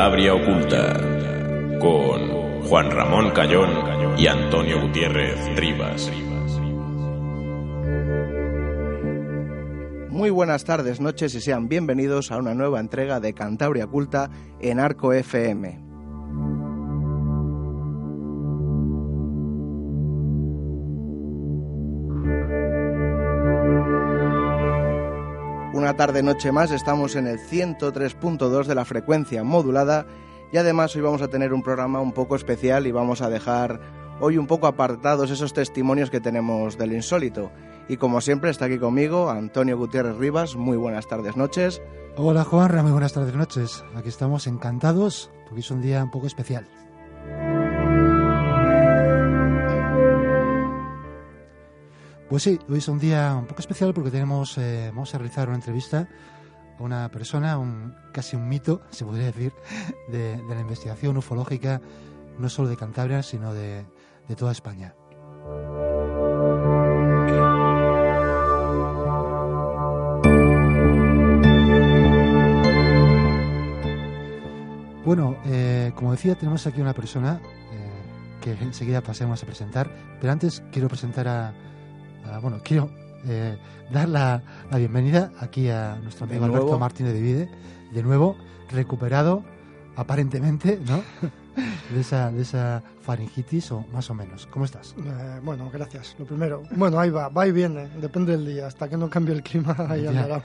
Cantabria 0.00 0.32
Oculta 0.32 0.98
con 1.78 2.62
Juan 2.62 2.90
Ramón 2.90 3.32
Cayón 3.32 3.68
y 4.16 4.28
Antonio 4.28 4.80
Gutiérrez 4.80 5.36
Rivas. 5.56 6.10
Muy 10.08 10.30
buenas 10.30 10.64
tardes, 10.64 11.02
noches 11.02 11.34
y 11.34 11.42
sean 11.42 11.68
bienvenidos 11.68 12.32
a 12.32 12.38
una 12.38 12.54
nueva 12.54 12.80
entrega 12.80 13.20
de 13.20 13.34
Cantabria 13.34 13.84
Oculta 13.84 14.30
en 14.58 14.80
Arco 14.80 15.12
FM. 15.12 15.89
Tarde 26.00 26.22
noche 26.22 26.50
más 26.50 26.70
estamos 26.70 27.14
en 27.14 27.26
el 27.26 27.38
103.2 27.38 28.64
de 28.64 28.74
la 28.74 28.86
frecuencia 28.86 29.44
modulada 29.44 30.06
y 30.50 30.56
además 30.56 30.96
hoy 30.96 31.02
vamos 31.02 31.20
a 31.20 31.28
tener 31.28 31.52
un 31.52 31.62
programa 31.62 32.00
un 32.00 32.12
poco 32.12 32.36
especial 32.36 32.86
y 32.86 32.90
vamos 32.90 33.20
a 33.20 33.28
dejar 33.28 33.82
hoy 34.18 34.38
un 34.38 34.46
poco 34.46 34.66
apartados 34.66 35.30
esos 35.30 35.52
testimonios 35.52 36.08
que 36.08 36.18
tenemos 36.18 36.78
del 36.78 36.94
insólito. 36.94 37.52
Y 37.86 37.98
como 37.98 38.22
siempre 38.22 38.48
está 38.48 38.64
aquí 38.64 38.78
conmigo 38.78 39.28
Antonio 39.28 39.76
Gutiérrez 39.76 40.16
Rivas. 40.16 40.56
Muy 40.56 40.78
buenas 40.78 41.06
tardes, 41.06 41.36
noches. 41.36 41.82
Hola 42.16 42.44
Juan, 42.44 42.80
muy 42.80 42.92
buenas 42.92 43.12
tardes, 43.12 43.34
noches. 43.34 43.84
Aquí 43.94 44.08
estamos 44.08 44.46
encantados 44.46 45.30
porque 45.44 45.60
es 45.60 45.70
un 45.70 45.82
día 45.82 46.02
un 46.02 46.10
poco 46.10 46.26
especial. 46.26 46.66
Pues 52.30 52.44
sí, 52.44 52.60
hoy 52.68 52.78
es 52.78 52.86
un 52.86 53.00
día 53.00 53.34
un 53.36 53.46
poco 53.46 53.58
especial 53.58 53.92
porque 53.92 54.12
tenemos, 54.12 54.56
eh, 54.56 54.92
vamos 54.94 55.12
a 55.12 55.18
realizar 55.18 55.48
una 55.48 55.56
entrevista 55.56 56.08
a 56.78 56.82
una 56.84 57.08
persona, 57.10 57.58
un, 57.58 57.92
casi 58.12 58.36
un 58.36 58.48
mito, 58.48 58.82
se 58.90 59.04
podría 59.04 59.26
decir, 59.26 59.52
de, 60.06 60.40
la 60.48 60.60
investigación 60.60 61.16
ufológica, 61.16 61.80
no 62.38 62.48
solo 62.48 62.68
de 62.68 62.76
Cantabria, 62.76 63.24
sino 63.24 63.52
de, 63.52 63.84
de 64.28 64.36
toda 64.36 64.52
España. 64.52 64.94
Bueno, 75.04 75.36
eh, 75.46 75.90
como 75.96 76.12
decía, 76.12 76.36
tenemos 76.36 76.64
aquí 76.68 76.80
una 76.80 76.94
persona 76.94 77.40
eh, 77.72 78.40
que 78.40 78.52
enseguida 78.52 79.00
pasemos 79.00 79.42
a 79.42 79.46
presentar, 79.46 79.90
pero 80.20 80.32
antes 80.32 80.62
quiero 80.70 80.86
presentar 80.86 81.26
a, 81.26 81.54
a 82.26 82.38
bueno, 82.38 82.60
quiero 82.62 82.90
eh, 83.26 83.56
dar 83.92 84.08
la, 84.08 84.42
la, 84.70 84.78
bienvenida 84.78 85.30
aquí 85.40 85.68
a 85.68 85.98
nuestro 86.02 86.24
amigo 86.26 86.44
Alberto 86.44 86.78
Martínez 86.78 87.12
de 87.12 87.20
Vide, 87.20 87.50
de 87.92 88.02
nuevo, 88.02 88.36
recuperado 88.70 89.42
aparentemente, 89.96 90.80
¿no? 90.86 91.02
de 91.94 92.00
esa, 92.00 92.30
de 92.30 92.42
esa 92.42 92.82
faringitis 93.02 93.72
o 93.72 93.84
más 93.92 94.08
o 94.10 94.14
menos. 94.14 94.46
¿Cómo 94.46 94.64
estás? 94.64 94.94
Eh, 94.98 95.40
bueno, 95.42 95.70
gracias. 95.70 96.16
Lo 96.18 96.24
primero, 96.24 96.62
bueno, 96.76 96.98
ahí 96.98 97.10
va, 97.10 97.28
va 97.28 97.46
y 97.46 97.52
viene, 97.52 97.88
depende 98.00 98.32
del 98.32 98.46
día, 98.46 98.66
hasta 98.66 98.88
que 98.88 98.96
no 98.96 99.10
cambie 99.10 99.34
el 99.34 99.42
clima, 99.42 99.76
ahí 99.88 100.06
andará. 100.06 100.42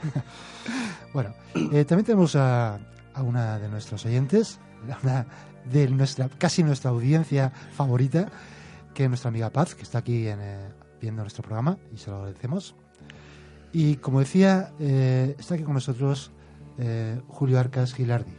bueno, 1.14 1.34
eh, 1.72 1.84
también 1.84 2.04
tenemos 2.04 2.36
a, 2.36 2.78
a, 3.14 3.22
una 3.22 3.58
de 3.58 3.68
nuestros 3.68 4.04
oyentes, 4.04 4.58
una 5.02 5.26
de 5.64 5.88
nuestra, 5.88 6.28
casi 6.28 6.62
nuestra 6.62 6.90
audiencia 6.90 7.50
favorita, 7.72 8.28
que 8.94 9.04
es 9.04 9.08
nuestra 9.08 9.28
amiga 9.28 9.50
Paz, 9.50 9.74
que 9.74 9.82
está 9.82 9.98
aquí 9.98 10.28
en, 10.28 10.40
eh, 11.06 11.10
viendo 11.10 11.22
nuestro 11.22 11.42
programa 11.42 11.78
y 11.94 11.98
se 11.98 12.10
lo 12.10 12.16
agradecemos. 12.16 12.74
Y 13.72 13.96
como 13.96 14.20
decía, 14.20 14.72
eh, 14.80 15.36
está 15.38 15.54
aquí 15.54 15.62
con 15.62 15.74
nosotros 15.74 16.32
eh, 16.78 17.20
Julio 17.28 17.60
Arcas 17.60 17.94
Gilardi. 17.94 18.32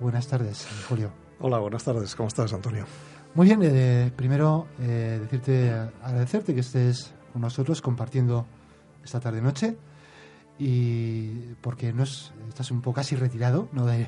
Buenas 0.00 0.26
tardes, 0.26 0.66
Julio. 0.88 1.12
Hola, 1.40 1.58
buenas 1.58 1.84
tardes. 1.84 2.14
¿Cómo 2.14 2.28
estás, 2.28 2.52
Antonio? 2.52 2.86
Muy 3.34 3.46
bien. 3.46 3.60
Eh, 3.62 4.12
primero, 4.16 4.66
decirte, 4.78 5.72
agradecerte 6.02 6.54
que 6.54 6.60
estés 6.60 7.12
con 7.32 7.42
nosotros 7.42 7.82
compartiendo 7.82 8.46
esta 9.04 9.20
tarde-noche 9.20 9.76
y 10.58 11.54
porque 11.60 11.92
no 11.92 12.04
es, 12.04 12.32
estás 12.48 12.70
un 12.70 12.80
poco 12.80 12.96
casi 12.96 13.16
retirado 13.16 13.68
¿no? 13.72 13.86
de, 13.86 14.06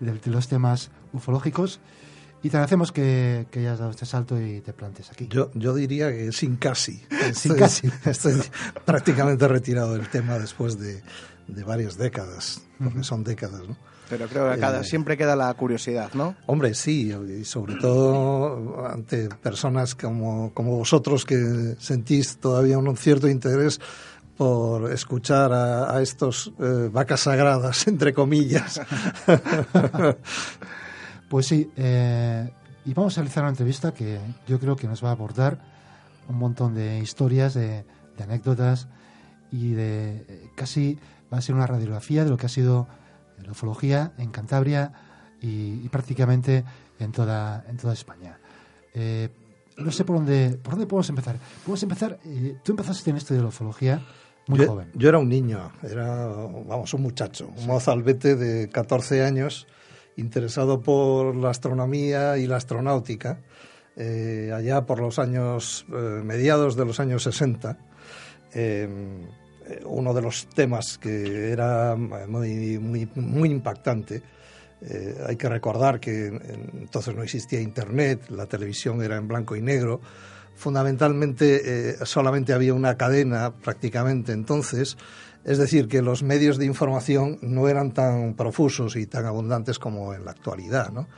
de 0.00 0.30
los 0.30 0.48
temas 0.48 0.90
ufológicos 1.12 1.80
y 2.42 2.50
te 2.50 2.56
agradecemos 2.56 2.92
que, 2.92 3.46
que, 3.50 3.60
hayas 3.60 3.78
dado 3.78 3.90
este 3.90 4.06
salto 4.06 4.40
y 4.40 4.60
te 4.60 4.72
plantes 4.72 5.10
aquí. 5.10 5.26
Yo, 5.28 5.50
yo 5.54 5.74
diría 5.74 6.10
que 6.10 6.32
sin 6.32 6.56
casi. 6.56 7.02
sin 7.34 7.52
estoy, 7.52 7.56
casi. 7.56 7.90
Estoy 8.04 8.42
prácticamente 8.84 9.48
retirado 9.48 9.94
del 9.94 10.08
tema 10.08 10.38
después 10.38 10.78
de, 10.78 11.02
de 11.48 11.64
varias 11.64 11.96
décadas, 11.98 12.62
porque 12.78 12.98
uh 12.98 13.00
-huh. 13.00 13.04
son 13.04 13.24
décadas, 13.24 13.68
¿no? 13.68 13.76
Pero 14.08 14.26
creo 14.26 14.50
que 14.52 14.58
cada, 14.58 14.80
eh, 14.80 14.84
siempre 14.84 15.16
queda 15.16 15.36
la 15.36 15.52
curiosidad, 15.54 16.12
¿no? 16.14 16.34
Hombre, 16.46 16.74
sí, 16.74 17.12
y 17.12 17.44
sobre 17.44 17.74
todo 17.74 18.86
ante 18.86 19.28
personas 19.28 19.94
como, 19.94 20.52
como 20.54 20.78
vosotros 20.78 21.24
que 21.26 21.76
sentís 21.78 22.38
todavía 22.38 22.78
un 22.78 22.96
cierto 22.96 23.28
interés 23.28 23.80
por 24.36 24.90
escuchar 24.92 25.52
a, 25.52 25.94
a 25.94 26.00
estos 26.00 26.52
eh, 26.58 26.88
vacas 26.90 27.20
sagradas, 27.20 27.86
entre 27.88 28.14
comillas. 28.14 28.80
Pues 31.28 31.46
sí, 31.46 31.70
eh, 31.76 32.50
y 32.84 32.94
vamos 32.94 33.16
a 33.16 33.20
realizar 33.20 33.42
una 33.42 33.50
entrevista 33.50 33.92
que 33.92 34.18
yo 34.46 34.58
creo 34.58 34.76
que 34.76 34.86
nos 34.86 35.04
va 35.04 35.10
a 35.10 35.12
abordar 35.12 35.58
un 36.28 36.36
montón 36.36 36.74
de 36.74 36.98
historias, 37.00 37.54
de, 37.54 37.84
de 38.16 38.24
anécdotas 38.24 38.88
y 39.50 39.72
de 39.72 40.24
eh, 40.28 40.50
casi 40.54 40.98
va 41.32 41.38
a 41.38 41.42
ser 41.42 41.54
una 41.54 41.66
radiografía 41.66 42.24
de 42.24 42.30
lo 42.30 42.36
que 42.36 42.46
ha 42.46 42.50
sido 42.50 42.88
la 43.44 43.52
ufología 43.52 44.12
en 44.18 44.30
Cantabria 44.30 44.92
y, 45.40 45.80
y 45.84 45.88
prácticamente 45.90 46.64
en 46.98 47.12
toda, 47.12 47.64
en 47.68 47.76
toda 47.76 47.92
España. 47.92 48.38
Eh, 48.94 49.28
no 49.76 49.92
sé 49.92 50.04
por 50.04 50.16
dónde, 50.16 50.58
por 50.62 50.72
dónde 50.72 50.86
podemos 50.86 51.08
empezar. 51.08 51.36
Podemos 51.64 51.82
empezar, 51.82 52.18
eh, 52.24 52.56
tú 52.64 52.72
empezaste 52.72 53.10
en 53.10 53.16
esto 53.16 53.34
de 53.34 53.40
la 53.42 53.48
ufología 53.48 54.02
muy 54.48 54.58
yo, 54.58 54.66
joven. 54.66 54.90
Yo 54.94 55.08
era 55.08 55.18
un 55.18 55.28
niño, 55.28 55.72
era, 55.82 56.26
vamos, 56.26 56.92
un 56.94 57.02
muchacho, 57.02 57.50
un 57.56 57.66
mozalbete 57.66 58.34
de 58.34 58.68
14 58.68 59.24
años 59.24 59.66
interesado 60.18 60.80
por 60.80 61.34
la 61.34 61.50
astronomía 61.50 62.36
y 62.38 62.46
la 62.46 62.56
astronáutica, 62.56 63.38
eh, 63.96 64.52
allá 64.54 64.84
por 64.84 65.00
los 65.00 65.18
años 65.18 65.86
eh, 65.88 65.92
mediados 66.24 66.76
de 66.76 66.84
los 66.84 67.00
años 67.00 67.22
60. 67.22 67.78
Eh, 68.54 68.88
uno 69.84 70.14
de 70.14 70.22
los 70.22 70.46
temas 70.48 70.98
que 70.98 71.50
era 71.50 71.94
muy, 71.94 72.78
muy, 72.78 73.08
muy 73.14 73.50
impactante. 73.50 74.22
hay 75.26 75.36
que 75.36 75.48
recordar 75.48 76.00
que 76.00 76.28
entonces 76.80 77.14
no 77.14 77.22
existía 77.22 77.60
Internet, 77.60 78.30
la 78.30 78.46
televisión 78.46 79.02
era 79.02 79.16
en 79.16 79.28
blanco 79.28 79.56
y 79.56 79.60
negro. 79.60 80.00
Fundamentalmente 80.54 81.96
solamente 82.06 82.54
había 82.54 82.72
una 82.72 82.96
cadena 82.96 83.52
prácticamente 83.52 84.32
entonces 84.32 84.96
es 85.48 85.56
decir, 85.56 85.88
que 85.88 86.02
los 86.02 86.22
medios 86.22 86.58
de 86.58 86.66
información 86.66 87.38
no 87.40 87.68
eran 87.68 87.92
tan 87.92 88.34
profusos 88.34 88.96
y 88.96 89.06
tan 89.06 89.24
abundantes 89.24 89.78
como 89.78 90.12
en 90.12 90.26
la 90.26 90.32
actualidad. 90.32 90.92
¿no? 90.92 91.08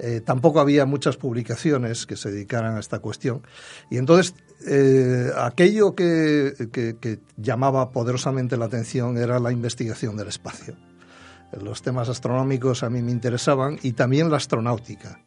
Eh, 0.00 0.20
tampoco 0.24 0.58
había 0.58 0.86
muchas 0.86 1.16
publicaciones 1.16 2.04
que 2.04 2.16
se 2.16 2.32
dedicaran 2.32 2.76
a 2.76 2.80
esta 2.80 2.98
cuestión. 2.98 3.42
Y 3.88 3.98
entonces, 3.98 4.34
eh, 4.66 5.30
aquello 5.36 5.94
que, 5.94 7.20
llamaba 7.36 7.92
poderosamente 7.92 8.56
la 8.56 8.64
atención 8.64 9.18
era 9.18 9.38
la 9.38 9.52
investigación 9.52 10.16
del 10.16 10.28
espacio. 10.28 10.74
Los 11.52 11.80
temas 11.82 12.08
astronómicos 12.08 12.82
a 12.82 12.90
mí 12.90 13.02
me 13.02 13.12
interesaban 13.12 13.78
y 13.84 13.92
también 13.92 14.30
la 14.30 14.38
astronáutica. 14.38 15.24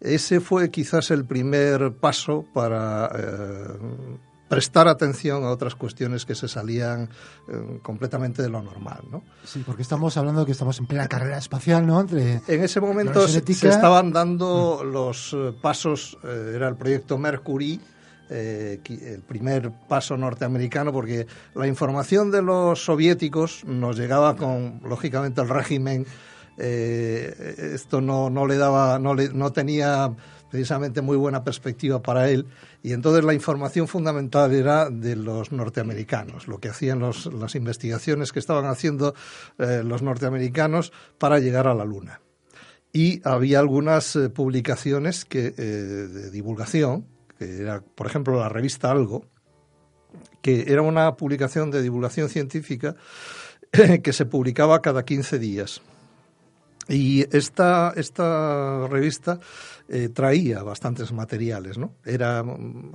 Ese 0.00 0.40
fue 0.40 0.70
quizás 0.70 1.10
el 1.10 1.24
primer 1.24 1.94
paso 1.94 2.44
para... 2.52 3.10
Eh, 3.18 4.28
prestar 4.52 4.86
atención 4.86 5.44
a 5.44 5.50
otras 5.50 5.74
cuestiones 5.74 6.26
que 6.26 6.34
se 6.34 6.46
salían 6.46 7.08
eh, 7.48 7.78
completamente 7.80 8.42
de 8.42 8.50
lo 8.50 8.60
normal, 8.60 9.00
¿no? 9.10 9.22
Sí, 9.44 9.62
porque 9.64 9.80
estamos 9.80 10.18
hablando 10.18 10.44
que 10.44 10.52
estamos 10.52 10.78
en 10.78 10.84
plena 10.84 11.08
carrera 11.08 11.38
espacial, 11.38 11.86
¿no? 11.86 12.02
Entre 12.02 12.42
en 12.46 12.62
ese 12.62 12.78
momento 12.78 13.26
se, 13.26 13.38
estaban 13.38 14.12
dando 14.12 14.84
los 14.84 15.32
eh, 15.32 15.54
pasos, 15.62 16.18
eh, 16.22 16.52
era 16.54 16.68
el 16.68 16.76
proyecto 16.76 17.16
Mercury, 17.16 17.80
el 18.28 19.22
primer 19.26 19.70
paso 19.88 20.18
norteamericano, 20.18 20.92
porque 20.92 21.26
la 21.54 21.66
información 21.66 22.30
de 22.30 22.42
los 22.42 22.82
soviéticos 22.82 23.64
nos 23.64 23.96
llegaba 23.98 24.36
con, 24.36 24.80
lógicamente, 24.84 25.40
el 25.42 25.48
régimen. 25.50 26.06
esto 26.56 28.00
no, 28.00 28.30
no 28.30 28.46
le 28.46 28.56
daba, 28.56 28.98
no, 28.98 29.14
le, 29.14 29.28
no 29.30 29.52
tenía 29.52 30.14
precisamente 30.52 31.00
muy 31.00 31.16
buena 31.16 31.44
perspectiva 31.44 32.02
para 32.02 32.28
él. 32.28 32.44
Y 32.82 32.92
entonces 32.92 33.24
la 33.24 33.32
información 33.32 33.88
fundamental 33.88 34.52
era 34.52 34.90
de 34.90 35.16
los 35.16 35.50
norteamericanos, 35.50 36.46
lo 36.46 36.60
que 36.60 36.68
hacían 36.68 37.00
las 37.00 37.54
investigaciones 37.54 38.32
que 38.32 38.38
estaban 38.38 38.66
haciendo 38.66 39.14
eh, 39.56 39.80
los 39.82 40.02
norteamericanos 40.02 40.92
para 41.16 41.38
llegar 41.38 41.66
a 41.68 41.74
la 41.74 41.86
Luna. 41.86 42.20
Y 42.92 43.26
había 43.26 43.60
algunas 43.60 44.14
eh, 44.14 44.28
publicaciones 44.28 45.24
que, 45.24 45.54
eh, 45.56 45.62
de 45.62 46.30
divulgación, 46.30 47.06
que 47.38 47.62
era, 47.62 47.80
por 47.80 48.06
ejemplo, 48.06 48.38
la 48.38 48.50
revista 48.50 48.90
Algo, 48.90 49.24
que 50.42 50.70
era 50.70 50.82
una 50.82 51.16
publicación 51.16 51.70
de 51.70 51.80
divulgación 51.80 52.28
científica 52.28 52.94
que 54.02 54.12
se 54.12 54.26
publicaba 54.26 54.82
cada 54.82 55.02
15 55.06 55.38
días. 55.38 55.80
Y 56.88 57.24
esta, 57.34 57.92
esta 57.96 58.88
revista 58.88 59.38
eh, 59.88 60.08
traía 60.08 60.62
bastantes 60.62 61.12
materiales, 61.12 61.78
¿no? 61.78 61.94
Era 62.04 62.44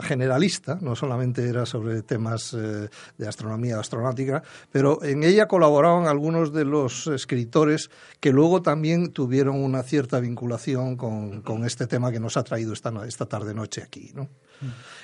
generalista, 0.01 0.77
no 0.81 0.95
solamente 0.95 1.47
era 1.47 1.65
sobre 1.65 2.01
temas 2.01 2.53
eh, 2.53 2.89
de 3.17 3.27
astronomía 3.27 3.77
o 3.77 3.79
astronáutica, 3.79 4.43
pero 4.71 5.01
en 5.03 5.23
ella 5.23 5.47
colaboraban 5.47 6.07
algunos 6.07 6.51
de 6.51 6.65
los 6.65 7.07
escritores 7.07 7.89
que 8.19 8.31
luego 8.31 8.61
también 8.61 9.13
tuvieron 9.13 9.63
una 9.63 9.83
cierta 9.83 10.19
vinculación 10.19 10.97
con, 10.97 11.41
con 11.41 11.65
este 11.65 11.87
tema 11.87 12.11
que 12.11 12.19
nos 12.19 12.35
ha 12.35 12.43
traído 12.43 12.73
esta, 12.73 12.91
esta 13.05 13.25
tarde-noche 13.25 13.83
aquí, 13.83 14.11
¿no? 14.13 14.27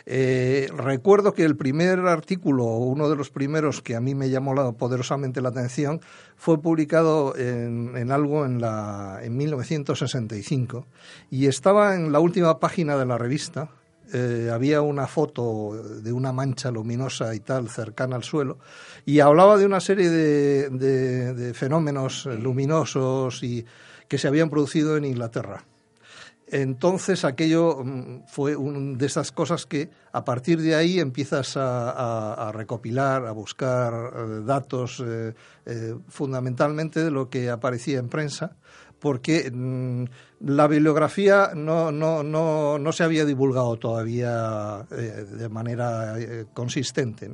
Eh, 0.05 0.67
recuerdo 0.75 1.33
que 1.33 1.43
el 1.43 1.55
primer 1.55 1.99
artículo, 1.99 2.65
uno 2.65 3.09
de 3.09 3.15
los 3.15 3.29
primeros 3.29 3.81
que 3.81 3.95
a 3.95 4.01
mí 4.01 4.15
me 4.15 4.29
llamó 4.29 4.75
poderosamente 4.75 5.41
la 5.41 5.49
atención, 5.49 6.01
fue 6.43 6.61
publicado 6.61 7.37
en, 7.37 8.11
algo 8.11 8.45
en, 8.45 8.59
la, 8.59 9.19
en 9.23 9.37
1965 9.37 10.85
y 11.31 11.47
estaba 11.47 11.95
en 11.95 12.11
la 12.11 12.19
última 12.19 12.59
página 12.59 12.97
de 12.97 13.05
la 13.05 13.17
revista. 13.17 13.69
Eh, 14.13 14.49
había 14.51 14.81
una 14.81 15.07
foto 15.07 15.71
de 16.01 16.11
una 16.11 16.33
mancha 16.33 16.69
luminosa 16.69 17.33
y 17.33 17.39
tal 17.39 17.69
cercana 17.69 18.17
al 18.17 18.25
suelo 18.25 18.57
y 19.05 19.21
hablaba 19.21 19.55
de 19.55 19.65
una 19.65 19.79
serie 19.79 20.09
de, 20.09 20.69
de 20.69 21.53
fenómenos 21.53 22.25
luminosos 22.25 23.41
y 23.41 23.65
que 24.09 24.17
se 24.17 24.27
habían 24.27 24.49
producido 24.49 24.97
en 24.97 25.05
Inglaterra. 25.05 25.63
Entonces 26.47 27.25
aquello 27.25 27.83
mm, 27.83 28.23
fue 28.27 28.55
una 28.55 28.97
de 28.97 29.05
esas 29.05 29.31
cosas 29.31 29.65
que 29.65 29.89
a 30.11 30.23
partir 30.23 30.61
de 30.61 30.75
ahí 30.75 30.99
empiezas 30.99 31.55
a, 31.55 32.51
recopilar, 32.53 33.25
a 33.25 33.31
buscar 33.31 33.93
eh, 33.93 34.41
datos 34.45 35.03
eh, 35.05 35.33
eh, 35.65 35.95
fundamentalmente 36.07 37.03
de 37.03 37.11
lo 37.11 37.29
que 37.29 37.49
aparecía 37.49 37.99
en 37.99 38.09
prensa, 38.09 38.55
porque 38.99 39.49
mm, 39.51 40.05
la 40.41 40.67
bibliografía 40.67 41.51
no, 41.55 41.91
no, 41.91 42.23
no, 42.23 42.77
no, 42.77 42.91
se 42.91 43.03
había 43.03 43.25
divulgado 43.25 43.77
todavía 43.77 44.85
de 44.89 45.49
manera 45.49 46.15
consistente. 46.53 47.31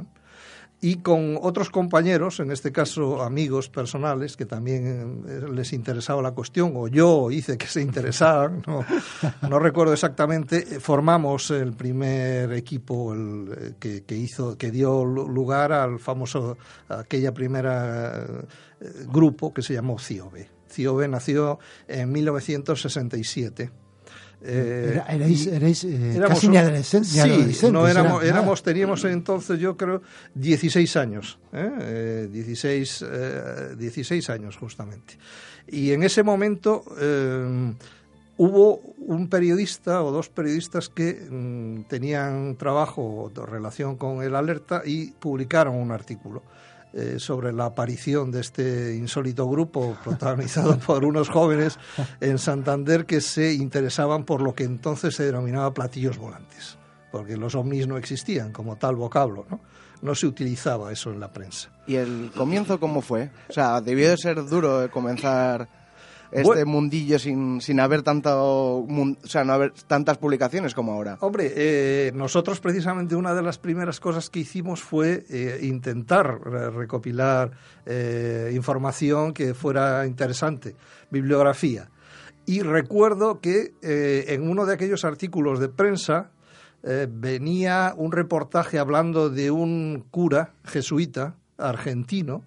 Y 0.81 0.98
con 0.98 1.38
otros 1.42 1.70
compañeros, 1.70 2.40
en 2.40 2.52
este 2.52 2.72
caso 2.72 3.22
amigos 3.22 3.70
personales, 3.70 4.38
que 4.38 4.46
también 4.46 5.26
eh, 5.28 5.42
les 5.52 5.74
interesaba 5.74 6.22
la 6.22 6.31
cuestión, 6.31 6.74
o 6.76 6.88
yo 6.88 7.31
hice 7.31 7.58
que 7.58 7.68
se 7.68 7.81
interesaban, 7.81 8.64
no, 9.42 9.60
recuerdo 9.60 9.94
exactamente, 9.94 10.58
eh, 10.58 10.80
formamos 10.80 11.52
el 11.52 11.74
primer 11.74 12.54
equipo 12.54 13.14
el, 13.14 13.76
eh, 13.81 14.04
que, 14.06 14.16
hizo, 14.16 14.58
que 14.58 14.72
dio 14.72 15.04
lugar 15.04 15.74
al 15.74 16.00
famoso, 16.00 16.58
aquella 16.88 17.34
primera 17.34 18.26
grupo 19.08 19.54
que 19.54 19.62
se 19.62 19.74
llamó 19.74 20.00
CIOBE. 20.00 20.50
CIOBE 20.70 21.08
nació 21.10 21.60
en 21.88 22.12
1967 22.12 23.72
eh, 24.41 25.01
erais, 25.09 25.83
eh, 25.83 26.21
casi 26.25 26.47
ni 26.47 26.57
adolescentes. 26.57 27.12
Sí, 27.12 27.71
no 27.71 27.88
éramos, 27.88 28.24
éramos, 28.24 28.63
teníamos 28.63 29.03
entonces, 29.06 29.59
yo 29.59 29.75
creo, 29.75 30.01
16 30.36 30.95
años. 30.95 31.39
¿eh? 31.51 32.27
16, 32.31 33.06
eh, 33.07 33.75
16 33.77 34.30
años, 34.30 34.57
justamente. 34.57 35.18
Y 35.68 35.91
en 35.91 36.03
ese 36.03 36.24
momento 36.24 36.83
eh, 37.00 37.74
hubo 38.38 38.77
un 38.97 39.27
periodista 39.27 40.03
o 40.03 40.12
dos 40.12 40.30
periodistas 40.30 40.89
que 40.89 41.27
mm, 41.30 41.83
tenían 41.89 42.56
trabajo 42.56 43.30
o 43.35 43.45
relación 43.45 43.97
con 43.97 44.24
el 44.24 44.35
alerta 44.35 44.81
y 44.85 45.12
publicaron 45.12 45.75
un 45.75 45.92
artículo. 45.92 46.44
Eh, 46.91 47.19
sobre 47.19 47.53
la 47.53 47.65
aparición 47.65 48.31
de 48.31 48.41
este 48.41 48.95
insólito 48.95 49.47
grupo 49.47 49.95
protagonizado 50.03 50.80
por 50.88 51.06
unos 51.06 51.30
jóvenes 51.30 51.77
en 52.19 52.39
Santander 52.39 53.06
que 53.06 53.21
se 53.21 53.53
interesaban 53.53 54.24
por 54.24 54.41
lo 54.41 54.56
que 54.56 54.63
entonces 54.63 55.13
se 55.13 55.25
denominaba 55.25 55.71
platillos 55.71 56.18
volantes, 56.18 56.80
porque 57.12 57.38
los 57.38 57.53
ovnis 57.53 57.86
no 57.86 57.95
existían 57.97 58.51
como 58.51 58.75
tal 58.77 58.95
vocablo, 58.95 59.45
¿no? 59.51 59.59
No 60.01 60.15
se 60.15 60.25
utilizaba 60.25 60.91
eso 60.91 61.12
en 61.12 61.19
la 61.19 61.31
prensa. 61.31 61.69
¿Y 61.86 61.95
el 61.95 62.31
comienzo 62.36 62.80
cómo 62.80 63.01
fue? 63.01 63.30
O 63.50 63.53
sea, 63.53 63.81
debió 63.81 64.09
de 64.09 64.18
ser 64.18 64.44
duro 64.47 64.89
comenzar 64.89 65.69
este 66.31 66.66
mundillo 66.66 67.18
sin, 67.20 67.62
sin 67.62 67.80
haber 67.80 68.04
tanto, 68.04 68.30
o 68.31 69.16
sea, 69.24 69.44
no 69.44 69.54
haber 69.54 69.72
tantas 69.88 70.18
publicaciones 70.18 70.74
como 70.74 70.94
ahora? 70.94 71.18
Hombre, 71.22 71.52
eh, 71.56 72.12
nosotros 72.14 72.60
precisamente 72.60 73.16
una 73.16 73.34
de 73.34 73.42
las 73.42 73.58
primeras 73.58 74.00
cosas 74.00 74.30
que 74.30 74.40
hicimos 74.40 74.81
fue 74.81 75.26
eh, 75.30 75.60
intentar 75.64 76.40
recopilar 76.42 77.52
eh, 77.86 78.52
información 78.54 79.34
que 79.34 79.54
fuera 79.54 80.06
interesante, 80.06 80.76
bibliografía. 81.10 81.90
Y 82.46 82.62
recuerdo 82.62 83.40
que 83.42 83.74
en 83.81 84.50
uno 84.50 84.66
de 84.66 84.74
aquellos 84.74 85.06
artículos 85.06 85.60
de 85.60 85.70
prensa 85.70 86.31
venía 86.81 87.94
un 87.96 88.12
reportaje 88.12 88.80
hablando 88.80 89.30
de 89.30 89.52
un 89.52 90.06
cura 90.10 90.54
jesuita 90.64 91.36
argentino 91.59 92.44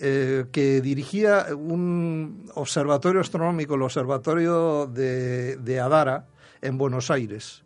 eh, 0.00 0.46
que 0.52 0.80
dirigía 0.80 1.46
un 1.54 2.50
observatorio 2.54 3.20
astronómico, 3.20 3.74
el 3.74 3.82
observatorio 3.82 4.86
de, 4.86 5.80
Adara, 5.82 6.26
en 6.60 6.78
Buenos 6.78 7.10
Aires. 7.10 7.62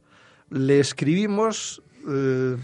Le 0.51 0.81
escribimos 0.81 1.83
eh, 2.09 2.57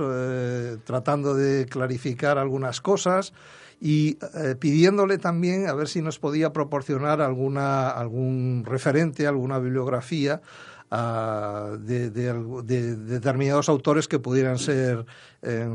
eh, 0.00 0.76
tratando 0.84 1.34
de 1.34 1.66
clarificar 1.66 2.38
algunas 2.38 2.80
cosas 2.80 3.32
y 3.80 4.18
pidiéndole 4.58 5.18
también 5.18 5.68
a 5.68 5.74
ver 5.74 5.86
si 5.86 6.02
nos 6.02 6.18
podía 6.18 6.52
proporcionar 6.52 7.20
alguna, 7.20 7.88
algún 7.88 8.64
referente, 8.66 9.28
alguna 9.28 9.60
bibliografía 9.60 10.42
de, 10.90 12.10
determinados 12.96 13.68
autores 13.68 14.08
que 14.08 14.18
pudieran 14.18 14.58
ser, 14.58 15.04
eh, 15.42 15.68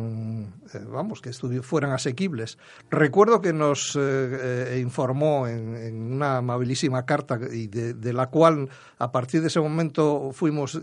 vamos, 0.89 1.22
que 1.22 1.32
fueran 1.62 1.91
asequibles. 1.91 2.58
Recuerdo 2.89 3.41
que 3.41 3.53
nos 3.53 3.96
eh, 3.96 4.00
eh, 4.01 4.79
informó 4.82 5.48
en, 5.48 6.13
una 6.13 6.38
amabilísima 6.38 7.05
carta 7.05 7.39
y 7.51 7.67
de, 7.67 8.13
la 8.13 8.27
cual 8.27 8.70
a 8.98 9.12
partir 9.12 9.41
de 9.41 9.48
ese 9.48 9.60
momento 9.60 10.32
fuimos, 10.34 10.79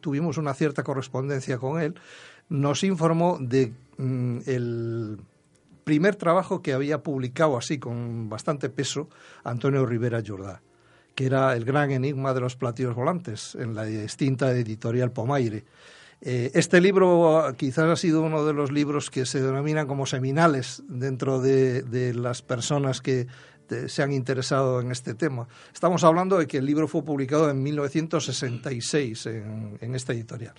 tuvimos 0.00 0.38
una 0.38 0.54
cierta 0.54 0.82
correspondencia 0.82 1.58
con 1.58 1.80
él, 1.80 1.94
nos 2.48 2.84
informó 2.84 3.38
de 3.40 3.72
mm, 3.98 4.38
el 4.46 5.18
primer 5.84 6.16
trabajo 6.16 6.62
que 6.62 6.72
había 6.72 7.02
publicado 7.02 7.56
así 7.56 7.78
con 7.78 8.28
bastante 8.28 8.68
peso 8.68 9.08
Antonio 9.44 9.84
Rivera 9.84 10.22
Jordá 10.24 10.62
que 11.14 11.26
era 11.26 11.54
el 11.54 11.64
gran 11.64 11.90
enigma 11.90 12.34
de 12.34 12.40
los 12.40 12.56
platillos 12.56 12.94
volantes, 12.94 13.54
en 13.54 13.74
la 13.74 13.84
distinta 13.84 14.50
editorial 14.52 15.12
Pomaire. 15.12 15.64
Eh, 16.20 16.52
este 16.54 16.80
libro 16.80 17.52
quizás 17.56 17.88
ha 17.88 17.96
sido 17.96 18.22
uno 18.22 18.44
de 18.44 18.52
los 18.52 18.70
libros 18.70 19.10
que 19.10 19.26
se 19.26 19.42
denominan 19.42 19.86
como 19.88 20.06
seminales 20.06 20.82
dentro 20.88 21.40
de, 21.40 22.14
las 22.14 22.42
personas 22.42 23.00
que 23.00 23.26
se 23.86 24.02
han 24.02 24.12
interesado 24.12 24.80
en 24.80 24.92
este 24.92 25.14
tema. 25.14 25.48
Estamos 25.72 26.04
hablando 26.04 26.38
de 26.38 26.46
que 26.46 26.58
el 26.58 26.66
libro 26.66 26.86
fue 26.86 27.02
publicado 27.02 27.50
en 27.50 27.62
1966 27.62 29.26
en, 29.26 29.78
en 29.80 29.94
esta 29.94 30.12
editorial 30.12 30.54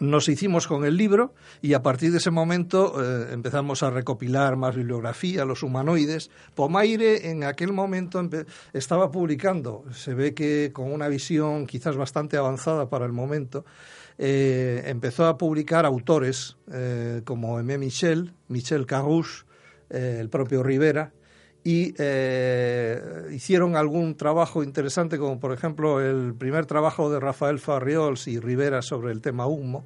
nos 0.00 0.28
hicimos 0.28 0.66
con 0.66 0.84
el 0.84 0.96
libro 0.96 1.34
y 1.62 1.74
a 1.74 1.82
partir 1.82 2.10
de 2.10 2.18
ese 2.18 2.30
momento 2.30 2.94
eh, 3.00 3.32
empezamos 3.32 3.82
a 3.82 3.90
recopilar 3.90 4.56
más 4.56 4.74
bibliografía, 4.74 5.44
los 5.44 5.62
humanoides. 5.62 6.30
Pomaire 6.54 7.30
en 7.30 7.44
aquel 7.44 7.72
momento 7.72 8.26
estaba 8.72 9.10
publicando, 9.10 9.84
se 9.92 10.14
ve 10.14 10.34
que 10.34 10.70
con 10.72 10.90
una 10.90 11.08
visión 11.08 11.66
quizás 11.66 11.96
bastante 11.96 12.36
avanzada 12.36 12.88
para 12.88 13.04
el 13.04 13.12
momento, 13.12 13.64
eh, 14.18 14.82
empezó 14.86 15.26
a 15.26 15.38
publicar 15.38 15.86
autores 15.86 16.56
como 17.24 17.58
Aimé 17.58 17.78
Michel, 17.78 18.32
Michel 18.48 18.86
Carrouche, 18.86 19.44
el 19.90 20.28
propio 20.28 20.62
Rivera, 20.62 21.12
y 21.70 21.94
hicieron 23.32 23.76
algún 23.76 24.16
trabajo 24.16 24.62
interesante, 24.62 25.18
como 25.18 25.38
por 25.38 25.52
ejemplo 25.52 26.00
el 26.00 26.34
primer 26.34 26.66
trabajo 26.66 27.10
de 27.10 27.20
Rafael 27.20 27.58
Farriols 27.58 28.26
y 28.26 28.40
Rivera 28.40 28.82
sobre 28.82 29.12
el 29.12 29.20
tema 29.20 29.46
humo, 29.46 29.84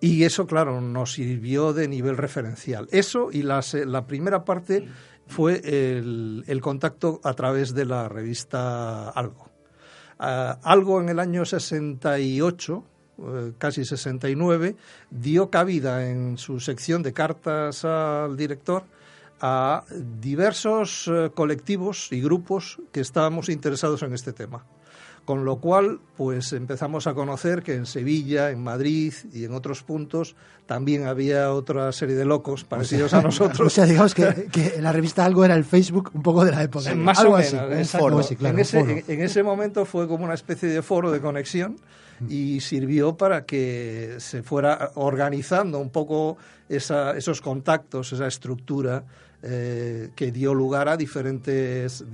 y 0.00 0.24
eso, 0.24 0.46
claro, 0.46 0.80
nos 0.80 1.14
sirvió 1.14 1.72
de 1.72 1.88
nivel 1.88 2.16
referencial. 2.16 2.86
Eso 2.92 3.30
y 3.32 3.42
la 3.42 4.06
primera 4.06 4.44
parte 4.44 4.86
fue 5.26 5.60
el, 5.64 6.60
contacto 6.62 7.20
a 7.24 7.34
través 7.34 7.74
de 7.74 7.84
la 7.84 8.08
revista 8.08 9.08
Algo. 9.10 9.50
Algo 10.18 11.00
en 11.00 11.08
el 11.10 11.18
año 11.18 11.44
68, 11.44 12.84
eh, 13.18 13.52
casi 13.58 13.84
69, 13.84 14.76
dio 15.10 15.50
cabida 15.50 16.08
en 16.08 16.38
su 16.38 16.60
sección 16.60 17.02
de 17.02 17.12
cartas 17.12 17.84
al 17.84 18.36
director 18.36 18.84
a 19.40 19.84
diversos 20.20 21.08
eh, 21.08 21.30
colectivos 21.34 22.08
y 22.12 22.20
grupos 22.20 22.78
que 22.92 23.00
estábamos 23.00 23.48
interesados 23.48 24.02
en 24.02 24.12
este 24.14 24.32
tema. 24.32 24.64
Con 25.26 25.44
lo 25.44 25.56
cual, 25.56 25.98
pues 26.16 26.52
empezamos 26.52 27.08
a 27.08 27.14
conocer 27.14 27.64
que 27.64 27.74
en 27.74 27.84
Sevilla, 27.84 28.52
en 28.52 28.62
Madrid 28.62 29.12
y 29.32 29.44
en 29.44 29.54
otros 29.54 29.82
puntos 29.82 30.36
también 30.66 31.08
había 31.08 31.52
otra 31.52 31.90
serie 31.90 32.14
de 32.14 32.24
locos 32.24 32.62
parecidos 32.62 33.12
a 33.12 33.22
nosotros. 33.22 33.60
O 33.66 33.70
sea, 33.70 33.86
digamos 33.86 34.14
que, 34.14 34.46
que, 34.52 34.80
la 34.80 34.92
revista 34.92 35.24
algo 35.24 35.44
era 35.44 35.56
el 35.56 35.64
Facebook 35.64 36.12
un 36.14 36.22
poco 36.22 36.44
de 36.44 36.52
la 36.52 36.62
época. 36.62 36.94
más 36.94 37.18
o 37.24 37.32
menos, 37.32 37.52
en, 37.52 37.72
ese, 38.60 39.04
en, 39.08 39.20
ese, 39.20 39.42
momento 39.42 39.84
fue 39.84 40.06
como 40.06 40.24
una 40.24 40.34
especie 40.34 40.68
de 40.68 40.80
foro 40.80 41.10
de 41.10 41.20
conexión 41.20 41.76
y 42.28 42.60
sirvió 42.60 43.16
para 43.16 43.44
que 43.44 44.14
se 44.18 44.44
fuera 44.44 44.92
organizando 44.94 45.80
un 45.80 45.90
poco 45.90 46.38
esa, 46.68 47.16
esos 47.16 47.40
contactos, 47.40 48.12
esa 48.12 48.28
estructura 48.28 49.04
eh, 49.42 50.10
que 50.14 50.32
dio 50.32 50.54
lugar 50.54 50.88
a 50.88 50.96
diferentes, 50.96 52.04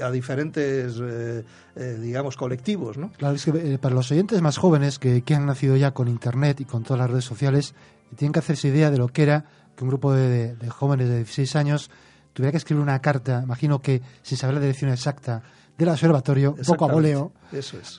a, 0.00 0.10
diferentes 0.10 0.98
eh, 1.00 1.44
eh, 1.76 1.98
digamos, 2.00 2.36
colectivos. 2.36 2.96
¿no? 2.96 3.12
Claro, 3.12 3.34
es 3.34 3.44
que 3.44 3.78
para 3.78 3.94
los 3.94 4.10
oyentes 4.10 4.40
más 4.40 4.56
jóvenes 4.56 4.98
que, 4.98 5.22
que, 5.22 5.34
han 5.34 5.46
nacido 5.46 5.76
ya 5.76 5.92
con 5.92 6.08
Internet 6.08 6.60
y 6.60 6.64
con 6.64 6.82
todas 6.82 7.00
las 7.00 7.10
redes 7.10 7.24
sociales, 7.24 7.74
tienen 8.16 8.32
que 8.32 8.38
hacerse 8.38 8.68
idea 8.68 8.90
de 8.90 8.98
lo 8.98 9.08
que 9.08 9.22
era 9.22 9.44
que 9.76 9.84
un 9.84 9.90
grupo 9.90 10.12
de, 10.12 10.56
de 10.56 10.70
jóvenes 10.70 11.08
de 11.08 11.16
16 11.16 11.56
años 11.56 11.90
tuviera 12.32 12.50
que 12.50 12.58
escribir 12.58 12.82
una 12.82 13.00
carta, 13.00 13.40
imagino 13.42 13.80
que 13.80 14.02
sin 14.22 14.38
saber 14.38 14.54
la 14.54 14.60
dirección 14.60 14.90
exacta, 14.90 15.42
del 15.78 15.88
observatorio, 15.90 16.56
poco 16.66 16.84
a 16.86 16.92
voleo, 16.92 17.32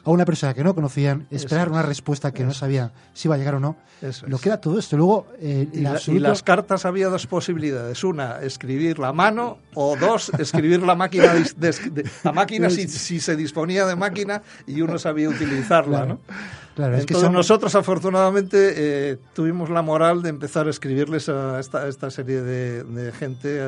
a 0.04 0.10
una 0.12 0.26
persona 0.26 0.54
que 0.54 0.64
no 0.66 0.76
conocían, 0.76 1.28
esperar 1.32 1.70
una 1.70 1.82
respuesta 1.82 2.34
que 2.34 2.44
no 2.44 2.54
sabían 2.54 2.92
si 3.14 3.30
iba 3.30 3.36
a 3.36 3.38
llegar 3.38 3.56
o 3.56 3.60
no. 3.62 3.78
lo 4.28 4.38
que 4.38 4.50
era 4.50 4.60
todo 4.60 4.78
esto. 4.78 4.98
Luego, 4.98 5.28
eh, 5.40 5.68
y, 5.72 6.20
las 6.20 6.44
cartas 6.44 6.86
había 6.86 7.08
dos 7.08 7.26
posibilidades. 7.26 8.04
Una, 8.04 8.42
escribir 8.42 9.00
la 9.00 9.14
mano, 9.14 9.60
o 9.76 9.96
dos, 9.96 10.30
escribir 10.38 10.84
la 10.84 10.96
máquina, 10.96 11.34
la 12.24 12.32
máquina 12.34 12.70
si, 12.70 12.88
si, 12.90 13.22
se 13.22 13.38
disponía 13.38 13.86
de 13.86 13.96
máquina 13.96 14.42
y 14.68 14.82
uno 14.82 15.00
sabía 15.00 15.30
utilizarla. 15.30 16.06
¿no? 16.06 16.20
Claro, 16.76 16.96
es 16.96 17.02
Entonces, 17.02 17.30
que 17.30 17.34
nosotros 17.34 17.76
afortunadamente 17.76 18.74
eh, 18.76 19.18
tuvimos 19.34 19.70
la 19.70 19.82
moral 19.82 20.22
de 20.22 20.30
empezar 20.30 20.68
a 20.68 20.70
escribirles 20.70 21.30
a 21.30 21.62
esta, 21.62 21.88
esta 21.88 22.12
serie 22.12 22.42
de, 22.42 23.12
gente 23.14 23.62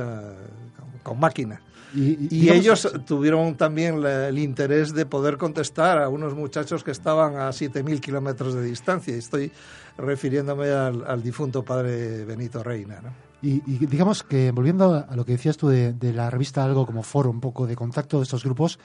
con 1.02 1.18
máquina. 1.18 1.62
Y, 1.94 2.50
ellos 2.50 2.90
tuvieron 3.06 3.56
también 3.56 4.04
el 4.06 4.40
interés 4.40 4.94
de 4.94 5.06
poder 5.06 5.38
contestar 5.38 6.02
a 6.02 6.10
unos 6.10 6.34
muchachos 6.34 6.84
que 6.84 6.92
estaban 6.92 7.36
a 7.36 7.50
7.000 7.50 8.00
kilómetros 8.00 8.54
de 8.54 8.64
distancia. 8.64 9.16
Y 9.16 9.20
estoy 9.20 9.52
refiriéndome 9.98 10.70
al, 10.70 11.22
difunto 11.24 11.64
padre 11.64 12.26
Benito 12.26 12.64
Reina. 12.64 13.02
Y, 13.42 13.60
digamos 13.88 14.24
que, 14.24 14.52
volviendo 14.52 15.06
a 15.08 15.16
lo 15.16 15.26
que 15.26 15.34
decías 15.34 15.58
tú 15.58 15.68
de, 15.68 16.14
la 16.14 16.30
revista 16.30 16.64
Algo 16.64 16.86
como 16.86 17.04
foro, 17.04 17.30
un 17.30 17.42
poco 17.42 17.68
de 17.68 17.76
contacto 17.76 18.18
de 18.18 18.24
estos 18.24 18.44
grupos, 18.44 18.80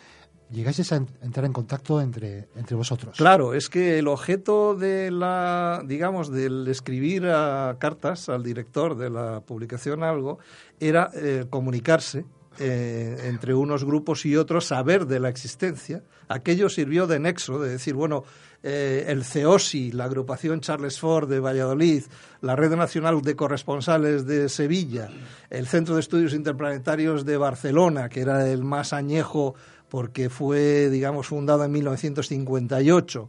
llegáis 0.51 0.93
a 0.93 0.97
entrar 0.97 1.45
en 1.45 1.53
contacto 1.53 2.01
entre, 2.01 2.49
entre 2.57 2.77
vosotros. 2.77 3.17
Claro, 3.17 3.55
es 3.55 3.69
que 3.69 3.99
el 3.99 4.09
objeto 4.09 4.75
de 4.75 5.11
la, 5.11 5.83
digamos, 5.85 6.31
del 6.31 6.67
escribir 6.69 7.27
a 7.27 7.77
cartas 7.79 8.29
al 8.29 8.43
director 8.43 8.97
de 8.97 9.11
la 9.11 9.41
publicación 9.41 10.03
Algo 10.03 10.39
era 10.81 11.11
eh, 11.15 11.47
comunicarse 11.51 12.25
eh, 12.59 13.19
entre 13.25 13.55
unos 13.55 13.85
grupos 13.85 14.25
y 14.25 14.37
otros 14.37 14.67
saber 14.67 15.07
de 15.07 15.21
la 15.21 15.29
existencia. 15.29 16.03
Aquello 16.29 16.69
sirvió 16.69 17.07
de 17.07 17.19
nexo, 17.19 17.61
de 17.61 17.71
decir, 17.71 17.95
bueno, 17.95 18.25
eh, 18.63 19.05
el 19.09 19.25
CEOSI, 19.25 19.93
la 19.93 20.05
agrupación 20.05 20.61
Charles 20.61 20.99
Ford 20.99 21.29
de 21.29 21.41
Valladolid, 21.41 22.05
la 22.41 22.57
Red 22.57 22.75
Nacional 22.75 23.21
de 23.23 23.37
Corresponsales 23.37 24.27
de 24.27 24.49
Sevilla, 24.49 25.09
el 25.51 25.67
Centro 25.67 25.95
de 25.95 26.01
Estudios 26.01 26.35
Interplanetarios 26.35 27.25
de 27.25 27.37
Barcelona, 27.37 28.09
que 28.09 28.21
era 28.21 28.49
el 28.49 28.65
más 28.65 28.93
añejo 28.93 29.55
porque 29.89 30.31
fue, 30.31 30.91
digamos, 30.91 31.29
fundado 31.29 31.65
en 31.65 31.73
1958 31.73 33.29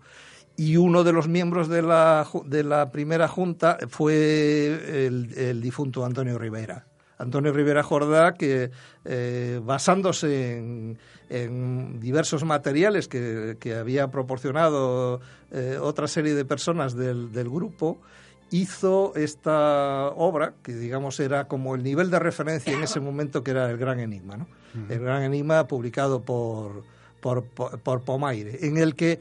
y 0.55 0.77
uno 0.77 1.03
de 1.03 1.13
los 1.13 1.27
miembros 1.27 1.67
de 1.67 1.83
la, 1.83 2.27
de 2.45 2.63
la 2.63 2.91
primera 2.91 3.27
junta 3.27 3.77
fue 3.89 5.05
el 5.05 5.61
difunto 5.61 6.03
Antonio 6.03 6.39
Rivera. 6.39 6.87
Antonio 7.17 7.51
Rivera 7.51 7.83
Jordá, 7.83 8.33
que 8.33 8.71
eh, 9.05 9.59
basándose 9.63 10.57
en, 11.29 11.99
diversos 11.99 12.43
materiales 12.43 13.07
que, 13.07 13.75
había 13.77 14.09
proporcionado 14.09 15.19
eh, 15.51 15.77
otra 15.81 16.07
serie 16.07 16.33
de 16.35 16.45
personas 16.45 16.95
del, 16.95 17.29
grupo, 17.49 17.99
hizo 18.51 19.13
esta 19.15 20.07
obra, 20.15 20.53
que 20.63 20.73
digamos 20.73 21.19
era 21.19 21.47
como 21.47 21.75
el 21.75 21.83
nivel 21.83 22.09
de 22.09 22.19
referencia 22.19 22.73
en 22.73 22.83
ese 22.83 22.99
momento 22.99 23.43
que 23.43 23.51
era 23.51 23.69
el 23.69 23.77
Gran 23.77 23.99
Enigma, 23.99 24.37
¿no? 24.37 24.47
El 24.89 24.99
Gran 24.99 25.23
Enigma 25.23 25.67
publicado 25.67 26.21
por, 26.21 26.83
por, 27.19 27.43
por 27.45 28.01
Pomaire, 28.01 28.59
en 28.67 28.77
el 28.77 28.95
que 28.95 29.19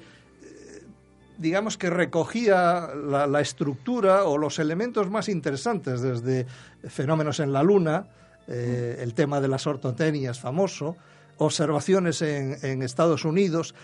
digamos 1.38 1.76
que 1.76 1.90
recogía 1.90 2.88
la, 2.94 3.40
estructura 3.40 4.24
o 4.24 4.38
los 4.38 4.58
elementos 4.58 5.10
más 5.10 5.28
interesantes, 5.28 6.00
desde 6.00 6.46
fenómenos 6.88 7.40
en 7.40 7.52
la 7.52 7.62
Luna, 7.62 8.06
eh, 8.48 8.98
el 9.00 9.14
tema 9.14 9.40
de 9.40 9.48
las 9.48 9.66
ortotenias 9.66 10.40
famoso, 10.40 10.96
observaciones 11.38 12.22
en, 12.22 12.82
Estados 12.82 13.24
Unidos, 13.24 13.74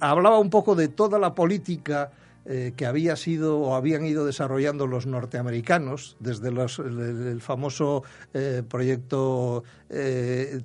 hablaba 0.00 0.38
un 0.38 0.50
poco 0.50 0.74
de 0.74 0.88
toda 0.88 1.18
la 1.18 1.34
política 1.34 2.10
eh, 2.44 2.72
que 2.76 2.86
había 2.86 3.16
sido 3.16 3.58
o 3.58 3.74
habían 3.74 4.04
ido 4.04 4.26
desarrollando 4.26 4.86
los 4.86 5.06
norteamericanos, 5.06 6.16
desde 6.20 6.48
el, 6.48 7.40
famoso 7.40 8.02
eh, 8.34 8.62
proyecto 8.68 9.64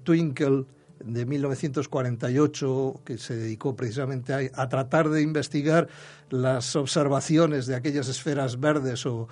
Twinkle, 0.04 0.66
de 1.06 1.26
1948 1.26 3.02
que 3.04 3.18
se 3.18 3.36
dedicó 3.36 3.76
precisamente 3.76 4.52
a, 4.54 4.70
tratar 4.70 5.10
de 5.10 5.22
investigar 5.22 5.88
las 6.30 6.76
observaciones 6.76 7.66
de 7.68 7.76
aquellas 7.76 8.08
esferas 8.08 8.60
verdes 8.60 9.06
o, 9.06 9.28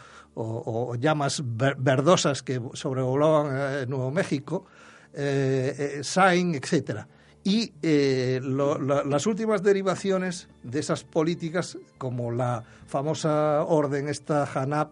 llamas 1.00 1.44
verdosas 1.46 2.44
que 2.44 2.62
sobrevolaban 2.74 3.56
eh, 3.58 3.86
Nuevo 3.88 4.12
México, 4.12 4.66
eh, 5.14 5.98
eh 6.00 6.04
Sain, 6.04 6.56
etcétera. 6.56 7.08
Y 7.44 7.74
eh, 7.82 8.40
las 8.42 9.26
últimas 9.26 9.64
derivaciones 9.64 10.48
de 10.64 10.80
esas 10.80 11.04
políticas, 11.04 11.78
como 11.98 12.32
la 12.32 12.64
famosa 12.86 13.64
orden 13.64 14.08
esta 14.08 14.44
Hanap, 14.44 14.92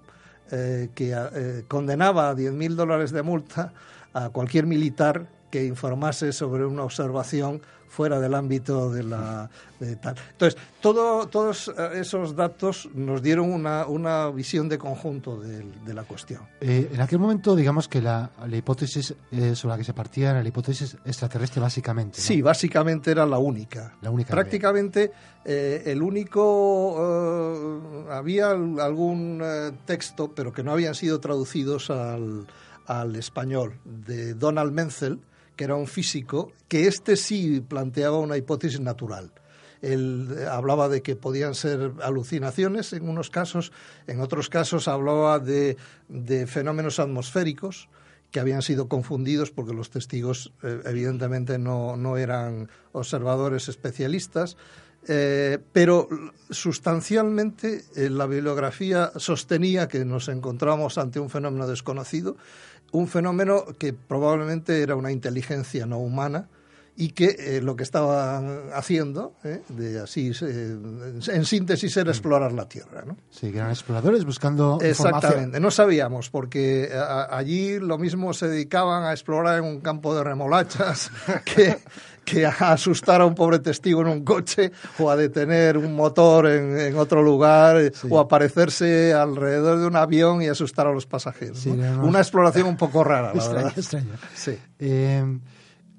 que 0.50 1.63
condenaba 1.67 2.31
a 2.31 2.36
10.000 2.36 2.74
dólares 2.74 3.12
de 3.12 3.21
multa 3.21 3.71
a 4.13 4.29
cualquier 4.29 4.65
militar 4.65 5.27
que 5.50 5.65
informase 5.65 6.32
sobre 6.34 6.65
una 6.65 6.84
observación 6.84 7.62
fuera 7.89 8.20
del 8.20 8.36
ámbito 8.36 8.91
de 8.91 9.03
la 9.03 9.50
de 9.79 9.96
tal. 9.96 10.15
Entonces, 10.32 10.62
todo, 10.79 11.27
todos 11.27 11.74
esos 11.96 12.36
datos 12.36 12.88
nos 12.94 13.22
dieron 13.22 13.51
una, 13.51 13.88
una 13.88 14.29
visión 14.29 14.70
de 14.70 14.77
conjunto 14.77 15.39
de, 15.39 15.63
de 15.86 15.94
la 15.94 16.03
cuestión. 16.03 16.44
Eh, 16.62 16.91
en 16.94 17.01
aquel 17.01 17.18
momento, 17.18 17.56
digamos 17.56 17.88
que 17.88 18.01
la, 18.01 18.29
la 18.48 18.56
hipótesis 18.56 19.15
eh, 19.32 19.56
sobre 19.56 19.74
la 19.74 19.77
que 19.79 19.84
se 19.84 19.94
partía 19.94 20.32
era 20.32 20.44
la 20.44 20.48
hipótesis 20.48 20.98
extraterrestre, 21.03 21.62
básicamente. 21.62 22.22
Sí, 22.22 22.41
básicamente 22.41 23.10
era 23.12 23.25
la 23.25 23.39
única. 23.39 23.96
La 24.01 24.12
única. 24.12 24.32
Prácticamente 24.32 25.12
eh, 25.44 25.84
el 25.86 26.01
único. 26.01 26.50
había 28.12 28.51
algún 28.51 29.44
texto, 29.86 30.32
pero 30.34 30.53
que 30.53 30.63
no 30.63 30.74
habían 30.74 30.94
sido 30.94 31.20
traducidos 31.20 31.89
al, 31.89 32.46
al 32.86 33.15
español, 33.15 33.79
de 33.84 34.36
Donald 34.36 34.74
Menzel 34.74 35.20
que 35.60 35.66
era 35.66 35.75
un 35.75 35.88
físico, 35.88 36.54
que 36.70 36.88
este 36.88 37.18
sí 37.18 37.60
planteaba 37.60 38.18
una 38.18 38.38
hipótesis 38.38 38.80
natural. 38.80 39.34
Él 39.82 40.34
hablaba 40.50 40.88
de 40.88 41.01
que 41.01 41.18
podían 41.18 41.54
ser 41.54 41.92
alucinaciones 42.01 42.94
en 42.94 43.10
unos 43.10 43.30
casos, 43.30 43.74
en 44.08 44.22
otros 44.22 44.48
casos 44.48 44.88
hablaba 44.88 45.38
de, 45.39 45.75
fenómenos 46.48 46.98
atmosféricos 46.98 47.89
que 48.32 48.39
habían 48.39 48.62
sido 48.62 48.88
confundidos 48.88 49.51
porque 49.51 49.74
los 49.74 49.89
testigos 49.89 50.54
eh, 50.63 50.80
evidentemente 50.86 51.60
no, 51.60 52.16
eran 52.16 52.70
observadores 52.94 53.68
especialistas. 53.68 54.56
Eh, 55.08 55.60
pero 55.74 56.08
sustancialmente 56.50 57.84
eh, 57.96 58.10
la 58.10 58.28
bibliografía 58.28 59.12
sostenía 59.16 59.88
que 59.88 60.04
nos 60.06 60.28
encontramos 60.30 60.98
ante 60.98 61.20
un 61.20 61.30
fenómeno 61.30 61.68
desconocido, 61.68 62.38
un 62.91 63.08
fenómeno 63.08 63.65
que 63.77 63.93
probablemente 63.93 64.81
era 64.81 64.96
una 64.96 65.12
inteligencia 65.12 65.86
no 65.86 66.00
humana, 66.00 66.50
y 67.00 67.12
que 67.12 67.38
eh, 67.39 67.62
lo 67.62 67.77
que 67.77 67.84
estaban 67.84 68.72
haciendo, 68.74 69.31
eh, 69.46 69.62
de 69.69 70.01
así, 70.01 70.34
eh, 70.41 70.77
en 71.27 71.46
síntesis, 71.46 71.96
era 71.96 72.12
explorar 72.12 72.51
la 72.51 72.67
Tierra. 72.67 73.05
¿no? 73.05 73.15
Sí, 73.29 73.53
que 73.53 73.58
eran 73.58 73.69
exploradores 73.69 74.25
buscando 74.25 74.79
Exactamente, 74.81 75.62
no 75.62 75.72
sabíamos, 75.72 76.29
porque 76.29 76.91
allí 77.29 77.79
lo 77.79 77.98
mismo 77.98 78.34
se 78.34 78.50
dedicaban 78.50 79.05
a 79.05 79.13
explorar 79.13 79.60
en 79.60 79.63
un 79.63 79.79
campo 79.79 80.13
de 80.13 80.25
remolachas 80.25 81.10
que, 81.46 81.77
que 82.29 82.45
a 82.45 82.71
asustar 82.71 83.21
a 83.21 83.25
un 83.25 83.36
pobre 83.36 83.59
testigo 83.59 84.01
en 84.01 84.07
un 84.07 84.24
coche 84.24 84.71
o 85.00 85.09
a 85.09 85.15
detener 85.15 85.77
un 85.77 85.95
motor 85.95 86.48
en, 86.48 86.95
otro 86.98 87.24
lugar 87.24 87.91
o 88.09 88.19
aparecerse 88.19 89.13
alrededor 89.13 89.79
de 89.79 89.88
un 89.88 89.95
avión 89.95 90.41
y 90.41 90.48
asustar 90.48 90.88
a 90.88 90.91
los 90.91 91.05
pasajeros. 91.05 91.65
Una 91.65 92.19
exploración 92.19 92.67
un 92.67 92.77
poco 92.77 93.03
rara, 93.03 93.33
la 93.33 93.48
verdad. 93.48 93.74
Sí 94.36 94.57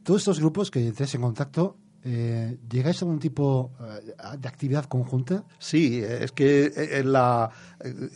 todos 0.03 0.23
estos 0.23 0.41
grupos 0.41 0.71
que 0.71 0.89
estés 0.89 1.15
en 1.15 1.21
contacto, 1.21 1.77
eh, 2.03 2.59
¿llegáis 2.71 3.03
a 3.03 3.05
algún 3.05 3.21
tipo 3.21 3.73
eh, 3.81 4.15
de 4.39 4.49
actividad 4.49 4.87
conjunta? 4.87 5.45
Sí, 5.59 6.03
es 6.03 6.33
que 6.33 6.73
eh, 6.75 7.05
la, 7.05 7.51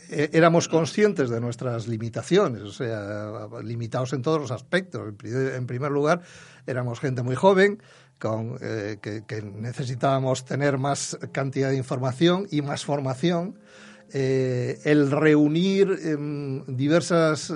éramos 0.09 0.68
conscientes 0.68 1.28
de 1.28 1.40
nuestras 1.40 1.87
limitaciones, 1.87 2.62
o 2.62 2.73
sea, 2.73 3.49
limitados 3.62 4.12
en 4.14 4.23
todos 4.23 4.40
los 4.40 4.50
aspectos. 4.50 5.14
En 5.23 5.66
primer 5.66 5.92
lugar, 5.92 6.23
éramos 6.66 6.99
gente 6.99 7.23
muy 7.23 7.37
joven, 7.37 7.83
con, 8.18 8.59
que, 8.59 9.42
necesitábamos 9.56 10.44
tener 10.44 10.78
más 10.78 11.18
cantidad 11.33 11.71
de 11.71 11.76
información 11.76 12.47
y 12.50 12.62
más 12.62 12.85
formación. 12.85 13.59
el 14.12 15.11
reunir 15.11 15.99
diversos 16.66 17.52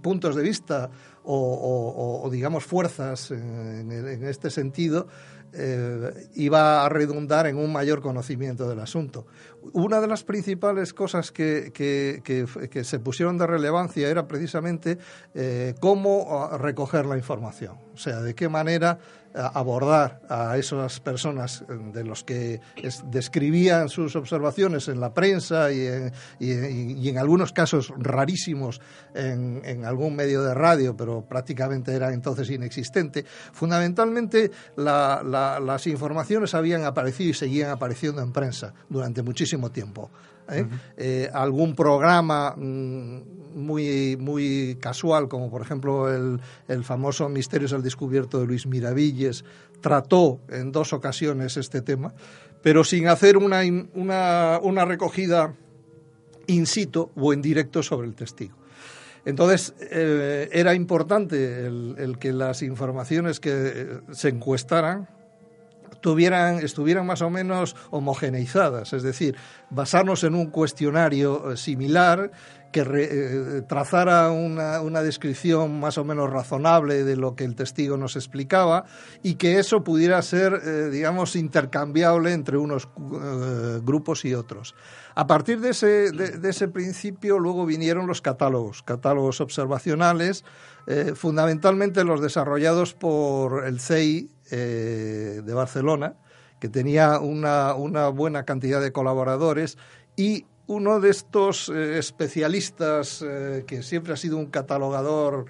puntos 0.00 0.36
de 0.36 0.42
vista 0.42 0.90
o, 1.30 2.28
digamos, 2.32 2.64
fuerzas 2.64 3.30
en, 3.30 4.24
este 4.24 4.50
sentido, 4.50 5.08
eh, 5.52 6.28
iba 6.34 6.84
a 6.84 6.88
redundar 6.88 7.46
en 7.46 7.56
un 7.56 7.72
mayor 7.72 8.00
conocimiento 8.02 8.68
del 8.68 8.80
asunto. 8.80 9.26
Una 9.72 10.00
de 10.00 10.06
las 10.06 10.22
principales 10.22 10.92
cosas 10.92 11.32
que, 11.32 11.72
que, 11.72 12.84
se 12.84 12.98
pusieron 12.98 13.38
de 13.38 13.46
relevancia 13.46 14.08
era 14.08 14.28
precisamente 14.28 14.98
eh, 15.34 15.74
cómo 15.80 16.50
recoger 16.58 17.06
la 17.06 17.16
información, 17.16 17.76
o 17.94 17.96
sea, 17.96 18.20
de 18.20 18.34
qué 18.34 18.48
manera 18.48 18.98
abordar 19.46 20.20
a 20.28 20.56
esas 20.58 21.00
personas 21.00 21.62
eh, 21.68 21.78
de 21.92 22.04
los 22.04 22.24
que 22.24 22.60
describían 23.04 23.88
sus 23.88 24.16
observaciones 24.16 24.88
en 24.88 25.00
la 25.00 25.14
prensa 25.14 25.72
y 25.72 25.86
en, 26.40 27.18
algunos 27.18 27.52
casos 27.52 27.92
rarísimos 27.96 28.80
en, 29.14 29.62
en, 29.64 29.84
algún 29.84 30.14
medio 30.16 30.42
de 30.42 30.54
radio, 30.54 30.96
pero 30.96 31.24
prácticamente 31.24 31.92
era 31.92 32.12
entonces 32.12 32.50
inexistente. 32.50 33.24
Fundamentalmente 33.52 34.50
las 34.76 35.86
informaciones 35.86 36.54
habían 36.54 36.84
aparecido 36.84 37.30
y 37.30 37.34
seguían 37.34 37.70
apareciendo 37.70 38.22
en 38.22 38.32
prensa 38.32 38.74
durante 38.88 39.22
muchísimo 39.22 39.70
tiempo. 39.70 40.10
¿Eh? 40.50 40.66
Eh, 40.96 41.30
algún 41.32 41.74
programa 41.74 42.54
mm, 42.56 43.20
muy, 43.54 44.16
muy 44.18 44.76
casual, 44.80 45.28
como 45.28 45.50
por 45.50 45.62
ejemplo 45.62 46.12
el, 46.12 46.40
el 46.68 46.84
famoso 46.84 47.28
Misterios 47.28 47.72
al 47.72 47.82
Descubierto 47.82 48.40
de 48.40 48.46
Luis 48.46 48.66
Miravilles, 48.66 49.44
trató 49.80 50.40
en 50.48 50.72
dos 50.72 50.92
ocasiones 50.92 51.56
este 51.56 51.82
tema, 51.82 52.14
pero 52.62 52.84
sin 52.84 53.08
hacer 53.08 53.36
una, 53.36 53.60
una, 53.94 54.58
una 54.62 54.84
recogida 54.84 55.54
in 56.46 56.66
situ 56.66 57.10
o 57.14 57.32
en 57.32 57.42
directo 57.42 57.82
sobre 57.82 58.08
el 58.08 58.14
testigo. 58.14 58.56
Entonces, 59.24 59.74
eh, 59.80 60.48
era 60.52 60.74
importante 60.74 61.66
el, 61.66 61.96
el, 61.98 62.18
que 62.18 62.32
las 62.32 62.62
informaciones 62.62 63.40
que 63.40 64.00
se 64.12 64.28
encuestaran 64.28 65.08
tuvieran, 66.00 66.60
estuvieran 66.60 67.06
más 67.06 67.22
o 67.22 67.30
menos 67.30 67.76
homogeneizadas, 67.90 68.92
es 68.92 69.02
decir, 69.02 69.36
basarnos 69.70 70.24
en 70.24 70.34
un 70.34 70.50
cuestionario 70.50 71.52
eh, 71.52 71.56
similar 71.56 72.30
que 72.72 72.80
eh, 72.80 73.62
trazara 73.66 74.30
una, 74.30 74.82
una, 74.82 75.02
descripción 75.02 75.80
más 75.80 75.96
o 75.96 76.04
menos 76.04 76.28
razonable 76.28 77.02
de 77.02 77.16
lo 77.16 77.34
que 77.34 77.44
el 77.44 77.54
testigo 77.54 77.96
nos 77.96 78.14
explicaba 78.14 78.84
y 79.22 79.36
que 79.36 79.58
eso 79.58 79.82
pudiera 79.82 80.20
ser, 80.20 80.52
eh, 80.52 80.90
digamos, 80.90 81.34
intercambiable 81.34 82.32
entre 82.34 82.58
unos 82.58 82.86
grupos 83.82 84.26
y 84.26 84.34
otros. 84.34 84.74
A 85.14 85.26
partir 85.26 85.60
de 85.60 85.70
ese, 85.70 86.12
de, 86.12 86.48
ese, 86.48 86.68
principio 86.68 87.38
luego 87.38 87.64
vinieron 87.64 88.06
los 88.06 88.20
catálogos, 88.20 88.82
catálogos 88.82 89.40
observacionales, 89.40 90.44
fundamentalmente 91.14 92.04
los 92.04 92.22
desarrollados 92.22 92.94
por 92.94 93.66
el 93.66 93.80
CEI 93.80 94.30
eh, 94.50 95.42
de 95.44 95.54
Barcelona, 95.54 96.14
que 96.60 96.68
tenía 96.68 97.20
una, 97.20 97.74
una, 97.74 98.08
buena 98.08 98.44
cantidad 98.44 98.80
de 98.80 98.92
colaboradores 98.92 99.78
y 100.16 100.46
uno 100.66 101.00
de 101.00 101.10
estos 101.10 101.68
eh, 101.68 101.98
especialistas 101.98 103.22
eh, 103.22 103.64
que 103.66 103.82
siempre 103.82 104.12
ha 104.12 104.16
sido 104.16 104.36
un 104.36 104.46
catalogador 104.46 105.46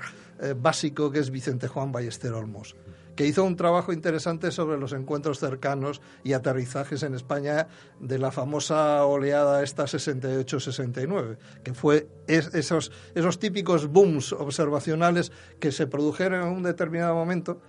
básico, 0.57 1.11
que 1.11 1.19
es 1.19 1.33
Vicente 1.33 1.67
Juan 1.67 1.91
Ballester 1.91 2.33
Olmos 2.33 2.77
que 3.19 3.27
hizo 3.27 3.43
un 3.43 3.57
trabajo 3.57 3.93
interesante 3.93 4.53
sobre 4.53 4.79
los 4.79 4.93
encuentros 4.93 5.41
cercanos 5.41 6.01
y 6.23 6.35
aterrizajes 6.35 7.03
en 7.03 7.15
España 7.15 7.67
de 7.99 8.17
la 8.17 8.31
famosa 8.31 9.05
oleada 9.05 9.65
esta 9.65 9.87
68-69, 9.87 11.37
que 11.65 11.75
fue 11.75 12.07
esos, 12.29 12.93
esos 13.17 13.41
típicos 13.41 13.89
booms 13.89 14.33
observacionales 14.33 15.33
que 15.59 15.73
se 15.73 15.89
produjeron 15.89 16.43
en 16.43 16.57
un 16.59 16.63
determinado 16.63 17.17
momento 17.17 17.61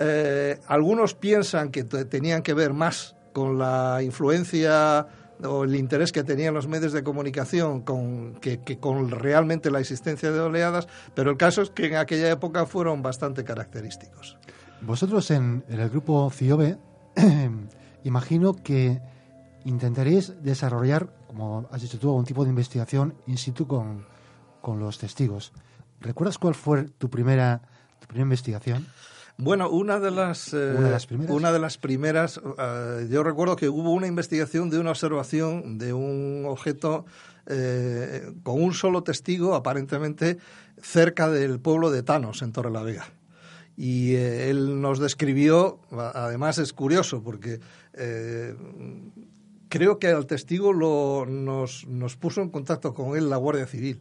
eh, 0.00 0.58
algunos 0.66 1.14
piensan 1.14 1.70
que 1.70 1.84
tenían 1.84 2.42
que 2.42 2.54
ver 2.54 2.72
más 2.72 3.16
con 3.34 3.58
la 3.58 4.02
influencia 4.02 5.06
o 5.44 5.64
el 5.64 5.76
interés 5.76 6.10
que 6.10 6.24
tenían 6.24 6.54
los 6.54 6.68
medios 6.68 6.92
de 6.92 7.02
comunicación 7.02 7.82
con, 7.82 8.34
que, 8.40 8.58
con 8.78 9.10
realmente 9.10 9.70
la 9.70 9.80
existencia 9.80 10.32
de 10.32 10.40
oleadas, 10.40 10.88
pero 11.14 11.30
el 11.30 11.36
caso 11.36 11.62
es 11.62 11.70
que 11.70 11.86
en 11.86 11.96
aquella 11.96 12.30
época 12.30 12.66
fueron 12.66 13.02
bastante 13.02 13.44
característicos. 13.44 14.38
Vosotros 14.80 15.30
en, 15.30 15.64
el 15.68 15.88
grupo 15.90 16.30
CIOBE, 16.30 16.78
imagino 18.04 18.54
que 18.54 19.00
intentaréis 19.64 20.42
desarrollar, 20.42 21.12
como 21.26 21.68
has 21.70 21.82
dicho 21.82 21.98
tú, 21.98 22.08
algún 22.08 22.24
tipo 22.24 22.44
de 22.44 22.50
investigación 22.50 23.14
in 23.26 23.36
situ 23.36 23.66
con, 23.66 24.06
con 24.62 24.80
los 24.80 24.98
testigos. 24.98 25.52
¿Recuerdas 26.00 26.38
cuál 26.38 26.54
fue 26.54 26.84
tu 26.84 27.10
primera, 27.10 27.60
tu 28.00 28.06
primera 28.06 28.24
investigación? 28.24 28.86
Bueno, 29.42 29.70
una 29.70 29.98
de 29.98 30.10
las, 30.10 30.52
eh, 30.52 30.74
¿Una, 31.28 31.52
de 31.52 31.58
las 31.58 31.78
primeras, 31.78 32.40
eh, 32.58 33.08
yo 33.10 33.22
recuerdo 33.22 33.56
que 33.56 33.68
hubo 33.68 33.92
una 33.92 34.06
investigación 34.06 34.68
de 34.68 34.78
una 34.78 34.90
observación 34.90 35.78
de 35.78 35.94
un 35.94 36.44
objeto 36.46 37.06
eh, 37.46 38.32
con 38.42 38.62
un 38.62 38.74
solo 38.74 39.02
testigo, 39.02 39.54
aparentemente 39.54 40.38
cerca 40.82 41.30
del 41.30 41.58
pueblo 41.58 41.90
de 41.90 42.02
Tanos, 42.02 42.42
en 42.42 42.52
Torrelavega. 42.52 43.06
Y 43.76 44.14
él 44.14 44.82
nos 44.82 44.98
describió, 44.98 45.80
además 45.90 46.58
es 46.58 46.74
curioso, 46.74 47.22
porque 47.22 47.60
creo 49.70 49.98
que 49.98 50.08
al 50.08 50.26
testigo 50.26 50.74
lo, 50.74 51.24
nos, 51.26 51.86
nos 51.86 52.16
puso 52.16 52.42
en 52.42 52.50
contacto 52.50 52.92
con 52.92 53.16
él 53.16 53.30
la 53.30 53.38
Guardia 53.38 53.66
Civil. 53.66 54.00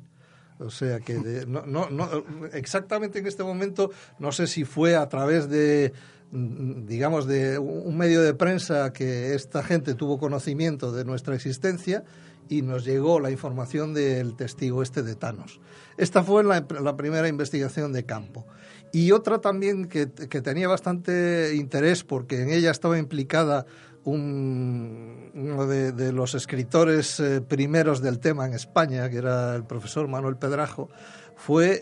O 0.59 0.69
sea 0.69 0.99
que 0.99 1.13
no, 1.47 1.65
no, 1.65 1.89
no, 1.89 2.09
exactamente 2.51 3.19
en 3.19 3.27
este 3.27 3.43
momento 3.43 3.91
no 4.19 4.33
sé 4.33 4.45
si 4.45 4.65
fue 4.65 4.95
a 4.95 5.07
través 5.07 5.49
de 5.49 5.93
digamos 6.31 7.25
de 7.25 7.57
un 7.57 7.97
medio 7.97 8.21
de 8.21 8.33
prensa 8.33 8.93
que 8.93 9.33
esta 9.33 9.63
gente 9.63 9.95
tuvo 9.95 10.19
conocimiento 10.19 10.91
de 10.91 11.05
nuestra 11.05 11.33
existencia 11.33 12.03
y 12.49 12.61
nos 12.61 12.83
llegó 12.83 13.19
la 13.19 13.31
información 13.31 13.93
del 13.93 14.35
testigo 14.35 14.83
este 14.83 15.01
de 15.01 15.15
Thanos. 15.15 15.61
Esta 15.97 16.23
fue 16.23 16.43
la, 16.43 16.65
la 16.81 16.97
primera 16.97 17.27
investigación 17.27 17.93
de 17.93 18.05
campo. 18.05 18.45
Y 18.91 19.11
otra 19.11 19.39
también 19.39 19.85
que, 19.87 20.09
que 20.11 20.41
tenía 20.41 20.67
bastante 20.67 21.55
interés 21.55 22.03
porque 22.03 22.41
en 22.41 22.49
ella 22.49 22.71
estaba 22.71 22.97
implicada 22.97 23.65
uno 24.09 25.67
de, 25.67 26.11
los 26.11 26.35
escritores 26.35 27.19
eh, 27.19 27.41
primeros 27.41 28.01
del 28.01 28.19
tema 28.19 28.45
en 28.45 28.53
España, 28.53 29.09
que 29.09 29.17
era 29.17 29.55
el 29.55 29.63
profesor 29.65 30.07
Manuel 30.07 30.37
Pedrajo, 30.37 30.89
fue 31.35 31.81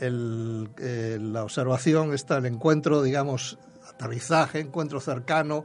la 0.00 1.42
observación, 1.42 2.12
está 2.12 2.38
el 2.38 2.46
encuentro, 2.46 3.02
digamos, 3.02 3.58
aterrizaje, 3.88 4.60
encuentro 4.60 5.00
cercano, 5.00 5.64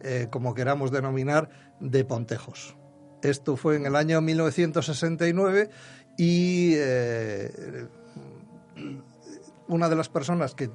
eh, 0.00 0.28
como 0.30 0.54
queramos 0.54 0.90
denominar, 0.90 1.48
de 1.80 2.04
Pontejos. 2.04 2.76
Esto 3.22 3.56
fue 3.56 3.76
en 3.76 3.86
el 3.86 3.96
año 3.96 4.20
1969 4.20 5.70
y 6.16 6.72
eh, 6.74 7.86
una 9.68 9.88
de 9.88 9.96
las 9.96 10.08
personas 10.08 10.54
que 10.54 10.70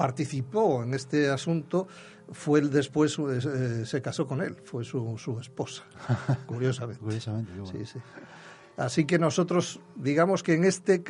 participó 0.00 0.82
en 0.82 0.94
este 0.94 1.28
asunto 1.28 1.86
fue 2.32 2.60
el 2.60 2.70
después 2.70 3.18
eh, 3.18 3.84
se 3.86 4.02
casó 4.02 4.26
con 4.26 4.40
él, 4.40 4.56
fue 4.64 4.84
su, 4.84 5.16
su 5.18 5.38
esposa, 5.40 5.84
curiosamente. 6.46 7.02
Curiosamente, 7.02 7.52
Sí, 7.72 7.86
sí. 7.86 7.98
Así 8.76 9.04
que 9.04 9.18
nosotros, 9.18 9.80
digamos 9.96 10.42
que 10.42 10.54
en 10.54 10.64
este 10.64 11.04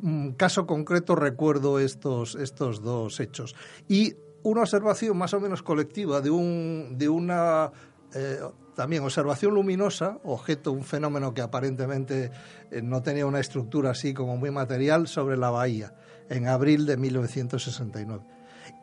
mm, 0.00 0.30
caso 0.30 0.66
concreto 0.66 1.16
recuerdo 1.16 1.80
estos, 1.80 2.36
estos 2.36 2.82
dos 2.82 3.18
hechos. 3.18 3.56
Y 3.88 4.14
una 4.42 4.60
observación 4.60 5.16
más 5.16 5.34
o 5.34 5.40
menos 5.40 5.62
colectiva 5.62 6.20
de, 6.20 6.30
un, 6.30 6.94
de 6.96 7.08
una 7.08 7.72
eh, 8.14 8.38
también 8.76 9.02
observación 9.02 9.54
luminosa, 9.54 10.18
objeto, 10.22 10.70
un 10.70 10.84
fenómeno 10.84 11.34
que 11.34 11.40
aparentemente 11.40 12.30
eh, 12.70 12.82
no 12.82 13.02
tenía 13.02 13.26
una 13.26 13.40
estructura 13.40 13.90
así 13.90 14.14
como 14.14 14.36
muy 14.36 14.50
material, 14.50 15.08
sobre 15.08 15.36
la 15.36 15.50
bahía, 15.50 15.94
en 16.28 16.46
abril 16.46 16.86
de 16.86 16.96
1969. 16.96 18.35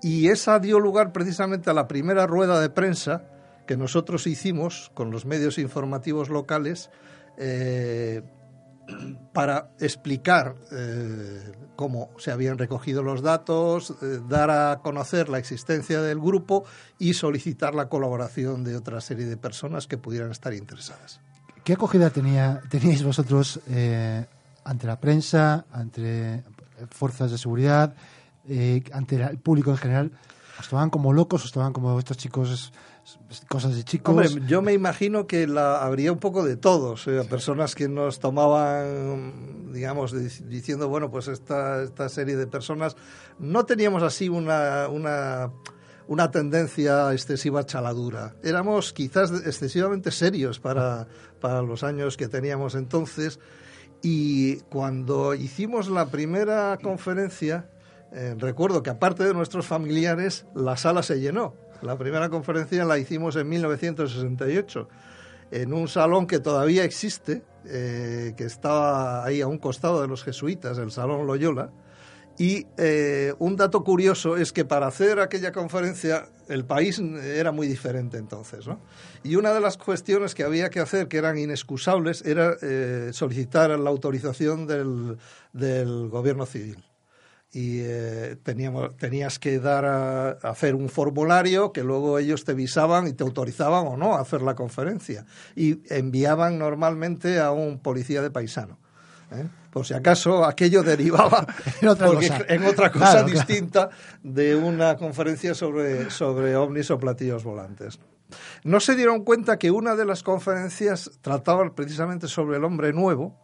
Y 0.03 0.27
esa 0.27 0.59
dio 0.59 0.81
lugar 0.81 1.13
precisamente 1.13 1.69
a 1.69 1.73
la 1.73 1.87
primera 1.87 2.27
rueda 2.27 2.59
de 2.59 2.69
prensa 2.69 3.23
que 3.65 3.77
nosotros 3.77 4.27
hicimos 4.27 4.91
con 4.93 5.11
los 5.11 5.25
medios 5.25 5.57
informativos 5.57 6.29
locales 6.29 6.89
eh, 7.37 8.21
para 9.33 9.71
explicar 9.79 10.55
eh, 10.73 11.53
cómo 11.77 12.09
se 12.17 12.31
habían 12.31 12.57
recogido 12.57 13.01
los 13.01 13.21
datos, 13.21 13.95
eh, 14.01 14.19
dar 14.27 14.51
a 14.51 14.81
conocer 14.83 15.29
la 15.29 15.37
existencia 15.37 16.01
del 16.01 16.19
grupo 16.19 16.65
y 16.99 17.13
solicitar 17.13 17.73
la 17.73 17.87
colaboración 17.87 18.65
de 18.65 18.75
otra 18.75 18.99
serie 18.99 19.25
de 19.25 19.37
personas 19.37 19.87
que 19.87 19.97
pudieran 19.97 20.31
estar 20.31 20.53
interesadas. 20.53 21.21
¿Qué 21.63 21.73
acogida 21.73 22.09
tenía, 22.09 22.61
teníais 22.69 23.03
vosotros 23.03 23.61
ante 24.65 24.85
la 24.85 24.99
prensa, 24.99 25.65
ante 25.71 26.43
fuerzas 26.89 27.31
de 27.31 27.37
seguridad, 27.37 27.95
eh, 28.47 28.83
ante 28.91 29.15
el 29.15 29.37
público 29.39 29.71
en 29.71 29.77
general? 29.77 30.11
¿Os 30.59 30.69
tomaban 30.69 30.89
como 30.91 31.13
locos? 31.13 31.43
¿Os 31.45 31.51
tomaban 31.51 31.73
como 31.73 31.97
estos 31.97 32.15
chicos, 32.17 32.71
cosas 33.47 33.75
de 33.75 33.83
chicos? 33.83 34.11
Hombre, 34.13 34.29
yo 34.47 34.61
me 34.61 34.71
imagino 34.71 35.25
que 35.25 35.47
la, 35.47 35.83
habría 35.83 36.11
un 36.11 36.19
poco 36.19 36.45
de 36.45 36.57
todo, 36.57 36.91
o 36.91 36.97
sea, 36.97 37.23
personas 37.23 37.73
que 37.73 37.89
nos 37.89 38.19
tomaban, 38.19 39.73
digamos, 39.73 40.11
di- 40.11 40.45
diciendo, 40.47 40.87
bueno, 40.89 41.09
pues 41.09 41.27
esta, 41.27 41.81
esta 41.81 42.07
serie 42.07 42.35
de 42.35 42.47
personas, 42.47 42.95
no 43.39 43.65
teníamos 43.65 44.03
así 44.03 44.29
una, 44.29 44.87
una, 44.89 45.51
una 46.07 46.29
tendencia 46.29 47.11
excesiva 47.11 47.61
a 47.61 47.65
chaladura. 47.65 48.35
Éramos 48.43 48.93
quizás 48.93 49.31
excesivamente 49.45 50.11
serios 50.11 50.59
para, 50.59 51.07
para 51.41 51.63
los 51.63 51.83
años 51.83 52.15
que 52.15 52.27
teníamos 52.27 52.75
entonces 52.75 53.39
y 54.03 54.57
cuando 54.69 55.33
hicimos 55.33 55.89
la 55.89 56.05
primera 56.07 56.77
conferencia, 56.81 57.69
eh, 58.13 58.35
recuerdo 58.37 58.83
que 58.83 58.91
aparte 58.91 59.23
de 59.23 59.33
nuestros 59.33 59.65
familiares, 59.65 60.45
la 60.53 60.77
sala 60.77 61.01
se 61.01 61.19
llenó. 61.19 61.55
La 61.81 61.97
primera 61.97 62.29
conferencia 62.29 62.85
la 62.85 62.99
hicimos 62.99 63.35
en 63.35 63.49
1968, 63.49 64.87
en 65.51 65.73
un 65.73 65.87
salón 65.87 66.27
que 66.27 66.39
todavía 66.39 66.83
existe, 66.83 67.43
eh, 67.65 68.33
que 68.37 68.43
estaba 68.43 69.25
ahí 69.25 69.41
a 69.41 69.47
un 69.47 69.57
costado 69.57 70.01
de 70.01 70.07
los 70.07 70.23
jesuitas, 70.23 70.77
el 70.77 70.91
Salón 70.91 71.25
Loyola. 71.25 71.71
Y 72.37 72.67
eh, 72.77 73.33
un 73.39 73.55
dato 73.55 73.83
curioso 73.83 74.37
es 74.37 74.53
que 74.53 74.65
para 74.65 74.87
hacer 74.87 75.19
aquella 75.19 75.51
conferencia 75.51 76.29
el 76.49 76.65
país 76.65 76.99
era 76.99 77.51
muy 77.51 77.67
diferente 77.67 78.17
entonces. 78.17 78.65
¿no? 78.67 78.79
Y 79.23 79.35
una 79.35 79.53
de 79.53 79.59
las 79.59 79.77
cuestiones 79.77 80.33
que 80.33 80.43
había 80.43 80.69
que 80.69 80.79
hacer, 80.79 81.07
que 81.07 81.17
eran 81.17 81.37
inexcusables, 81.37 82.23
era 82.25 82.57
solicitar 83.11 83.69
la 83.79 83.89
autorización 83.89 84.65
del 84.65 86.09
gobierno 86.09 86.45
civil 86.47 86.83
y 87.53 87.81
eh, 87.81 88.35
teníamos, 88.41 88.97
tenías 88.97 89.37
que 89.37 89.59
dar 89.59 89.85
a, 89.85 90.29
a 90.31 90.49
hacer 90.49 90.73
un 90.73 90.89
formulario 90.89 91.71
que 91.71 91.83
luego 91.83 92.17
ellos 92.17 92.43
te 92.45 92.55
visaban 92.55 93.07
y 93.07 93.13
te 93.13 93.23
autorizaban 93.23 93.85
o 93.85 93.95
no 93.95 94.15
a 94.15 94.21
hacer 94.21 94.41
la 94.41 94.55
conferencia 94.55 95.25
y 95.55 95.79
enviaban 95.93 96.57
normalmente 96.57 97.39
a 97.39 97.51
un 97.51 97.77
policía 97.79 98.23
de 98.23 98.31
paisano. 98.31 98.79
¿eh? 99.31 99.47
Por 99.71 99.85
si 99.85 99.93
acaso 99.93 100.45
aquello 100.45 100.81
derivaba 100.93 101.45
En 101.81 101.87
otra 101.89 102.07
cosa. 102.07 102.39
en 102.47 102.63
otra 102.65 102.91
cosa 102.91 103.11
Claro, 103.11 103.25
claro. 103.27 103.45
distinta 103.45 103.89
de 104.23 104.55
una 104.55 104.97
conferencia 104.97 105.53
sobre, 105.53 106.09
sobre 106.09 106.55
ovnis 106.55 106.89
o 106.89 106.97
platillos 106.97 107.43
volantes. 107.43 107.99
No 108.63 108.79
se 108.79 108.95
dieron 108.95 109.23
cuenta 109.23 109.59
que 109.59 109.69
una 109.69 109.95
de 109.95 110.05
las 110.05 110.23
conferencias 110.23 111.11
trataba 111.21 111.69
precisamente 111.75 112.27
sobre 112.27 112.57
el 112.57 112.63
hombre 112.63 112.91
nuevo, 112.91 113.39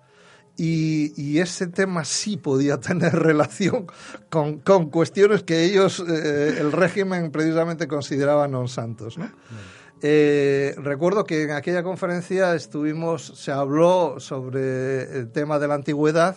y, 0.60 1.40
ese 1.40 1.68
tema 1.68 2.04
sí 2.04 2.36
podía 2.38 2.80
tener 2.80 3.14
relación 3.30 3.88
con, 4.30 4.60
con 4.60 4.90
cuestiones 4.90 5.44
que 5.44 5.64
ellos, 5.64 6.04
eh, 6.06 6.58
el 6.60 6.72
régimen 6.72 7.32
precisamente 7.32 7.88
consideraba 7.88 8.48
non 8.52 8.68
santos. 8.68 9.16
Eh, 10.02 10.76
recuerdo 10.80 11.24
que 11.24 11.44
en 11.44 11.52
aquella 11.52 11.84
conferencia 11.84 12.56
estuvimos, 12.56 13.24
se 13.36 13.52
habló 13.52 14.20
sobre 14.20 15.04
el 15.18 15.32
tema 15.32 15.60
de 15.60 15.68
la 15.68 15.76
antigüedad. 15.76 16.36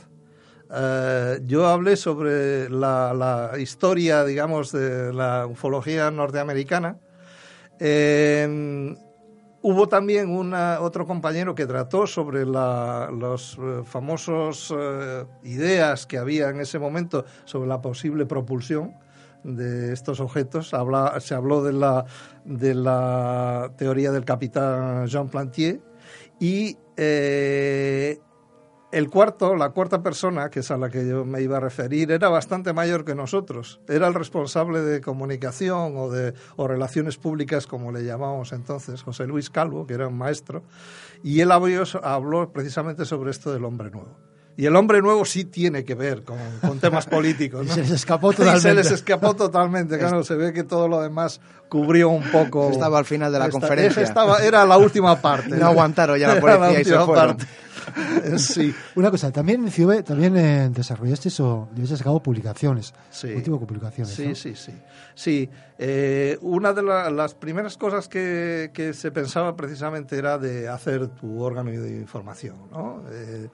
Eh, 0.71 1.41
yo 1.43 1.67
hablé 1.67 1.97
sobre 1.97 2.71
la, 2.71 3.53
historia, 3.59 4.25
digamos, 4.25 4.71
de 4.71 5.13
la 5.13 5.47
ufología 5.47 6.11
norteamericana. 6.11 6.99
Eh, 7.79 8.95
Hubo 9.65 9.89
también 9.89 10.29
una, 10.29 10.81
otro 10.81 11.07
compañero 11.07 11.55
que 11.55 11.67
trató 11.67 12.09
sobre 12.09 12.45
la, 12.45 13.11
los 13.13 13.57
eh, 13.61 13.83
famosos 13.85 14.75
eh, 14.77 15.25
ideas 15.45 16.05
que 16.05 16.19
había 16.19 16.49
en 16.49 16.61
ese 16.61 16.81
momento 16.81 17.25
sobre 17.45 17.69
la 17.69 17.81
posible 17.81 18.27
propulsión 18.27 18.95
de 19.45 19.93
estos 19.93 20.19
objetos. 20.19 20.75
Habla- 20.75 21.21
se 21.21 21.35
habló 21.35 21.63
de 21.63 21.73
la, 21.75 22.05
de 22.45 22.75
la 22.75 23.71
teoría 23.77 24.11
del 24.11 24.25
capitán 24.25 25.07
Jean 25.07 25.29
Plantier 25.29 25.81
y 26.41 26.77
eh, 26.97 28.19
el 28.93 29.09
cuarto, 29.11 29.57
la 29.57 29.71
cuarta 29.71 30.03
persona, 30.03 30.51
que 30.51 30.61
es 30.61 30.71
a 30.71 30.77
la 30.77 30.89
que 30.91 31.07
yo 31.09 31.25
me 31.25 31.41
iba 31.43 31.57
a 31.57 31.61
referir, 31.61 32.13
era 32.13 32.29
bastante 32.29 32.73
mayor 32.73 33.05
que 33.05 33.15
nosotros. 33.15 33.81
Era 33.89 34.07
el 34.07 34.15
responsable 34.15 34.81
de 34.83 35.01
comunicación 35.01 35.95
o 35.97 36.11
de 36.11 36.35
o 36.57 36.69
relaciones 36.69 37.17
públicas, 37.17 37.67
como 37.67 37.91
le 37.91 38.05
llamábamos 38.05 38.53
entonces, 38.53 39.03
José 39.03 39.27
Luis 39.27 39.51
Calvo, 39.51 39.87
que 39.87 39.95
era 39.95 40.07
un 40.09 40.19
maestro, 40.19 40.63
y 41.25 41.41
él 41.41 41.51
habló, 41.53 41.83
habló 42.03 42.53
precisamente 42.53 43.05
sobre 43.05 43.31
esto 43.31 43.53
del 43.53 43.65
hombre 43.65 43.91
nuevo. 43.91 44.17
Y 44.55 44.67
el 44.67 44.77
hombre 44.77 45.01
nuevo 45.01 45.25
sí 45.25 45.47
tiene 45.47 45.83
que 45.83 45.95
ver 45.95 46.25
con, 46.25 46.37
con 46.61 46.79
temas 46.79 47.07
políticos. 47.17 47.65
Y 47.65 47.69
¿no? 47.71 47.75
se 47.75 47.81
les 47.81 47.91
escapó 47.93 48.31
Y 48.33 48.35
se 48.35 48.43
totalmente. 48.43 48.75
les 48.75 48.91
escapó 48.91 49.35
totalmente. 49.35 49.99
Claro, 49.99 50.23
se 50.25 50.35
ve 50.35 50.53
que 50.53 50.63
todo 50.65 50.89
lo 50.89 51.01
demás 51.01 51.41
cubrió 51.71 52.11
un 52.11 52.23
poco. 52.31 52.69
Estaba 52.71 52.99
al 52.99 53.07
final 53.07 53.33
de 53.33 53.39
la 53.39 53.47
Esta- 53.47 53.59
conferencia. 53.59 54.03
Estaba, 54.03 54.45
era 54.45 54.67
la 54.67 54.77
última 54.77 55.17
parte. 55.23 55.57
No 55.57 55.69
aguantaron 55.69 56.19
ya 56.19 56.35
la 56.35 56.41
policía 56.43 56.81
y 56.83 56.85
se 56.85 56.91
fueron. 56.99 57.15
parte. 57.15 57.47
Sí. 58.39 58.75
Una 58.95 59.11
cosa, 59.11 59.31
también 59.33 59.65
en 59.65 59.71
CIOB 59.71 60.03
también 60.05 60.37
eh, 60.37 60.69
desarrollasteis 60.71 61.39
o 61.41 61.69
lleváis 61.75 62.01
a 62.01 62.05
cabo 62.05 62.23
publicaciones. 62.23 62.95
Sí. 63.11 63.29
Último 63.29 63.59
publicaciones. 63.61 64.13
Sí, 64.15 64.29
¿no? 64.29 64.35
sí, 64.35 64.55
sí. 64.55 64.73
Sí, 65.15 65.51
eh, 65.79 66.39
una 66.41 66.73
de 66.73 66.83
la- 66.83 67.11
las 67.11 67.35
primeras 67.35 67.77
cosas 67.77 68.09
que, 68.09 68.71
que 68.73 68.93
se 68.95 69.11
pensaba 69.11 69.55
precisamente 69.57 70.17
era 70.17 70.39
de 70.39 70.69
hacer 70.69 71.09
tu 71.09 71.43
órgano 71.43 71.71
de 71.71 71.97
información, 71.99 72.57
¿no? 72.71 73.03
Eh, 73.11 73.49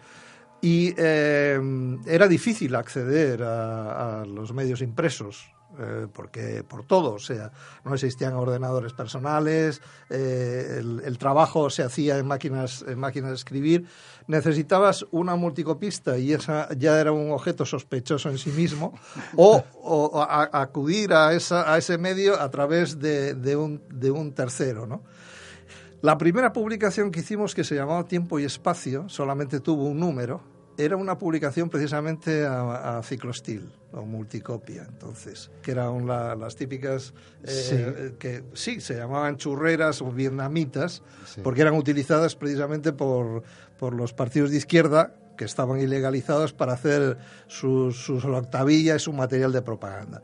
y 0.61 0.93
eh, 0.97 1.61
era 2.07 2.27
difícil 2.27 2.75
acceder 2.75 3.43
a, 3.45 4.23
a 4.23 4.25
los 4.25 4.53
medios 4.53 4.81
impresos. 4.83 5.53
Eh, 5.79 6.07
porque 6.13 6.65
por 6.65 6.85
todo, 6.85 7.15
o 7.15 7.19
sea, 7.19 7.53
no 7.85 7.95
existían 7.95 8.35
ordenadores 8.35 8.93
personales, 8.93 9.81
eh, 10.11 10.77
el, 10.81 11.01
el 11.05 11.19
trabajo 11.19 11.71
se 11.71 11.83
hacía 11.83 12.19
en 12.19 12.27
máquinas, 12.27 12.85
en 12.87 12.99
máquinas 12.99 13.31
de 13.31 13.37
escribir, 13.37 13.87
necesitabas 14.27 15.07
una 15.11 15.37
multicopista 15.37 16.19
y 16.19 16.33
esa 16.33 16.69
ya 16.77 17.01
era 17.01 17.13
un 17.13 17.31
objeto 17.31 17.65
sospechoso 17.65 18.29
en 18.29 18.39
sí 18.39 18.51
mismo, 18.51 18.93
o, 19.37 19.63
o 19.83 20.21
a- 20.23 20.51
acudir 20.61 21.13
a, 21.13 21.33
esa, 21.33 21.73
a 21.73 21.79
ese 21.79 21.97
medio 21.99 22.41
a 22.41 22.51
través 22.51 22.99
de, 22.99 23.35
de 23.35 23.57
un, 23.57 23.83
de 23.91 24.11
un 24.11 24.33
tercero, 24.33 24.87
¿no? 24.87 25.03
La 26.01 26.17
primera 26.17 26.53
publicación 26.53 27.11
que 27.11 27.21
hicimos, 27.21 27.55
que 27.57 27.65
se 27.65 27.75
llamaba 27.75 28.05
Tiempo 28.05 28.39
y 28.39 28.45
Espacio, 28.45 29.09
solamente 29.09 29.59
tuvo 29.59 29.85
un 29.85 29.99
número, 29.99 30.41
era 30.79 30.97
una 30.97 31.19
publicación 31.19 31.69
precisamente 31.69 32.47
a, 32.47 32.99
a 32.99 33.03
ciclostil 33.03 33.69
o 33.93 34.03
multicopia, 34.07 34.87
entonces, 34.89 35.51
que 35.61 35.73
eran 35.73 36.07
la- 36.07 36.35
las 36.37 36.55
típicas 36.57 37.13
eh, 37.43 37.49
Sí. 37.51 37.75
eh, 37.77 38.15
que 38.19 38.45
sí 38.55 38.81
se 38.81 38.95
llamaban 38.95 39.37
churreras 39.37 40.01
o 40.01 40.11
vietnamitas, 40.13 41.03
Sí. 41.27 41.41
porque 41.43 41.63
eran 41.63 41.75
utilizadas 41.75 42.37
precisamente 42.37 42.93
por, 42.93 43.43
por 43.79 43.93
los 43.95 44.13
partidos 44.15 44.51
de 44.53 44.59
izquierda 44.59 45.15
que 45.37 45.45
estaban 45.45 45.81
ilegalizados 45.81 46.53
para 46.53 46.73
hacer 46.75 47.19
sus, 47.49 47.97
sus 48.05 48.25
octavillas 48.25 49.03
y 49.03 49.05
su 49.05 49.13
material 49.13 49.53
de 49.53 49.63
propaganda. 49.63 50.23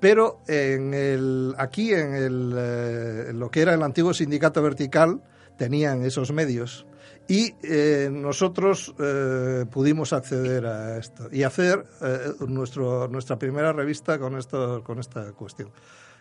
Pero 0.00 0.40
en 0.48 0.94
el, 0.94 1.54
aquí, 1.58 1.92
en, 1.92 2.14
el, 2.14 2.54
eh, 2.56 3.26
en 3.30 3.38
lo 3.38 3.50
que 3.50 3.60
era 3.60 3.74
el 3.74 3.82
antiguo 3.82 4.14
sindicato 4.14 4.62
vertical, 4.62 5.20
tenían 5.58 6.04
esos 6.04 6.32
medios. 6.32 6.86
Y 7.30 7.54
eh, 7.62 8.08
nosotros 8.10 8.92
eh, 8.98 9.64
pudimos 9.70 10.12
acceder 10.12 10.66
a 10.66 10.98
esto 10.98 11.28
y 11.30 11.44
hacer 11.44 11.86
eh, 12.02 12.32
nuestro, 12.48 13.06
nuestra 13.06 13.38
primera 13.38 13.72
revista 13.72 14.18
con, 14.18 14.36
esto, 14.36 14.82
con 14.82 14.98
esta 14.98 15.30
cuestión. 15.30 15.70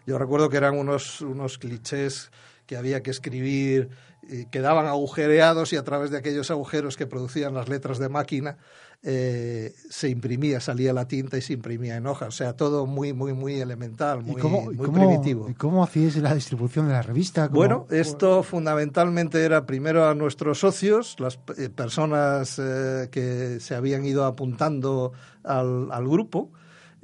Yo 0.05 0.19
recuerdo 0.19 0.51
que 0.51 0.57
eran 0.57 0.77
unos, 0.77 1.21
unos 1.21 1.57
clichés 1.57 2.29
que 2.67 2.77
había 2.77 3.01
que 3.01 3.09
escribir, 3.09 3.89
y 4.21 4.45
quedaban 4.45 4.85
agujereados 4.85 5.73
y 5.73 5.77
a 5.77 5.83
través 5.83 6.11
de 6.11 6.17
aquellos 6.19 6.51
agujeros 6.51 6.95
que 6.95 7.07
producían 7.07 7.55
las 7.55 7.69
letras 7.69 7.97
de 7.97 8.09
máquina 8.09 8.57
eh, 9.01 9.73
se 9.89 10.09
imprimía, 10.09 10.59
salía 10.59 10.91
la 10.91 11.07
tinta 11.07 11.37
y 11.37 11.41
se 11.41 11.53
imprimía 11.53 11.95
en 11.95 12.05
hoja. 12.05 12.27
O 12.27 12.31
sea, 12.31 12.53
todo 12.53 12.85
muy, 12.85 13.13
muy, 13.13 13.33
muy 13.33 13.59
elemental, 13.59 14.23
muy, 14.23 14.41
muy 14.41 14.89
primitivo. 14.89 15.49
¿Y 15.49 15.53
cómo 15.53 15.83
hacíais 15.83 16.17
la 16.17 16.35
distribución 16.35 16.87
de 16.87 16.93
la 16.93 17.01
revista? 17.01 17.47
Bueno, 17.47 17.87
esto 17.89 18.43
fundamentalmente 18.43 19.43
era 19.43 19.65
primero 19.65 20.07
a 20.07 20.15
nuestros 20.15 20.59
socios, 20.59 21.15
las 21.19 21.39
eh, 21.57 21.69
personas 21.69 22.59
eh, 22.59 23.07
que 23.11 23.59
se 23.59 23.75
habían 23.75 24.05
ido 24.05 24.25
apuntando 24.25 25.13
al, 25.43 25.91
al 25.91 26.07
grupo 26.07 26.51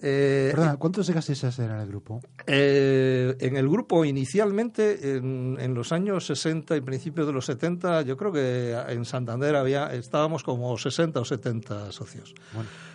eh, 0.07 0.49
Perdona, 0.51 0.77
¿cuántos 0.77 1.09
gasistas 1.09 1.57
eran 1.57 1.77
en 1.77 1.81
el 1.81 1.87
grupo? 1.87 2.21
Eh, 2.45 3.35
en 3.39 3.57
el 3.57 3.67
grupo 3.67 4.05
inicialmente, 4.05 5.17
en, 5.17 5.73
los 5.73 5.91
años 5.91 6.27
60 6.27 6.77
y 6.77 6.81
principios 6.81 7.25
de 7.25 7.33
los 7.33 7.47
70, 7.47 8.03
yo 8.03 8.15
creo 8.15 8.31
que 8.31 8.77
en 8.89 9.03
Santander 9.03 9.55
había, 9.55 9.91
estábamos 9.93 10.43
como 10.43 10.77
60 10.77 11.19
o 11.19 11.25
70 11.25 11.91
socios. 11.91 12.35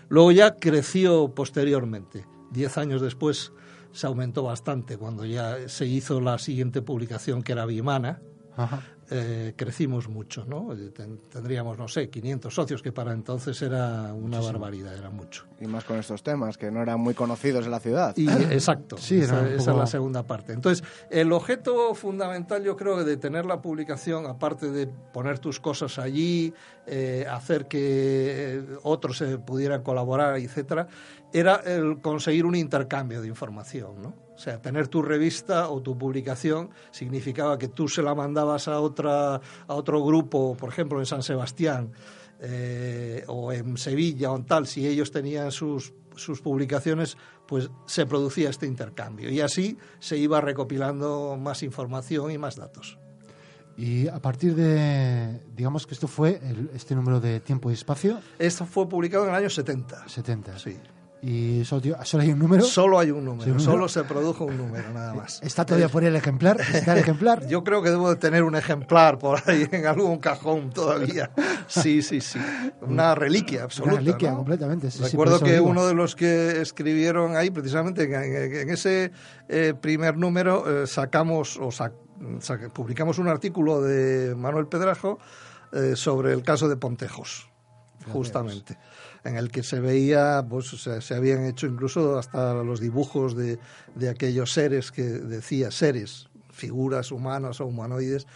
Luego 0.09 0.31
ya 0.31 0.55
creció 0.55 1.35
posteriormente. 1.35 2.27
Diez 2.53 2.79
años 2.79 3.03
después 3.03 3.53
se 3.91 4.07
aumentó 4.07 4.45
bastante 4.45 4.97
cuando 4.97 5.25
ya 5.25 5.69
se 5.69 5.87
hizo 5.87 6.21
la 6.21 6.39
siguiente 6.39 6.81
publicación 6.81 7.43
que 7.43 7.51
era 7.51 7.67
Vimana. 7.67 8.23
Ajá. 8.57 8.85
Eh, 9.13 9.55
crecimos 9.57 10.09
mucho, 10.09 10.45
¿no? 10.45 10.73
Eh, 10.73 10.93
tendríamos, 11.31 11.77
no 11.77 11.89
sé, 11.89 12.09
500 12.09 12.55
socios, 12.55 12.81
que 12.81 12.93
para 12.93 13.13
entonces 13.13 13.61
era 13.61 14.15
una 14.15 14.41
barbaridad, 14.41 14.97
era 14.97 15.11
mucho. 15.11 15.47
Y 15.61 15.67
más 15.67 15.85
con 15.85 15.99
estos 15.99 16.23
temas, 16.23 16.57
que 16.57 16.71
no 16.71 16.81
eran 16.81 17.01
muy 17.01 17.15
conocidos 17.15 17.65
en 17.65 17.73
la 17.73 17.81
ciudad. 17.81 18.17
Y, 18.17 18.31
exacto, 18.31 18.97
sí, 18.99 19.21
esa, 19.21 19.49
es 19.49 19.67
la 19.67 19.87
segunda 19.87 20.23
parte. 20.23 20.53
Entonces, 20.53 20.87
el 21.11 21.33
objeto 21.33 21.93
fundamental, 21.97 22.63
yo 22.63 22.77
creo, 22.77 23.03
de 23.03 23.17
tener 23.17 23.47
la 23.47 23.61
publicación, 23.61 24.27
aparte 24.27 24.71
de 24.71 24.87
poner 24.87 25.41
tus 25.41 25.59
cosas 25.59 25.99
allí, 25.99 26.55
eh, 26.87 27.27
hacer 27.29 27.67
que 27.67 28.63
otros 28.85 29.19
se 29.19 29.39
pudieran 29.39 29.83
colaborar, 29.83 30.37
etcétera, 30.37 30.87
era 31.33 31.57
el 31.57 32.01
conseguir 32.01 32.47
un 32.47 32.55
intercambio 32.55 33.21
de 33.21 33.27
información, 33.27 34.01
¿no? 34.01 34.30
O 34.41 34.43
sea, 34.43 34.59
tener 34.63 34.89
tu 34.89 35.03
revista 35.03 35.69
o 35.69 35.83
tu 35.83 35.99
publicación 35.99 36.71
significaba 36.93 37.59
que 37.59 37.69
tú 37.69 37.89
se 37.89 38.01
la 38.01 38.15
mandabas 38.15 38.69
a, 38.69 38.81
otra, 38.81 39.35
a 39.35 39.75
otro 39.75 40.03
grupo, 40.03 40.57
por 40.57 40.71
ejemplo, 40.71 40.99
en 40.99 41.05
San 41.05 41.23
Sebastián 41.23 41.93
eh, 42.41 43.23
o 43.27 43.53
en 43.53 43.77
Sevilla 43.77 44.33
o 44.33 44.37
en 44.37 44.47
tal, 44.47 44.67
si 44.67 44.89
ellos 44.89 45.11
tenían 45.11 45.53
sus, 45.53 45.93
sus 46.17 46.41
publicaciones, 46.41 47.19
pues 47.47 47.69
se 47.85 48.07
producía 48.07 48.49
este 48.49 48.67
intercambio. 48.67 49.29
Y 49.29 49.43
así 49.43 49.77
se 49.99 50.17
iba 50.17 50.41
recopilando 50.41 51.37
más 51.39 51.63
información 51.63 52.31
y 52.31 52.39
más 52.39 52.57
datos. 52.57 52.99
Y 53.77 54.09
a 54.09 54.23
partir 54.23 54.55
de, 54.55 55.39
digamos 55.55 55.87
que 55.87 55.93
esto 55.93 56.09
fue 56.09 56.41
este 56.73 56.95
número 56.95 57.21
de 57.21 57.41
tiempo 57.41 57.71
y 57.71 57.75
espacio. 57.75 58.21
Esto 58.39 58.65
fue 58.65 58.89
publicado 58.89 59.25
en 59.25 59.31
el 59.33 59.37
año 59.37 59.51
70. 59.51 60.09
70. 60.09 60.59
Sí. 60.59 60.79
¿Y 61.23 61.65
solo, 61.67 61.83
hay 62.19 62.31
un 62.31 62.39
número? 62.39 62.63
Solo 62.63 62.99
hay 62.99 63.11
un 63.11 63.25
número, 63.25 63.59
solo 63.61 63.89
se 63.89 64.05
produjo 64.05 64.47
un 64.47 64.57
número, 64.57 64.91
nada 64.93 65.13
más. 65.13 65.41
¿Está 65.43 65.67
todavía 65.67 65.89
por 65.89 66.03
ahí 66.03 66.09
el 66.09 66.17
ejemplar? 66.17 66.59
¿Está 66.61 66.95
el 66.95 66.99
ejemplar? 67.01 67.47
Yo 67.47 67.63
creo 67.63 67.83
que 67.83 67.91
debo 67.91 68.09
de 68.09 68.17
tener 68.17 68.43
un 68.43 68.57
ejemplar 68.57 69.19
por 69.19 69.39
ahí 69.47 69.69
en 69.71 69.87
algún 69.87 70.19
cajón 70.19 70.71
todavía. 70.71 71.31
Sí, 71.67 72.01
sí, 72.03 72.23
sí. 72.23 72.39
Una 72.81 73.15
reliquia 73.15 73.65
absoluta. 73.65 73.93
Una 73.93 74.01
reliquia, 74.01 74.35
completamente. 74.35 74.89
Recuerdo 74.99 75.41
que 75.41 75.61
uno 75.61 75.87
de 75.87 75.95
los 75.95 76.17
que 76.17 76.63
escribieron 76.63 77.37
ahí, 77.37 77.51
precisamente 77.51 78.05
en, 78.05 78.71
ese 78.71 79.13
eh, 79.49 79.75
primer 79.79 80.17
número, 80.17 80.83
eh, 80.83 80.87
sacamos 80.87 81.59
o 81.61 81.71
publicamos 82.73 83.19
un 83.19 83.29
artículo 83.29 83.83
de 83.83 84.35
Manuel 84.35 84.69
Pedrajo 84.69 85.19
eh, 85.73 85.93
sobre 85.97 86.33
el 86.33 86.43
caso 86.43 86.69
de 86.69 86.77
Pontejos, 86.77 87.51
justamente 88.11 88.79
en 89.25 89.37
el 89.37 89.51
que 89.51 89.63
se 89.63 89.81
veía, 89.81 90.45
pues 90.49 90.69
se, 90.69 91.15
habían 91.15 91.45
hecho 91.45 91.67
incluso 91.67 92.19
hasta 92.19 92.55
los 92.55 92.81
dibujos 92.81 93.37
de, 93.37 93.59
de 93.95 94.09
aquellos 94.09 94.53
seres 94.53 94.93
que 94.93 95.03
decía 95.03 95.71
seres, 95.71 96.29
figuras 96.51 97.13
humanas 97.13 97.61
o 97.61 97.67
humanoides 97.67 98.27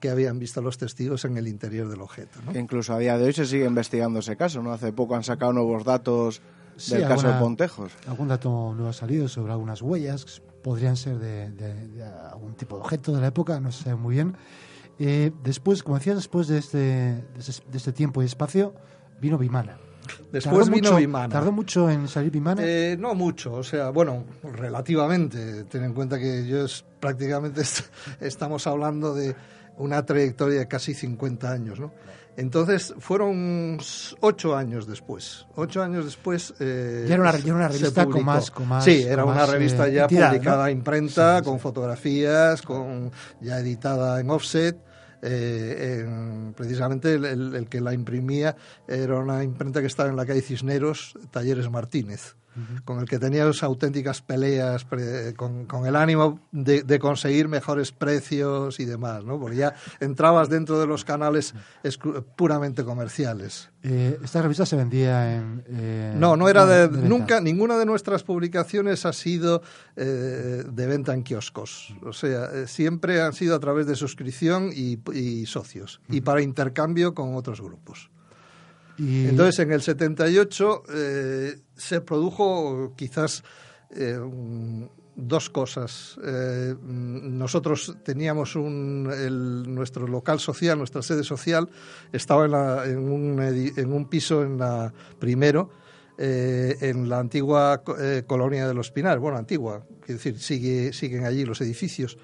que 0.00 0.10
habían 0.10 0.38
visto 0.38 0.60
los 0.60 0.76
testigos 0.76 1.24
en 1.24 1.38
el 1.38 1.48
interior 1.48 1.88
del 1.88 2.02
objeto. 2.02 2.38
¿no? 2.44 2.58
incluso 2.58 2.92
a 2.92 2.98
día 2.98 3.16
de 3.16 3.24
hoy 3.24 3.32
se 3.32 3.46
sigue 3.46 3.64
investigando 3.64 4.18
ese 4.18 4.36
caso, 4.36 4.62
¿no? 4.62 4.70
Hace 4.70 4.92
poco 4.92 5.16
han 5.16 5.24
sacado 5.24 5.54
nuevos 5.54 5.82
datos 5.82 6.42
del 6.90 7.08
caso 7.08 7.28
de 7.28 7.38
Pontejos. 7.38 7.92
Algún 8.06 8.28
dato 8.28 8.50
nuevo 8.74 8.88
ha 8.88 8.92
salido 8.92 9.28
sobre 9.28 9.52
algunas 9.52 9.80
huellas, 9.80 10.42
podrían 10.62 10.96
ser 10.96 11.18
de, 11.18 12.04
algún 12.30 12.54
tipo 12.54 12.76
de 12.76 12.82
objeto 12.82 13.12
de 13.12 13.20
la 13.22 13.28
época, 13.28 13.60
no 13.60 13.72
se 13.72 13.84
sabe 13.84 13.96
muy 13.96 14.16
bien. 14.16 14.36
Eh, 14.98 15.32
después, 15.42 15.82
como 15.82 15.96
decías, 15.96 16.16
después 16.16 16.48
de 16.48 16.58
este, 16.58 16.78
de 16.78 17.76
este 17.76 17.92
tiempo 17.92 18.22
y 18.22 18.26
espacio, 18.26 18.74
vino 19.20 19.38
Vimana. 19.38 19.78
Después 20.32 20.68
vino 20.70 20.96
Vimana. 20.96 21.28
¿Tardó 21.28 21.52
mucho 21.52 21.90
en 21.90 22.08
salir 22.08 22.30
Vimana? 22.30 22.62
Eh, 22.64 22.96
no 22.98 23.14
mucho, 23.14 23.52
o 23.52 23.62
sea, 23.62 23.90
bueno, 23.90 24.24
relativamente. 24.42 25.64
Ten 25.64 25.84
en 25.84 25.94
cuenta 25.94 26.18
que 26.18 26.46
yo 26.46 26.66
prácticamente 27.00 27.62
estamos 28.20 28.66
hablando 28.66 29.14
de 29.14 29.34
una 29.78 30.04
trayectoria 30.04 30.60
de 30.60 30.68
casi 30.68 30.94
50 30.94 31.50
años, 31.50 31.80
¿no? 31.80 31.92
Entonces 32.36 32.94
fueron 32.98 33.78
ocho 34.20 34.56
años 34.56 34.88
después. 34.88 35.46
Ocho 35.54 35.82
años 35.82 36.04
después. 36.04 36.52
Eh, 36.58 37.06
ya, 37.08 37.14
era 37.14 37.22
una, 37.22 37.68
revista 37.68 38.06
con 38.06 38.24
más, 38.24 38.52
Sí, 38.80 39.04
era 39.04 39.24
una 39.24 39.46
revista 39.46 39.86
eh, 39.86 39.94
ya 39.94 40.08
publicada 40.08 40.64
a 40.64 40.70
imprenta, 40.70 41.42
con 41.42 41.60
fotografías, 41.60 42.62
con 42.62 43.12
ya 43.40 43.60
editada 43.60 44.18
en 44.18 44.30
offset 44.30 44.76
eh, 45.24 46.52
precisamente 46.56 47.14
el, 47.14 47.66
que 47.68 47.80
la 47.80 47.94
imprimía 47.94 48.56
era 48.86 49.18
una 49.18 49.42
imprenta 49.42 49.80
que 49.80 49.86
estaba 49.86 50.08
en 50.08 50.16
la 50.16 50.26
calle 50.26 50.42
Cisneros, 50.42 51.18
Talleres 51.30 51.70
Martínez 51.70 52.36
con 52.84 53.00
el 53.00 53.06
que 53.06 53.18
tenías 53.18 53.62
auténticas 53.62 54.22
peleas 54.22 54.86
con, 55.36 55.86
el 55.86 55.96
ánimo 55.96 56.40
de, 56.52 56.98
conseguir 56.98 57.48
mejores 57.48 57.92
precios 57.92 58.80
y 58.80 58.84
demás, 58.84 59.24
¿no? 59.24 59.38
Porque 59.38 59.56
ya 59.56 59.74
entrabas 60.00 60.48
dentro 60.48 60.78
de 60.78 60.86
los 60.86 61.04
canales 61.04 61.54
puramente 62.36 62.84
comerciales. 62.84 63.70
Eh, 63.82 64.18
¿Esta 64.24 64.40
revista 64.40 64.64
se 64.64 64.76
vendía 64.76 65.36
en...? 65.36 65.62
Eh, 65.68 66.14
no, 66.16 66.36
no 66.36 66.48
era 66.48 66.64
de, 66.64 66.88
Nunca, 66.88 67.40
ninguna 67.40 67.76
de 67.76 67.84
nuestras 67.84 68.22
publicaciones 68.22 69.04
ha 69.04 69.12
sido 69.12 69.62
eh, 69.96 70.64
de 70.66 70.86
venta 70.86 71.12
en 71.12 71.22
kioscos. 71.22 71.94
O 72.02 72.12
sea, 72.12 72.66
siempre 72.66 73.20
han 73.20 73.34
sido 73.34 73.54
a 73.54 73.60
través 73.60 73.86
de 73.86 73.94
suscripción 73.94 74.70
y, 74.74 75.46
socios. 75.46 76.00
Y 76.08 76.22
para 76.22 76.40
intercambio 76.40 77.14
con 77.14 77.34
otros 77.34 77.60
grupos. 77.60 78.10
Entonces, 78.98 79.58
en 79.60 79.72
el 79.72 79.82
78 79.82 80.82
eh, 80.94 81.58
se 81.76 82.00
produjo 82.00 82.94
quizás 82.96 83.42
eh, 83.90 84.18
dos 85.16 85.50
cosas. 85.50 86.18
Eh, 86.24 86.74
nosotros 86.82 87.96
teníamos 88.04 88.56
nuestro 88.56 90.06
local 90.06 90.40
social, 90.40 90.78
nuestra 90.78 91.02
sede 91.02 91.24
social, 91.24 91.68
estaba 92.12 92.86
en, 92.86 92.98
un, 92.98 93.40
en 93.40 93.92
un, 93.92 94.08
piso 94.08 94.42
en 94.42 94.58
la 94.58 94.92
primero, 95.18 95.70
en 96.16 97.08
la 97.08 97.18
antigua 97.18 97.82
colonia 98.26 98.68
de 98.68 98.74
los 98.74 98.92
Pinares. 98.92 99.20
Bueno, 99.20 99.38
antigua, 99.38 99.84
quiero 100.00 100.18
decir, 100.18 100.38
sigue, 100.38 100.92
siguen 100.92 101.24
allí 101.24 101.44
los 101.44 101.60
edificios. 101.60 102.16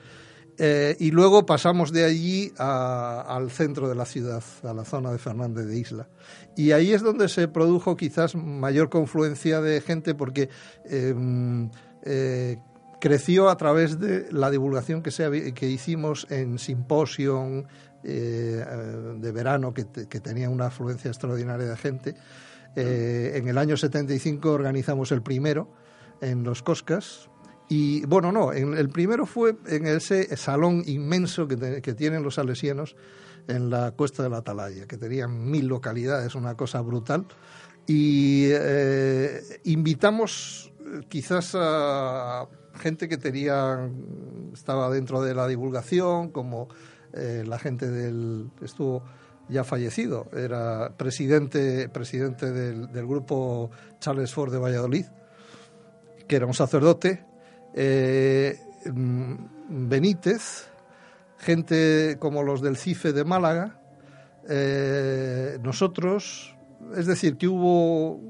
Y 0.59 1.11
luego 1.11 1.47
pasamos 1.47 1.93
de 1.93 2.05
allí 2.05 2.53
al 2.59 3.51
centro 3.51 3.89
de 3.89 3.95
la 3.95 4.05
ciudad, 4.05 4.43
a 4.63 4.75
la 4.75 4.85
zona 4.85 5.11
de 5.13 5.19
Fernández 5.19 5.67
de 5.67 5.79
Isla. 5.79 6.09
Y 6.57 6.73
ahí 6.73 6.93
es 6.93 7.03
donde 7.03 7.29
se 7.29 7.49
produjo 7.49 7.97
quizás 7.97 8.35
mayor 8.35 8.91
confluencia 8.91 9.61
de 9.61 9.81
gente 9.81 10.15
porque 10.15 10.51
em, 10.85 11.71
eh, 12.03 12.59
creció 13.01 13.49
a 13.49 13.57
través 13.57 13.99
de 13.99 14.27
la 14.31 14.51
divulgación 14.51 15.03
que, 15.03 15.11
se, 15.11 15.55
que 15.55 15.69
hicimos 15.69 16.27
en 16.31 16.59
simposium 16.59 17.65
eh, 18.05 18.65
de 19.17 19.33
verano 19.33 19.73
que, 19.73 19.85
tenía 19.85 20.51
una 20.51 20.67
afluencia 20.67 21.09
extraordinaria 21.09 21.67
de 21.67 21.77
gente. 21.77 22.15
Eh, 22.77 23.33
en 23.37 23.49
el 23.49 23.57
año 23.57 23.77
75 23.77 24.53
organizamos 24.53 25.13
el 25.13 25.23
primero 25.23 25.73
en 26.21 26.45
Los 26.45 26.63
Coscas, 26.63 27.30
y 27.71 28.05
bueno, 28.05 28.33
no, 28.33 28.53
el 28.53 28.91
primero 28.91 29.25
fue 29.25 29.57
en 29.67 29.87
ese 29.87 30.37
salón 30.37 30.83
inmenso 30.87 31.49
que, 31.49 31.81
que 31.81 31.95
tienen 31.95 32.23
los 32.23 32.35
salesianos, 32.35 32.97
en 33.49 33.71
la 33.71 33.93
cuesta 33.93 34.23
de 34.23 34.31
la 34.31 34.39
Atalaya, 34.39 34.87
que 34.87 34.97
tenían 34.97 35.51
mil 35.51 35.67
localidades, 35.67 36.35
una 36.35 36.57
cosa 36.57 36.81
brutal. 36.81 37.27
Y 37.87 38.49
eh, 38.51 39.41
invitamos 39.65 40.73
eh, 40.81 41.01
quizás 41.09 41.53
a 41.55 42.47
gente 42.75 43.09
que 43.09 43.19
tenía, 43.19 43.91
estaba 44.53 44.91
dentro 44.91 45.23
de 45.23 45.35
la 45.35 45.47
divulgación, 45.47 46.31
como 46.31 46.69
eh, 47.13 47.45
la 47.47 47.59
gente 47.59 47.91
del, 47.91 48.51
estuvo 48.63 49.05
ya 49.49 49.65
fallecido, 49.65 50.29
era 50.33 50.97
presidente, 50.97 51.89
presidente 51.89 52.53
del, 52.53 53.07
grupo 53.07 53.71
Charles 53.99 54.33
Ford 54.33 54.53
de 54.53 54.59
Valladolid, 54.59 55.07
que 56.29 56.37
era 56.37 56.47
un 56.47 56.55
sacerdote. 56.55 57.30
Mm, 57.75 59.35
Benítez, 59.89 60.67
gente 61.39 62.17
como 62.19 62.43
los 62.43 62.61
del 62.63 62.77
CIFE 62.77 63.13
de 63.13 63.25
Málaga, 63.25 63.81
eh, 64.49 65.59
nosotros, 65.63 66.55
es 66.97 67.07
decir, 67.07 67.37
que 67.37 67.47
hubo 67.49 68.21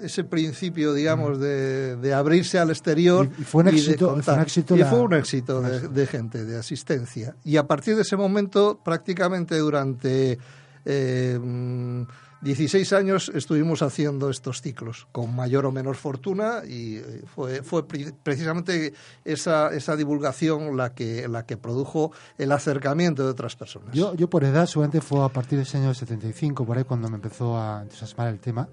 ese 0.00 0.24
principio, 0.24 0.94
digamos, 0.94 1.38
de, 1.38 1.96
de 1.96 2.14
abrirse 2.14 2.58
al 2.58 2.70
exterior 2.70 3.28
Y- 3.38 3.42
y 3.42 3.44
fue 3.44 3.62
un 3.64 3.70
de 3.70 3.72
éxito- 3.76 3.98
fue 4.06 4.08
un 4.08 4.14
contar. 4.14 4.40
éxito 4.42 4.74
y 4.76 4.78
la- 4.78 4.86
fue 4.86 5.00
un 5.00 5.12
éxito 5.14 5.60
de, 5.60 5.88
de 5.88 6.06
gente, 6.06 6.44
de 6.46 6.56
asistencia. 6.56 7.36
Y 7.44 7.58
a 7.58 7.66
partir 7.66 7.96
de 7.96 8.02
ese 8.02 8.16
momento, 8.16 8.80
prácticamente 8.82 9.58
durante 9.58 10.38
eh, 10.86 11.38
mm, 11.38 12.02
16 12.42 12.92
años 12.94 13.30
estuvimos 13.34 13.82
haciendo 13.82 14.30
estos 14.30 14.62
ciclos, 14.62 15.06
con 15.12 15.34
mayor 15.34 15.66
o 15.66 15.72
menor 15.72 15.96
fortuna, 15.96 16.62
y 16.66 16.96
eh, 16.96 17.22
fue, 17.26 17.62
fue 17.62 17.86
precisamente 17.86 18.94
esa, 19.24 19.68
esa 19.74 19.94
divulgación 19.94 20.76
la 20.76 20.94
que, 20.94 21.28
la 21.28 21.44
que 21.44 21.58
produjo 21.58 22.12
el 22.38 22.52
acercamiento 22.52 23.24
de 23.24 23.30
otras 23.30 23.56
personas. 23.56 23.94
Yo, 23.94 24.14
yo 24.14 24.30
por 24.30 24.44
edad, 24.44 24.66
seguramente 24.66 25.02
fue 25.02 25.22
a 25.22 25.28
partir 25.28 25.58
de 25.58 25.64
ese 25.64 25.76
año 25.76 25.92
75, 25.92 26.64
por 26.64 26.78
ahí 26.78 26.84
cuando 26.84 27.10
me 27.10 27.16
empezó 27.16 27.58
a 27.58 27.82
entusiasmar 27.82 28.28
el 28.28 28.40
tema. 28.40 28.68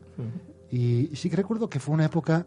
Y, 0.72 1.10
y 1.12 1.16
sí 1.18 1.30
que 1.30 1.36
recuerdo 1.36 1.70
que 1.70 1.82
fue 1.82 1.94
una 1.94 2.06
época, 2.06 2.46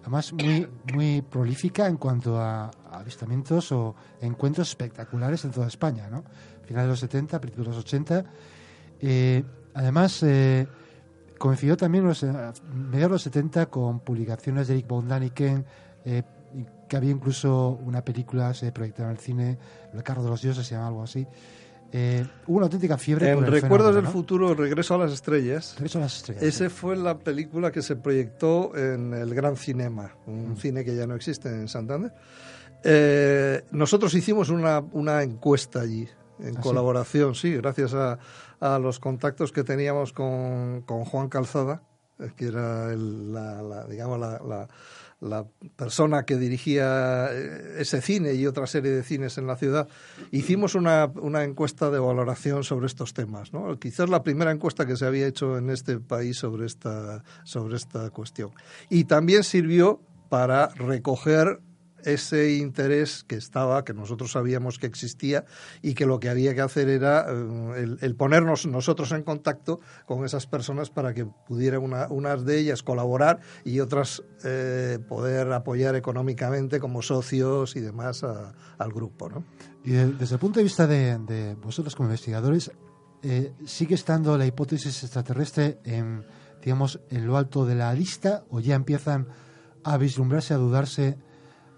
además, 0.00 0.32
muy, 0.32 0.66
muy 0.94 1.20
prolífica 1.20 1.88
en 1.88 1.98
cuanto 1.98 2.40
a, 2.40 2.70
a 2.90 3.00
avistamientos 3.00 3.70
o 3.72 3.94
encuentros 4.22 4.70
espectaculares 4.70 5.44
en 5.44 5.50
toda 5.50 5.66
España, 5.66 6.08
¿no? 6.10 6.24
Finales 6.64 6.86
de 6.86 6.92
los 6.92 7.00
70, 7.00 7.38
principios 7.38 7.66
de 7.66 7.74
los 7.74 7.84
80. 7.84 8.24
Eh, 9.00 9.44
además, 9.74 10.22
eh, 10.22 10.66
coincidió 11.38 11.76
también 11.76 12.04
en 12.04 12.08
los, 12.08 12.22
eh, 12.22 12.32
mediados 12.72 12.92
de 12.92 13.08
los 13.08 13.22
70 13.22 13.66
con 13.66 14.00
publicaciones 14.00 14.68
de 14.68 14.74
Eric 14.74 14.88
von 14.88 15.08
Daniken, 15.08 15.64
eh, 16.04 16.22
que 16.88 16.96
había 16.96 17.10
incluso 17.10 17.70
una 17.84 18.02
película, 18.04 18.54
se 18.54 18.70
proyectaba 18.72 19.10
en 19.10 19.16
el 19.16 19.20
cine, 19.22 19.58
El 19.92 20.02
carro 20.02 20.22
de 20.22 20.30
los 20.30 20.42
dioses, 20.42 20.66
se 20.66 20.74
llama 20.74 20.88
algo 20.88 21.02
así. 21.02 21.26
Eh, 21.96 22.26
hubo 22.48 22.56
una 22.56 22.66
auténtica 22.66 22.98
fiebre 22.98 23.28
En 23.30 23.36
por 23.36 23.44
el 23.44 23.52
Recuerdos 23.52 23.88
fenómeno, 23.90 23.96
del 23.96 24.04
¿no? 24.04 24.10
Futuro, 24.10 24.54
Regreso 24.54 24.94
a 24.94 24.98
las 24.98 25.12
Estrellas, 25.12 25.74
Regreso 25.76 25.98
a 25.98 26.02
las 26.02 26.16
estrellas. 26.16 26.42
Ese 26.42 26.68
fue 26.68 26.96
la 26.96 27.16
película 27.18 27.70
que 27.70 27.82
se 27.82 27.94
proyectó 27.94 28.76
en 28.76 29.14
el 29.14 29.32
Gran 29.34 29.56
Cinema, 29.56 30.12
un 30.26 30.52
Mm. 30.52 30.56
cine 30.56 30.84
que 30.84 30.96
ya 30.96 31.06
no 31.06 31.14
existe 31.14 31.48
en 31.48 31.68
Santander. 31.68 32.12
Eh, 32.82 33.62
nosotros 33.70 34.12
hicimos 34.14 34.50
una, 34.50 34.80
una 34.92 35.22
encuesta 35.22 35.80
allí, 35.80 36.08
en 36.38 36.48
¿Ah, 36.48 36.52
sí? 36.56 36.62
colaboración, 36.62 37.34
sí, 37.34 37.54
gracias 37.56 37.94
a, 37.94 38.18
a 38.60 38.78
los 38.78 38.98
contactos 39.00 39.52
que 39.52 39.64
teníamos 39.64 40.12
con, 40.12 40.82
con 40.82 41.04
Juan 41.04 41.28
Calzada, 41.28 41.82
eh, 42.18 42.30
que 42.36 42.46
era 42.46 42.92
el- 42.92 43.32
la, 43.32 43.62
la, 43.62 43.86
digamos, 43.86 44.18
la, 44.20 44.40
la- 44.46 44.68
la 45.20 45.46
persona 45.76 46.24
que 46.26 46.36
dirigía 46.36 47.28
eh, 47.32 47.76
ese 47.78 48.02
cine 48.02 48.34
y 48.34 48.46
otra 48.46 48.66
serie 48.66 48.90
de 48.90 49.02
cines 49.02 49.38
en 49.38 49.46
la 49.46 49.56
ciudad, 49.56 49.88
hicimos 50.32 50.74
una, 50.74 51.06
una 51.14 51.44
encuesta 51.44 51.88
de 51.90 51.98
valoración 51.98 52.62
sobre 52.62 52.86
estos 52.86 53.14
temas. 53.14 53.52
¿no? 53.54 53.78
Quizás 53.78 54.10
la 54.10 54.22
primera 54.22 54.50
encuesta 54.50 54.84
que 54.86 54.96
se 54.96 55.06
había 55.06 55.26
hecho 55.26 55.56
en 55.56 55.70
este 55.70 55.98
país 55.98 56.36
sobre 56.36 56.66
esta, 56.66 57.22
sobre 57.44 57.76
esta 57.76 58.10
cuestión. 58.10 58.50
Y 58.90 59.04
también 59.04 59.44
sirvió 59.44 60.00
para 60.28 60.66
recoger 60.74 61.60
ese 62.04 62.54
interés 62.54 63.24
que 63.26 63.36
estaba, 63.36 63.84
que 63.84 63.94
nosotros 63.94 64.32
sabíamos 64.32 64.78
que 64.78 64.86
existía 64.86 65.44
y 65.82 65.94
que 65.94 66.06
lo 66.06 66.20
que 66.20 66.28
había 66.28 66.54
que 66.54 66.60
hacer 66.60 66.88
era 66.88 67.26
eh, 67.28 67.32
el, 67.82 67.98
el 68.00 68.14
ponernos 68.14 68.66
nosotros 68.66 69.12
en 69.12 69.22
contacto 69.22 69.80
con 70.06 70.24
esas 70.24 70.46
personas 70.46 70.90
para 70.90 71.14
que 71.14 71.24
pudieran 71.26 71.82
una- 71.82 72.08
unas 72.08 72.44
de 72.44 72.58
ellas 72.58 72.82
colaborar 72.82 73.40
y 73.64 73.80
otras 73.80 74.22
eh, 74.44 74.98
poder 75.08 75.50
apoyar 75.52 75.94
económicamente 75.96 76.80
como 76.80 77.02
socios 77.02 77.76
y 77.76 77.80
demás 77.80 78.22
a- 78.24 78.52
al 78.78 78.92
grupo. 78.92 79.28
¿no? 79.28 79.44
Y 79.84 79.90
de- 79.92 80.12
desde 80.12 80.34
el 80.34 80.40
punto 80.40 80.60
de 80.60 80.64
vista 80.64 80.86
de, 80.86 81.18
de 81.18 81.54
vosotros 81.56 81.94
como 81.96 82.08
investigadores, 82.08 82.70
eh, 83.22 83.52
¿sigue 83.64 83.94
estando 83.94 84.36
la 84.36 84.44
hipótesis 84.46 85.02
extraterrestre 85.02 85.78
en, 85.84 86.24
digamos, 86.62 87.00
en 87.10 87.26
lo 87.26 87.38
alto 87.38 87.64
de 87.64 87.74
la 87.74 87.92
lista 87.94 88.44
o 88.50 88.60
ya 88.60 88.74
empiezan 88.74 89.28
a 89.82 89.96
vislumbrarse, 89.96 90.52
a 90.54 90.58
dudarse 90.58 91.16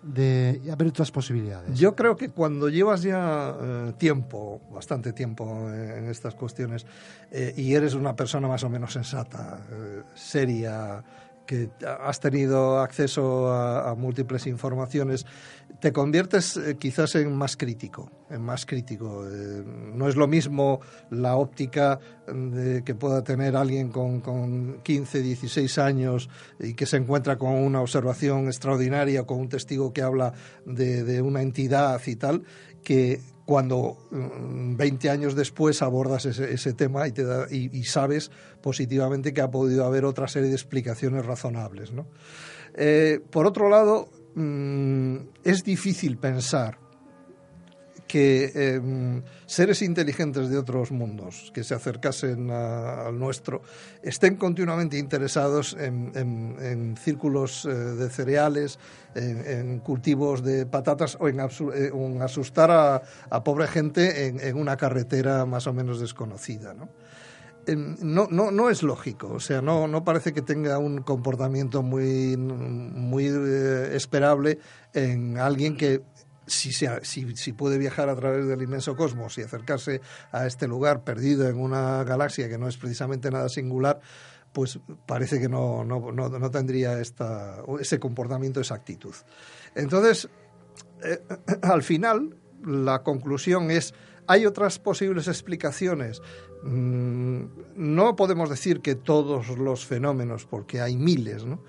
de 0.06 0.60
y 0.64 0.70
a 0.70 0.76
ver 0.76 0.88
otras 0.88 1.10
posibilidades? 1.10 1.78
Yo 1.78 1.94
creo 1.94 2.16
que 2.16 2.30
cuando 2.30 2.68
llevas 2.68 3.02
ya 3.02 3.54
eh, 3.60 3.92
tiempo, 3.98 4.60
bastante 4.72 5.12
tiempo 5.12 5.68
eh, 5.70 5.98
en 5.98 6.08
estas 6.08 6.34
cuestiones, 6.34 6.86
eh, 7.30 7.52
y 7.56 7.74
eres 7.74 7.94
una 7.94 8.14
persona 8.14 8.48
más 8.48 8.62
o 8.64 8.68
menos 8.68 8.92
sensata, 8.92 9.58
eh, 9.70 10.02
seria, 10.14 11.02
que 11.46 11.70
has 11.86 12.20
tenido 12.20 12.80
acceso 12.80 13.52
a, 13.52 13.94
múltiples 13.94 14.46
informaciones, 14.46 15.24
te 15.80 15.92
conviertes 15.92 16.56
eh, 16.56 16.76
quizás 16.78 17.14
en 17.14 17.34
más 17.34 17.56
crítico, 17.56 18.10
en 18.28 18.42
más 18.42 18.66
crítico. 18.66 19.24
Eh, 19.26 19.62
no 19.64 20.08
es 20.08 20.16
lo 20.16 20.26
mismo 20.26 20.80
la 21.10 21.36
óptica 21.36 21.98
de 22.26 22.82
que 22.84 22.94
pueda 22.94 23.22
tener 23.22 23.56
alguien 23.56 23.90
con, 23.90 24.20
con 24.20 24.80
15, 24.82 25.22
16 25.22 25.78
años 25.78 26.28
y 26.58 26.74
que 26.74 26.86
se 26.86 26.96
encuentra 26.96 27.36
con 27.38 27.54
una 27.54 27.80
observación 27.80 28.46
extraordinaria, 28.46 29.24
con 29.24 29.38
un 29.40 29.48
testigo 29.48 29.92
que 29.92 30.02
habla 30.02 30.34
de, 30.64 31.04
de 31.04 31.22
una 31.22 31.42
entidad 31.42 32.00
y 32.06 32.16
tal, 32.16 32.42
que 32.82 33.20
cuando 33.46 33.96
mm, 34.10 34.76
20 34.76 35.08
años 35.08 35.34
después 35.34 35.80
abordas 35.80 36.26
ese, 36.26 36.52
tema 36.74 37.08
y, 37.08 37.12
te 37.12 37.24
da- 37.24 37.46
y- 37.50 37.70
sabes 37.84 38.30
positivamente 38.60 39.32
que 39.32 39.40
ha 39.40 39.50
podido 39.50 39.86
haber 39.86 40.04
otra 40.04 40.28
serie 40.28 40.48
de 40.50 40.54
explicaciones 40.56 41.24
razonables. 41.24 41.92
Eh, 42.74 43.20
por 43.30 43.46
otro 43.46 43.70
lado, 43.70 44.08
mm, 44.34 45.16
es 45.44 45.62
difícil 45.64 46.18
pensar 46.18 46.78
que 48.06 48.52
eh, 48.54 49.22
seres 49.46 49.82
inteligentes 49.82 50.48
de 50.48 50.58
otros 50.58 50.92
mundos 50.92 51.50
que 51.52 51.64
se 51.64 51.74
acercasen 51.74 52.50
a- 52.50 53.06
al 53.08 53.18
nuestro 53.18 53.62
estén 54.02 54.36
continuamente 54.36 54.96
interesados 54.98 55.76
en, 55.78 56.12
en- 56.14 56.56
círculos 56.96 57.64
eh, 57.64 57.68
de 57.74 58.08
cereales, 58.10 58.78
en, 59.14 59.80
cultivos 59.80 60.42
de 60.44 60.66
patatas 60.66 61.16
o 61.20 61.28
en, 61.28 61.40
eh, 61.40 61.90
asustar 62.20 62.70
a, 62.70 63.02
a 63.30 63.42
pobre 63.44 63.66
gente 63.66 64.26
en, 64.26 64.56
una 64.56 64.76
carretera 64.76 65.44
más 65.46 65.66
o 65.66 65.72
menos 65.72 66.00
desconocida. 66.00 66.74
¿no? 66.74 66.88
Em, 67.66 67.96
no, 68.00 68.28
no, 68.30 68.50
no 68.52 68.70
es 68.70 68.82
lógico, 68.84 69.28
o 69.32 69.40
sea, 69.40 69.60
no, 69.60 69.88
no 69.88 70.04
parece 70.04 70.32
que 70.32 70.42
tenga 70.42 70.78
un 70.78 71.02
comportamiento 71.02 71.82
muy, 71.82 72.36
muy 72.36 73.26
eh, 73.26 73.90
esperable 73.96 74.58
en 74.94 75.38
alguien 75.38 75.76
que 75.76 76.02
si, 76.46 76.72
se- 76.72 77.04
si, 77.04 77.36
si 77.36 77.52
puede 77.52 77.78
viajar 77.78 78.08
a 78.08 78.16
través 78.16 78.46
del 78.46 78.62
inmenso 78.62 78.96
cosmos 78.96 79.36
y 79.38 79.42
acercarse 79.42 80.00
a 80.32 80.46
este 80.46 80.66
lugar 80.68 81.04
perdido 81.04 81.48
en 81.48 81.58
una 81.58 82.04
galaxia 82.04 82.48
que 82.48 82.58
no 82.58 82.68
es 82.68 82.76
precisamente 82.76 83.30
nada 83.30 83.48
singular, 83.48 84.00
pues 84.52 84.78
parece 85.06 85.38
que 85.40 85.48
no, 85.48 85.84
no, 85.84 86.12
no, 86.12 86.28
no 86.28 86.50
tendría 86.50 87.00
esta, 87.00 87.62
ese 87.80 87.98
comportamiento, 87.98 88.60
esa 88.60 88.74
actitud. 88.74 89.14
Entonces, 89.74 90.28
eh, 91.02 91.20
al 91.62 91.82
final, 91.82 92.36
la 92.64 93.02
conclusión 93.02 93.70
es, 93.70 93.92
¿hay 94.26 94.46
otras 94.46 94.78
posibles 94.78 95.28
explicaciones? 95.28 96.22
Mm, 96.62 97.44
no 97.76 98.16
podemos 98.16 98.48
decir 98.48 98.80
que 98.80 98.94
todos 98.94 99.48
los 99.58 99.84
fenómenos, 99.84 100.46
porque 100.46 100.80
hay 100.80 100.96
miles, 100.96 101.44
¿no? 101.44 101.62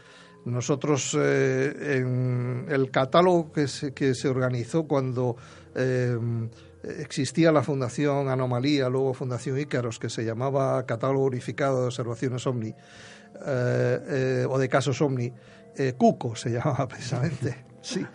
Nosotros, 0.47 1.15
eh, 1.19 1.97
en 1.99 2.65
el 2.69 2.89
catálogo 2.89 3.51
que 3.51 3.67
se, 3.67 3.93
que 3.93 4.15
se 4.15 4.29
organizó 4.29 4.87
cuando 4.87 5.35
eh, 5.75 6.17
existía 6.99 7.51
la 7.51 7.63
Fundación 7.63 8.29
Anomalía, 8.29 8.89
luego 8.89 9.13
Fundación 9.13 9.59
Ícaros, 9.59 9.99
que 9.99 10.09
se 10.09 10.23
llamaba 10.23 10.85
Catálogo 10.85 11.25
Unificado 11.25 11.81
de 11.81 11.87
Observaciones 11.87 12.45
OVNI, 12.47 12.69
eh, 12.69 12.75
eh, 13.45 14.45
o 14.49 14.57
de 14.57 14.69
casos 14.69 15.01
OVNI, 15.01 15.33
CUCO 15.97 16.35
se 16.35 16.49
llamaba 16.53 16.87
precisamente, 16.87 17.65
sí. 17.81 18.05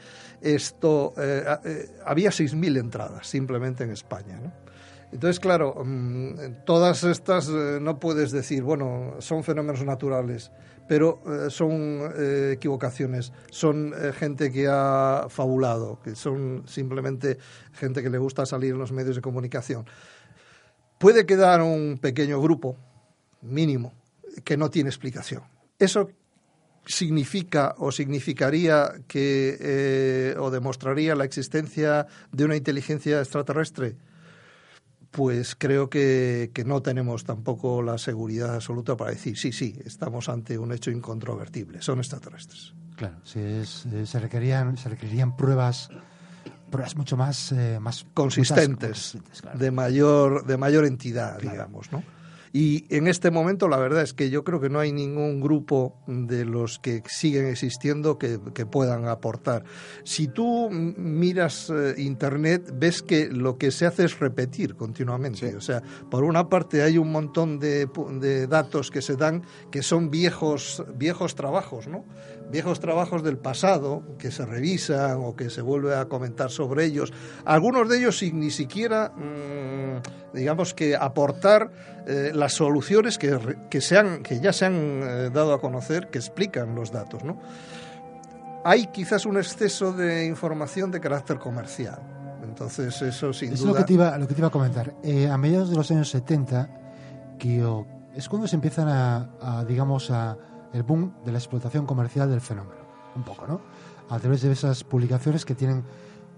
Esto, 0.41 1.15
había 2.05 2.31
6.000 2.31 2.81
entradas 2.81 3.29
simplemente 3.29 3.85
en 3.85 3.91
España. 3.91 4.41
Entonces, 5.13 5.39
claro, 5.39 5.85
mm, 5.85 6.65
todas 6.65 7.05
estas 7.05 7.49
no 7.49 8.01
puedes 8.01 8.33
decir, 8.33 8.65
bueno, 8.65 9.15
son 9.21 9.45
fenómenos 9.45 9.85
naturales, 9.85 10.51
pero 10.89 11.21
eh, 11.27 11.51
son 11.51 12.01
eh, 12.17 12.53
equivocaciones, 12.55 13.33
son 13.51 13.95
eh, 13.97 14.13
gente 14.13 14.51
que 14.51 14.67
ha 14.69 15.27
fabulado, 15.29 16.01
que 16.03 16.15
son 16.15 16.65
simplemente 16.67 17.39
gente 17.73 18.03
que 18.03 18.11
le 18.11 18.19
gusta 18.19 18.47
salir 18.47 18.73
en 18.73 18.79
los 18.79 18.93
medios 18.93 19.17
de 19.17 19.23
comunicación. 19.23 19.87
Puede 20.99 21.27
quedar 21.27 21.63
un 21.63 21.99
pequeño 22.01 22.41
grupo, 22.41 22.77
mínimo, 23.43 23.93
que 24.45 24.57
no 24.57 24.71
tiene 24.71 24.91
explicación. 24.91 25.43
Eso 25.79 26.11
significa 26.85 27.75
o 27.79 27.93
significaría 27.93 28.93
que 29.07 30.35
o 30.39 30.51
demostraría 30.51 31.15
la 31.15 31.25
existencia 31.25 32.07
de 32.33 32.45
una 32.45 32.57
inteligencia 32.57 33.21
extraterrestre 33.21 33.97
pues 35.13 35.55
creo 35.55 35.91
que, 35.91 36.51
que, 36.55 36.65
no 36.65 36.83
tenemos 36.83 37.25
tampoco 37.25 37.83
la 37.83 37.99
seguridad 37.99 38.55
absoluta 38.55 38.97
para 38.97 39.11
decir, 39.11 39.37
sí, 39.37 39.53
sí, 39.53 39.79
estamos 39.85 40.29
ante 40.29 40.59
un 40.59 40.73
hecho 40.73 40.91
incontrovertible, 40.91 41.83
son 41.83 41.99
extraterrestres. 41.99 42.75
Claro, 42.97 43.17
si 43.23 43.39
es, 43.39 43.87
eh, 43.87 44.07
se, 44.07 44.19
requerían, 44.19 44.77
se 44.77 44.89
requerirían 44.89 45.37
pruebas 45.37 45.91
pruebas 46.71 46.97
mucho 46.97 47.19
más, 47.19 47.53
eh, 47.53 47.79
más 47.79 48.07
consistentes, 48.15 49.19
claro. 49.43 49.59
de 49.59 49.71
mayor 49.71 50.47
de 50.47 50.57
mayor 50.57 50.87
entidad, 50.87 51.39
digamos, 51.39 51.93
¿no? 51.93 52.03
Y 52.53 52.85
en 52.95 53.09
este 53.09 53.31
momento 53.31 53.69
la 53.69 53.79
verdad 53.79 54.03
es 54.03 54.13
que 54.13 54.29
yo 54.29 54.45
creo 54.45 54.61
que 54.61 54.69
no 54.69 54.79
hay 54.79 54.93
ningún 54.93 55.41
grupo 55.41 55.97
de 56.07 56.45
los 56.45 56.79
que 56.79 57.03
siguen 57.07 57.47
existiendo 57.47 58.19
que, 58.19 58.39
que 58.55 58.67
puedan 58.67 59.09
aportar. 59.09 59.65
Si 60.05 60.29
tú 60.29 60.69
miras 60.71 61.71
eh, 61.71 61.95
Internet, 61.99 62.73
ves 62.75 63.03
que 63.03 63.29
lo 63.29 63.57
que 63.57 63.71
se 63.71 63.87
hace 63.87 64.05
es 64.05 64.19
repetir 64.19 64.75
continuamente. 64.75 65.51
Sí. 65.51 65.57
O 65.57 65.61
sea, 65.61 65.83
por 66.11 66.25
una 66.25 66.49
parte 66.49 66.83
hay 66.83 66.99
un 66.99 67.11
montón 67.11 67.59
de, 67.59 67.89
de 68.21 68.47
datos 68.47 68.91
que 68.91 69.01
se 69.01 69.17
dan 69.17 69.43
que 69.71 69.83
son 69.83 70.11
viejos, 70.11 70.85
viejos 70.95 71.35
trabajos, 71.35 71.89
¿no? 71.89 72.05
Viejos 72.51 72.81
trabajos 72.81 73.23
del 73.23 73.39
pasado 73.39 74.03
que 74.19 74.31
se 74.31 74.45
revisan 74.45 75.19
o 75.23 75.35
que 75.35 75.49
se 75.49 75.63
vuelve 75.63 75.95
a 75.97 76.05
comentar 76.07 76.51
sobre 76.51 76.85
ellos. 76.85 77.13
Algunos 77.47 77.89
de 77.89 77.99
ellos 77.99 78.19
sin 78.19 78.41
ni 78.41 78.51
siquiera, 78.51 79.11
mm, 79.17 80.35
digamos 80.37 80.75
que 80.75 80.95
aportar 80.97 81.71
eh, 82.07 82.33
las 82.35 82.53
soluciones 82.53 83.17
que, 83.17 83.39
que, 83.71 83.81
se 83.81 83.97
han- 83.97 84.23
que 84.23 84.41
ya 84.41 84.53
se 84.53 84.67
han 84.67 84.75
eh, 84.75 85.31
dado 85.33 85.55
a 85.55 85.61
conocer, 85.61 86.09
que 86.09 86.19
explican 86.19 86.75
los 86.75 86.91
datos, 86.93 87.25
¿no? 87.25 87.39
Hay 88.65 88.87
quizás 88.89 89.25
un 89.27 89.39
exceso 89.39 89.93
de 89.93 90.27
información 90.27 90.91
de 90.91 91.01
carácter 91.01 91.39
comercial. 91.39 92.01
Entonces, 92.45 93.01
eso 93.03 93.33
sin 93.33 93.53
Es 93.55 93.61
duda. 93.61 93.71
lo 93.73 93.77
que 93.79 93.85
te 93.85 93.93
iba, 93.95 94.19
lo 94.19 94.27
que 94.29 94.35
te 94.35 94.41
iba 94.41 94.49
a 94.49 94.53
comentar. 94.53 94.95
Eh, 95.03 95.29
a 95.29 95.39
mediados 95.39 95.71
de 95.71 95.77
los 95.77 95.91
años 95.91 96.11
70, 96.11 96.69
que 97.39 97.65
oh, 97.65 97.87
es 98.15 98.29
cuando 98.29 98.47
se 98.47 98.57
empiezan 98.57 98.89
a, 98.89 99.31
a, 99.41 99.65
digamos, 99.65 100.11
a 100.11 100.37
el 100.73 100.83
boom 100.83 101.15
de 101.25 101.33
la 101.33 101.39
explotación 101.39 101.87
comercial 101.87 102.31
del 102.31 102.41
fenómeno. 102.41 102.83
Un 103.15 103.25
poco, 103.25 103.47
¿no? 103.47 103.61
A 104.09 104.19
través 104.19 104.43
de 104.43 104.53
esas 104.53 104.85
publicaciones 104.85 105.45
que 105.45 105.55
tienen 105.55 105.85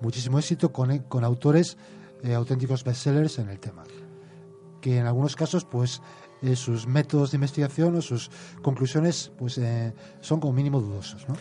muchísimo 0.01 0.39
éxito 0.39 0.73
con, 0.73 0.99
con 1.01 1.25
autores 1.25 1.77
eh, 2.23 2.35
auténticos 2.35 2.85
bestsellers 2.85 3.39
en 3.39 3.49
el 3.49 3.61
tema. 3.61 3.85
Que 4.81 4.99
en 4.99 5.07
algunos 5.07 5.37
casos, 5.37 5.65
pues, 5.65 6.03
eh, 6.43 6.57
sus 6.57 6.87
métodos 6.87 7.31
de 7.31 7.37
investigación 7.37 7.97
o 7.97 8.03
sus 8.03 8.31
conclusiones, 8.63 9.33
pues, 9.39 9.57
eh, 9.59 9.95
son 10.21 10.41
como 10.41 10.53
mínimo 10.53 10.81
dudosos, 10.81 11.29
¿no? 11.29 11.37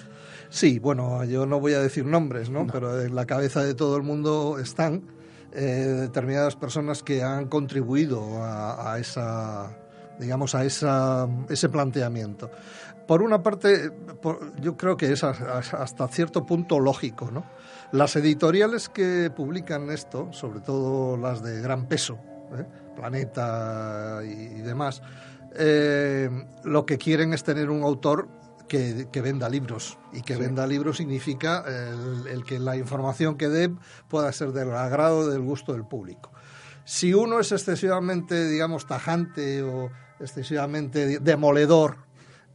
Sí, 0.49 0.79
bueno, 0.79 1.23
yo 1.25 1.45
no 1.45 1.59
voy 1.59 1.73
a 1.73 1.79
decir 1.79 2.05
nombres, 2.05 2.49
¿no? 2.49 2.67
Pero 2.67 3.01
en 3.01 3.15
la 3.15 3.25
cabeza 3.25 3.63
de 3.63 3.73
todo 3.73 3.97
el 3.97 4.03
mundo 4.03 4.59
están 4.59 5.03
eh, 5.51 5.97
determinadas 5.99 6.55
personas 6.55 7.01
que 7.01 7.23
han 7.23 7.47
contribuido 7.47 8.43
a, 8.43 8.93
a 8.93 8.99
esa, 8.99 9.82
digamos, 10.19 10.55
a 10.55 10.63
esa, 10.65 11.27
ese 11.49 11.69
planteamiento. 11.69 12.49
Por 13.07 13.21
una 13.21 13.43
parte, 13.43 13.91
por- 13.91 14.59
yo 14.61 14.77
creo 14.77 14.95
que 14.95 15.11
es 15.11 15.23
hasta 15.23 16.07
cierto 16.07 16.45
punto 16.45 16.79
lógico, 16.79 17.29
¿no? 17.31 17.43
Las 17.91 18.15
editoriales 18.15 18.89
que 18.89 19.29
publican 19.35 19.89
esto, 19.91 20.31
sobre 20.31 20.61
todo 20.61 21.17
las 21.17 21.43
de 21.43 21.61
gran 21.61 21.87
peso, 21.87 22.17
¿eh? 22.57 22.65
Planeta 22.95 24.21
y, 24.23 24.29
y 24.29 24.61
demás, 24.61 25.01
eh, 25.55 26.29
lo 26.63 26.85
que 26.85 26.97
quieren 26.97 27.33
es 27.33 27.43
tener 27.43 27.69
un 27.69 27.83
autor 27.83 28.27
que, 28.67 29.07
que 29.11 29.21
venda 29.21 29.49
libros. 29.49 29.97
Y 30.13 30.21
que 30.21 30.35
venda 30.37 30.65
libros 30.65 30.97
significa 30.97 31.63
el, 31.67 32.27
el 32.27 32.43
que 32.43 32.59
la 32.59 32.77
información 32.77 33.35
que 33.35 33.49
dé 33.49 33.71
pueda 34.07 34.31
ser 34.31 34.51
del 34.53 34.71
agrado, 34.73 35.29
del 35.29 35.41
gusto 35.41 35.73
del 35.73 35.85
público. 35.85 36.31
Si 36.85 37.13
uno 37.13 37.39
es 37.39 37.51
excesivamente, 37.51 38.47
digamos, 38.47 38.87
tajante 38.87 39.61
o 39.63 39.89
excesivamente 40.19 41.19
demoledor, 41.19 41.97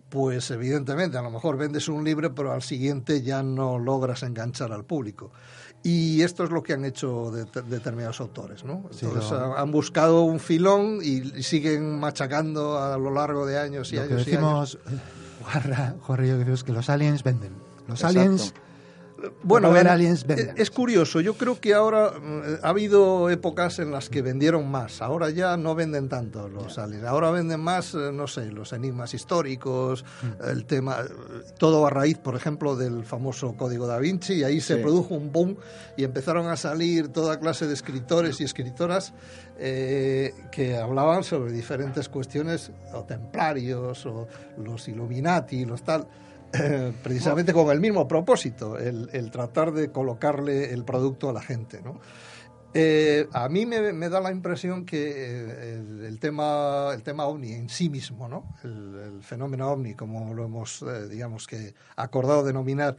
pues 0.09 0.50
evidentemente 0.50 1.18
a 1.18 1.22
lo 1.22 1.30
mejor 1.30 1.56
vendes 1.59 1.88
un 1.88 2.02
libro, 2.04 2.34
pero 2.34 2.52
al 2.52 2.62
siguiente 2.62 3.22
ya 3.22 3.42
no 3.42 3.78
logras 3.78 4.22
enganchar 4.22 4.72
al 4.72 4.84
público. 4.84 5.30
Y 5.82 6.22
esto 6.22 6.42
es 6.44 6.50
lo 6.50 6.62
que 6.62 6.72
han 6.72 6.84
hecho 6.84 7.30
de- 7.30 7.44
determinados 7.62 8.20
autores, 8.20 8.64
¿no? 8.64 8.84
Sí, 8.90 9.06
Entonces 9.06 9.30
han 9.32 9.70
buscado 9.70 10.22
un 10.22 10.40
filón 10.40 10.98
y, 11.02 11.38
y 11.38 11.42
siguen 11.42 12.00
machacando 12.00 12.78
a 12.82 12.98
lo 12.98 13.12
largo 13.12 13.46
de 13.46 13.59
años 13.59 13.92
y 13.92 13.96
lo 13.96 14.09
que 14.09 14.14
años 14.14 14.26
y 14.28 14.30
años. 14.34 14.70
decimos, 14.72 14.78
eh, 14.90 14.98
Juanra, 15.44 15.94
Juanra 16.00 16.24
y 16.24 16.28
yo 16.30 16.34
que 16.34 16.38
decimos 16.40 16.64
que 16.64 16.72
los 16.72 16.90
aliens 16.90 17.22
venden. 17.22 17.52
Los 17.86 18.00
Exacto. 18.00 18.20
aliens 18.20 18.54
Bueno, 19.43 19.73
ver 19.73 19.89
aliens 19.89 20.25
venden. 20.27 20.55
es 20.57 20.71
curioso. 20.71 21.21
Yo 21.21 21.35
creo 21.35 21.61
que 21.61 21.75
ahora 21.75 22.12
mm, 22.21 22.64
ha 22.64 22.69
habido 22.69 23.31
épocas 23.31 23.81
en 23.81 23.91
las 23.91 24.09
que 24.09 24.23
vendieron 24.23 24.71
más. 24.71 25.03
Ahora 25.03 25.31
ya 25.31 25.57
no 25.57 25.75
venden 25.75 26.09
tanto 26.09 26.49
los 26.49 26.79
aliens. 26.79 27.05
Ahora 27.05 27.31
venden 27.33 27.59
más, 27.61 27.95
eh, 27.95 28.12
no 28.12 28.29
sé, 28.29 28.53
los 28.53 28.73
enigmas 28.73 29.14
históricos, 29.14 30.05
Mm. 30.23 30.49
el 30.51 30.64
tema, 30.66 30.99
todo 31.59 31.85
a 31.87 31.91
raíz, 31.91 32.19
por 32.19 32.37
ejemplo, 32.37 32.77
del 32.77 33.05
famoso 33.05 33.55
Código 33.57 33.87
da 33.89 33.99
Vinci. 33.99 34.35
Y 34.35 34.45
ahí 34.45 34.61
se 34.61 34.77
Sí. 34.77 34.83
produjo 34.83 35.14
un 35.14 35.33
boom 35.33 35.57
y 35.97 36.05
empezaron 36.05 36.47
a 36.47 36.57
salir 36.57 37.09
toda 37.09 37.41
clase 37.41 37.66
de 37.66 37.75
escritores 37.75 38.41
y 38.41 38.45
escritoras 38.45 39.12
eh, 39.59 40.33
que 40.53 40.77
hablaban 40.77 41.25
sobre 41.25 41.51
diferentes 41.53 42.09
cuestiones, 42.09 42.71
o 42.95 43.03
templarios, 43.03 44.07
o 44.07 44.29
los 44.57 44.87
Illuminati, 44.87 45.64
los 45.64 45.83
tal. 45.83 46.07
precisamente 47.03 47.53
con 47.53 47.70
el 47.70 47.80
mismo 47.80 48.09
propósito, 48.09 48.78
el, 48.78 49.30
tratar 49.30 49.72
de 49.72 49.90
colocarle 49.90 50.72
el 50.72 50.84
producto 50.84 51.28
a 51.28 51.32
la 51.32 51.42
gente. 51.42 51.80
¿no? 51.82 52.01
Eh, 52.74 53.26
a 53.32 53.49
mí 53.49 53.66
me, 53.66 54.09
da 54.09 54.20
la 54.20 54.30
impresión 54.30 54.84
que 54.84 55.12
eh, 55.16 56.07
el, 56.07 56.18
tema, 56.20 56.90
el 56.94 57.03
tema 57.03 57.24
ovni 57.26 57.53
en 57.53 57.68
sí 57.68 57.88
mismo, 57.88 58.28
¿no? 58.28 58.55
el, 58.62 59.22
fenómeno 59.22 59.70
ovni, 59.70 59.94
como 59.94 60.34
lo 60.34 60.44
hemos, 60.44 60.82
eh, 60.82 61.09
digamos 61.09 61.46
que, 61.46 61.74
acordado 61.96 62.44
denominar, 62.44 62.96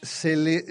se 0.00 0.36
le, 0.36 0.64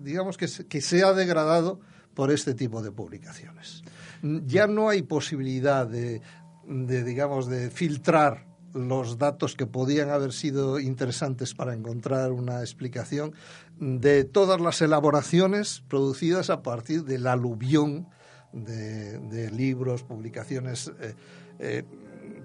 digamos 0.00 0.36
que 0.36 0.46
que 0.68 0.80
se 0.80 1.04
ha 1.04 1.12
degradado 1.12 1.80
por 2.14 2.30
este 2.32 2.54
tipo 2.54 2.82
de 2.82 2.90
publicaciones. 2.92 3.82
Ya 4.22 4.66
no 4.66 4.88
hay 4.88 5.02
posibilidad 5.02 5.86
de, 5.86 6.22
de, 6.66 7.04
digamos, 7.04 7.46
de 7.46 7.70
filtrar 7.70 8.46
los 8.74 9.18
datos 9.18 9.56
que 9.56 9.66
podían 9.66 10.10
haber 10.10 10.32
sido 10.32 10.78
interesantes 10.78 11.54
para 11.54 11.74
encontrar 11.74 12.32
una 12.32 12.60
explicación 12.60 13.34
de 13.78 14.24
todas 14.24 14.60
las 14.60 14.82
elaboraciones 14.82 15.82
producidas 15.88 16.50
a 16.50 16.62
partir 16.62 17.04
del 17.04 17.26
aluvión 17.26 18.08
de, 18.52 19.50
libros, 19.50 20.02
publicaciones, 20.02 20.92
eh, 21.00 21.14
eh, 21.58 21.84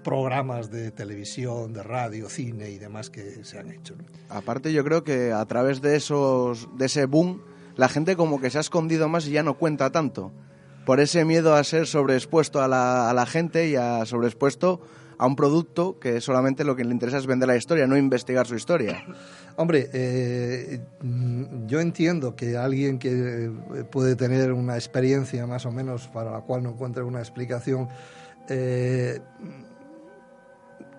programas 0.02 0.70
de 0.70 0.90
televisión, 0.90 1.72
de 1.72 1.82
radio, 1.82 2.28
cine 2.28 2.70
y 2.70 2.78
demás 2.78 3.10
que 3.10 3.44
se 3.44 3.58
han 3.58 3.70
hecho. 3.70 3.94
Aparte, 4.28 4.72
yo 4.72 4.84
creo 4.84 5.04
que 5.04 5.32
a 5.32 5.44
través 5.46 5.80
de 5.80 5.96
esos, 5.96 6.68
de 6.76 6.86
ese 6.86 7.06
boom, 7.06 7.42
la 7.76 7.88
gente 7.88 8.16
como 8.16 8.40
que 8.40 8.50
se 8.50 8.58
ha 8.58 8.62
escondido 8.62 9.08
más 9.08 9.26
y 9.26 9.32
ya 9.32 9.42
no 9.42 9.54
cuenta 9.54 9.90
tanto. 9.90 10.32
Por 10.84 10.98
ese 10.98 11.24
miedo 11.24 11.54
a 11.54 11.62
ser 11.62 11.86
sobreexpuesto 11.86 12.60
a 12.60 12.66
la, 12.66 13.26
gente 13.26 13.68
y 13.68 13.76
a 13.76 14.04
sobreexpuesto 14.04 14.80
a 15.16 15.26
un 15.26 15.36
producto 15.36 16.00
que 16.00 16.20
solamente 16.20 16.64
lo 16.64 16.74
que 16.74 16.84
le 16.84 16.90
interesa 16.90 17.18
es 17.18 17.26
vender 17.26 17.46
la 17.46 17.56
historia, 17.56 17.86
no 17.86 17.96
investigar 17.96 18.48
su 18.48 18.56
historia. 18.56 19.04
Hombre, 19.54 19.88
eh, 19.92 20.80
mm, 21.02 21.66
yo 21.66 21.78
entiendo 21.78 22.34
que 22.34 22.56
alguien 22.56 22.98
que 22.98 23.44
eh, 23.44 23.50
puede 23.90 24.16
tener 24.16 24.52
una 24.52 24.74
experiencia 24.74 25.46
más 25.46 25.66
o 25.66 25.70
menos 25.70 26.08
para 26.08 26.32
la 26.32 26.40
cual 26.40 26.64
no 26.64 26.70
encuentre 26.70 27.04
una 27.04 27.20
explicación, 27.20 27.88
eh, 28.48 29.20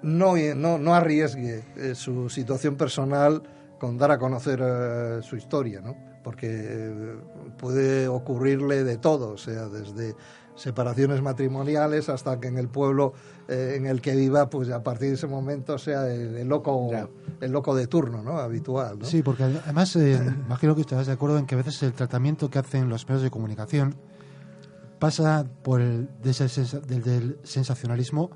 no, 0.02 0.36
no, 0.56 0.78
no 0.78 0.96
arriesgue 0.96 1.64
eh, 1.76 1.96
su 1.96 2.30
situación 2.30 2.78
personal 2.78 3.44
con 3.80 3.98
dar 3.98 4.12
a 4.12 4.18
conocer 4.18 5.22
su 5.24 5.36
historia, 5.36 5.82
¿no? 5.82 6.13
Porque 6.24 6.48
eh, 6.52 7.16
puede 7.58 8.08
ocurrirle 8.08 8.84
de 8.84 8.98
todo, 8.98 9.32
o 9.32 9.38
sea, 9.38 9.68
desde 9.68 10.16
separaciones 10.56 11.22
matrimoniales 11.22 12.10
hasta 12.10 12.40
que 12.40 12.48
en 12.48 12.58
el 12.58 12.70
pueblo 12.70 13.14
eh, 13.48 13.74
en 13.76 13.88
el 13.88 14.02
que 14.02 14.16
viva, 14.16 14.50
pues 14.50 14.70
a 14.70 14.84
partir 14.84 15.10
de 15.10 15.16
ese 15.16 15.28
momento 15.28 15.78
sea 15.78 16.08
el, 16.08 16.38
el 16.38 16.48
loco, 16.48 16.90
Ya. 16.92 17.10
el 17.42 17.52
loco 17.52 17.76
de 17.76 17.88
turno, 17.88 18.22
¿no? 18.24 18.38
Habitual, 18.38 19.00
¿no? 19.00 19.06
Sí, 19.06 19.22
porque 19.24 19.44
además 19.44 19.96
eh, 19.96 20.20
imagino 20.46 20.76
que 20.76 20.82
estarás 20.82 21.08
de 21.08 21.14
acuerdo 21.14 21.38
en 21.40 21.46
que 21.48 21.56
a 21.56 21.58
veces 21.58 21.82
el 21.84 21.94
tratamiento 21.94 22.50
que 22.50 22.60
hacen 22.60 22.88
los 22.88 23.08
medios 23.10 23.24
de 23.24 23.32
comunicación 23.32 23.96
pasa 25.00 25.46
por 25.64 25.82
el 25.82 26.10
desde 26.22 26.46
el 26.46 26.50
sensa- 26.50 26.80
desde 26.82 27.18
el 27.18 27.40
sensacionalismo 27.44 28.30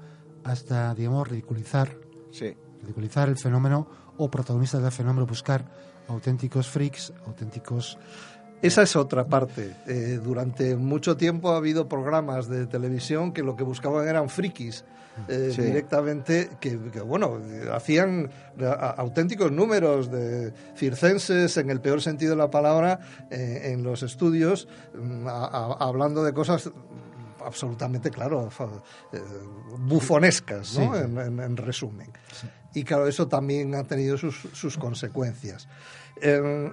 hasta, 0.43 0.93
digamos, 0.95 1.27
ridiculizar, 1.27 1.95
Sí. 2.31 2.55
ridiculizar 2.81 3.29
el 3.29 3.38
fenómeno 3.38 3.88
o 4.17 4.29
protagonistas 4.31 4.81
del 4.81 4.91
fenómeno, 4.91 5.25
buscar 5.25 5.65
auténticos 6.08 6.68
freaks, 6.68 7.14
auténticos... 7.26 7.97
Esa 8.60 8.82
es 8.82 8.95
otra 8.95 9.28
parte. 9.28 9.76
Eh, 9.86 10.20
durante 10.24 10.76
mucho 10.76 11.16
tiempo 11.16 11.51
ha 11.51 11.58
habido 11.58 11.88
programas 11.88 12.47
de 12.47 12.66
televisión 12.66 13.32
que 13.32 13.43
lo 13.43 13.55
que 13.55 13.64
buscaban 13.64 14.08
eran 14.08 14.30
frikis. 14.30 14.84
eh, 15.28 15.51
Sí. 15.55 15.62
directamente 15.64 16.47
que, 16.60 16.78
que, 16.91 17.01
bueno 17.01 17.39
eh, 17.39 17.70
hacían 17.74 18.30
a- 18.62 18.91
auténticos 19.01 19.51
números 19.51 20.12
de 20.12 20.53
circenses 20.76 21.58
en 21.58 21.72
el 21.72 21.82
peor 21.82 22.01
sentido 22.03 22.32
de 22.32 22.38
la 22.38 22.51
palabra 22.51 22.99
eh, 23.32 23.72
en 23.74 23.82
los 23.84 24.03
estudios 24.03 24.68
mm, 24.93 25.28
a- 25.28 25.45
a- 25.47 25.78
hablando 25.80 26.24
de 26.24 26.34
cosas 26.34 26.70
absolutamente, 27.43 28.12
claro, 28.12 28.49
eh, 29.14 29.18
bufonescas, 29.80 30.78
¿no? 30.78 30.95
En, 30.95 31.55
resumen. 31.58 32.12
Y 32.74 32.84
claro, 32.84 33.07
eso 33.07 33.28
también 33.28 33.76
ha 33.76 33.84
tenido 33.84 34.18
sus, 34.18 34.78
consecuencias. 34.78 35.68
Eh, 36.22 36.72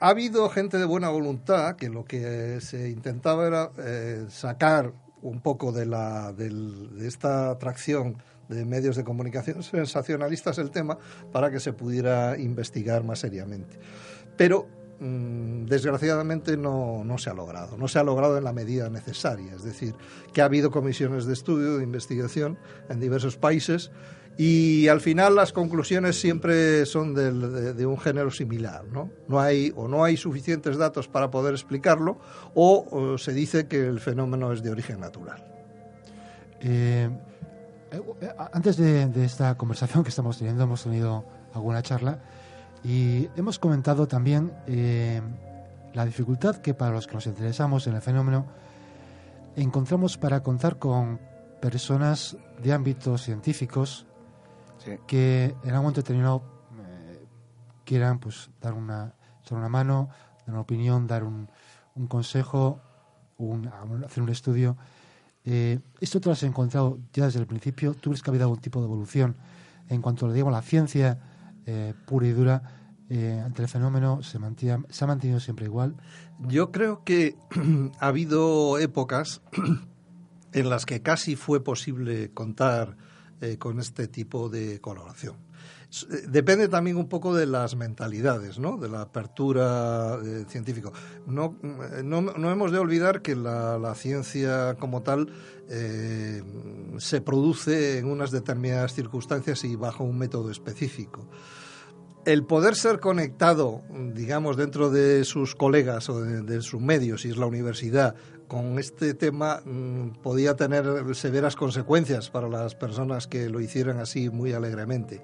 ha 0.00 0.08
habido 0.08 0.48
gente 0.50 0.78
de 0.78 0.84
buena 0.84 1.08
voluntad 1.08 1.76
que 1.76 1.88
lo 1.88 2.04
que 2.04 2.60
se 2.60 2.90
intentaba 2.90 3.46
era 3.46 3.70
sacar 4.28 4.92
un 5.22 5.40
poco 5.40 5.72
de, 5.72 5.86
la, 5.86 6.32
de 6.32 7.06
esta 7.06 7.50
atracción 7.50 8.18
de 8.48 8.64
medios 8.64 8.96
de 8.96 9.04
comunicación 9.04 9.62
sensacionalistas 9.62 10.58
el 10.58 10.70
tema 10.70 10.98
para 11.32 11.50
que 11.50 11.60
se 11.60 11.72
pudiera 11.72 12.38
investigar 12.38 13.04
más 13.04 13.20
seriamente. 13.20 13.78
Pero 14.36 14.68
desgraciadamente 15.00 16.56
no, 16.56 17.02
no, 17.04 17.18
se 17.18 17.30
ha 17.30 17.34
logrado, 17.34 17.76
no 17.76 17.88
se 17.88 17.98
ha 17.98 18.04
logrado 18.04 18.38
en 18.38 18.44
la 18.44 18.52
medida 18.52 18.88
necesaria, 18.90 19.52
es 19.54 19.64
decir, 19.64 19.94
que 20.32 20.40
ha 20.40 20.44
habido 20.44 20.70
comisiones 20.70 21.26
de 21.26 21.32
estudio, 21.32 21.78
de 21.78 21.84
investigación 21.84 22.58
en 22.88 23.00
diversos 23.00 23.36
países 23.36 23.90
y 24.36 24.88
al 24.88 25.00
final 25.00 25.36
las 25.36 25.52
conclusiones 25.52 26.20
siempre 26.20 26.86
son 26.86 27.14
de, 27.14 27.86
un 27.86 27.98
género 27.98 28.30
similar, 28.30 28.84
¿no? 28.92 29.10
No 29.28 29.40
hay 29.40 29.72
o 29.76 29.86
no 29.86 30.02
hay 30.02 30.16
suficientes 30.16 30.76
datos 30.76 31.06
para 31.06 31.30
poder 31.30 31.54
explicarlo 31.54 32.18
o, 32.54 33.16
se 33.16 33.32
dice 33.32 33.68
que 33.68 33.86
el 33.86 34.00
fenómeno 34.00 34.52
es 34.52 34.62
de 34.62 34.70
origen 34.70 34.98
natural. 34.98 35.44
Eh, 36.60 37.08
eh, 37.92 38.28
antes 38.52 38.76
de, 38.76 39.24
esta 39.24 39.56
conversación 39.56 40.02
que 40.02 40.08
estamos 40.08 40.38
teniendo 40.38 40.64
hemos 40.64 40.82
tenido 40.82 41.24
alguna 41.52 41.82
charla 41.82 42.18
y 42.84 43.30
hemos 43.34 43.58
comentado 43.58 44.06
también 44.06 44.52
eh, 44.66 45.22
la 45.94 46.04
dificultad 46.04 46.56
que 46.56 46.74
para 46.74 46.92
los 46.92 47.06
que 47.06 47.14
nos 47.14 47.26
interesamos 47.26 47.86
en 47.86 47.94
el 47.94 48.02
fenómeno 48.02 48.46
encontramos 49.56 50.18
para 50.18 50.42
contar 50.42 50.78
con 50.78 51.18
personas 51.62 52.36
de 52.62 52.72
ámbitos 52.74 53.22
científicos 53.22 54.06
que 55.06 55.56
en 55.62 55.70
algún 55.70 55.82
momento 55.84 56.02
determinado 56.02 56.42
eh, 56.78 57.24
quieran 57.84 58.18
pues 58.18 58.50
dar 58.60 58.74
una, 58.74 59.14
una 59.50 59.68
mano, 59.70 60.10
dar 60.40 60.50
una 60.50 60.60
opinión, 60.60 61.06
dar 61.06 61.24
un, 61.24 61.48
un 61.94 62.06
consejo, 62.06 62.80
hacer 64.04 64.22
un 64.22 64.28
estudio. 64.28 64.76
Eh, 65.46 65.78
¿Esto 66.00 66.20
te 66.20 66.26
lo 66.26 66.32
has 66.32 66.42
encontrado 66.42 66.98
ya 67.14 67.24
desde 67.24 67.40
el 67.40 67.46
principio? 67.46 67.94
¿Tú 67.94 68.10
crees 68.10 68.22
que 68.22 68.30
ha 68.30 68.32
habido 68.32 68.44
algún 68.44 68.60
tipo 68.60 68.80
de 68.80 68.86
evolución 68.86 69.36
en 69.88 70.02
cuanto 70.02 70.26
a 70.26 70.50
la 70.50 70.62
ciencia 70.62 71.18
eh, 71.66 71.94
pura 72.06 72.26
y 72.26 72.32
dura 72.32 72.80
ante 73.44 73.62
el 73.62 73.68
fenómeno? 73.68 74.22
¿se, 74.22 74.38
¿Se 74.88 75.04
ha 75.04 75.06
mantenido 75.06 75.38
siempre 75.38 75.66
igual? 75.66 75.94
Yo 76.40 76.72
creo 76.72 77.04
que 77.04 77.36
ha 78.00 78.08
habido 78.08 78.78
épocas 78.78 79.40
en 80.52 80.70
las 80.70 80.86
que 80.86 81.02
casi 81.02 81.36
fue 81.36 81.62
posible 81.62 82.30
contar 82.32 82.96
eh, 83.40 83.58
con 83.58 83.80
este 83.80 84.08
tipo 84.08 84.48
de 84.48 84.80
colaboración. 84.80 85.36
Eh, 86.02 86.26
depende 86.28 86.68
también 86.68 86.96
un 86.96 87.08
poco 87.08 87.34
de 87.34 87.46
las 87.46 87.76
mentalidades, 87.76 88.58
¿no? 88.58 88.76
de 88.76 88.88
la 88.88 89.02
apertura 89.02 90.18
eh, 90.24 90.44
científica. 90.48 90.90
No, 91.26 91.56
no, 92.02 92.50
hemos 92.50 92.72
de 92.72 92.78
olvidar 92.78 93.22
que 93.22 93.36
la, 93.36 93.94
ciencia 93.94 94.74
como 94.78 95.02
tal 95.02 95.28
se 96.98 97.20
produce 97.22 97.98
en 97.98 98.06
unas 98.06 98.30
determinadas 98.30 98.92
circunstancias 98.92 99.64
y 99.64 99.76
bajo 99.76 100.04
un 100.04 100.18
método 100.18 100.50
específico 100.50 101.26
el 102.26 102.44
poder 102.44 102.74
ser 102.74 103.00
conectado, 103.00 103.82
digamos, 104.14 104.56
dentro 104.56 104.90
de 104.90 105.24
sus 105.24 105.54
colegas 105.54 106.08
o 106.08 106.22
de, 106.22 106.40
de, 106.40 106.62
sus 106.62 106.80
medios, 106.80 107.22
si 107.22 107.28
es 107.28 107.36
la 107.36 107.44
universidad, 107.44 108.14
con 108.48 108.78
este 108.78 109.14
tema 109.14 109.62
mm, 109.64 110.22
podía 110.22 110.54
tener 110.54 110.84
severas 111.14 111.56
consecuencias 111.56 112.30
para 112.30 112.48
las 112.48 112.74
personas 112.74 113.26
que 113.26 113.48
lo 113.48 113.60
hicieran 113.60 113.98
así 113.98 114.30
muy 114.30 114.52
alegremente. 114.52 115.22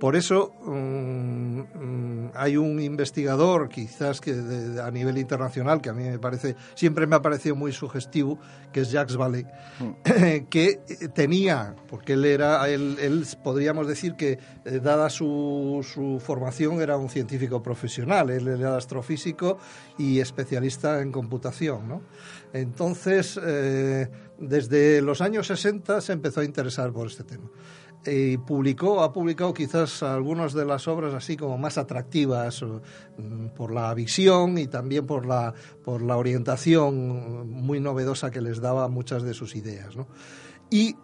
Por 0.00 0.16
eso 0.16 0.54
mm, 0.64 1.60
mm, 1.60 2.30
hay 2.34 2.56
un 2.56 2.80
investigador, 2.80 3.68
quizás 3.68 4.22
que 4.22 4.32
a 4.82 4.90
nivel 4.90 5.18
internacional, 5.18 5.82
que 5.82 5.90
a 5.90 5.92
mí 5.92 6.04
me 6.04 6.18
parece, 6.18 6.56
siempre 6.74 7.06
me 7.06 7.16
ha 7.16 7.22
parecido 7.22 7.54
muy 7.54 7.70
sugestivo, 7.70 8.38
que 8.72 8.80
es 8.80 8.90
Jacques 8.90 9.18
Vallée, 9.18 9.46
que 10.48 10.80
tenía, 11.14 11.76
porque 11.86 12.14
él 12.14 12.24
era, 12.24 12.66
él, 12.70 13.26
podríamos 13.44 13.86
decir 13.86 14.14
que 14.14 14.38
eh, 14.64 14.80
dada 14.82 15.10
su, 15.10 15.86
su, 15.86 16.18
formación 16.18 16.80
era 16.80 16.96
un 16.96 17.10
científico 17.10 17.62
profesional, 17.62 18.30
él 18.30 18.48
era 18.48 18.78
astrofísico 18.78 19.58
y 19.98 20.20
especialista 20.20 21.02
en 21.02 21.12
computación, 21.12 21.86
¿no? 21.86 22.00
Entonces, 22.54 23.38
eh, 23.44 24.08
desde 24.38 25.02
los 25.02 25.20
años 25.20 25.46
60 25.48 26.00
se 26.00 26.14
empezó 26.14 26.40
a 26.40 26.44
interesar 26.44 26.90
por 26.90 27.06
este 27.06 27.22
tema. 27.24 27.50
Y 28.06 28.38
publicó, 28.38 29.02
ha 29.02 29.12
publicado 29.12 29.52
quizás 29.52 30.02
algunas 30.02 30.54
de 30.54 30.64
las 30.64 30.88
obras 30.88 31.12
así 31.12 31.36
como 31.36 31.58
más 31.58 31.76
atractivas 31.76 32.62
mm, 32.62 33.48
por 33.48 33.72
la 33.72 33.92
visión 33.92 34.56
y 34.56 34.68
también 34.68 35.06
por 35.06 35.26
la, 35.26 35.52
por 35.84 36.00
la 36.00 36.16
orientación 36.16 37.50
muy 37.50 37.78
novedosa 37.78 38.30
que 38.30 38.40
les 38.40 38.60
daba 38.60 38.88
muchas 38.88 39.22
de 39.22 39.34
sus 39.34 39.54
ideas. 39.54 39.94
Y 40.70 40.96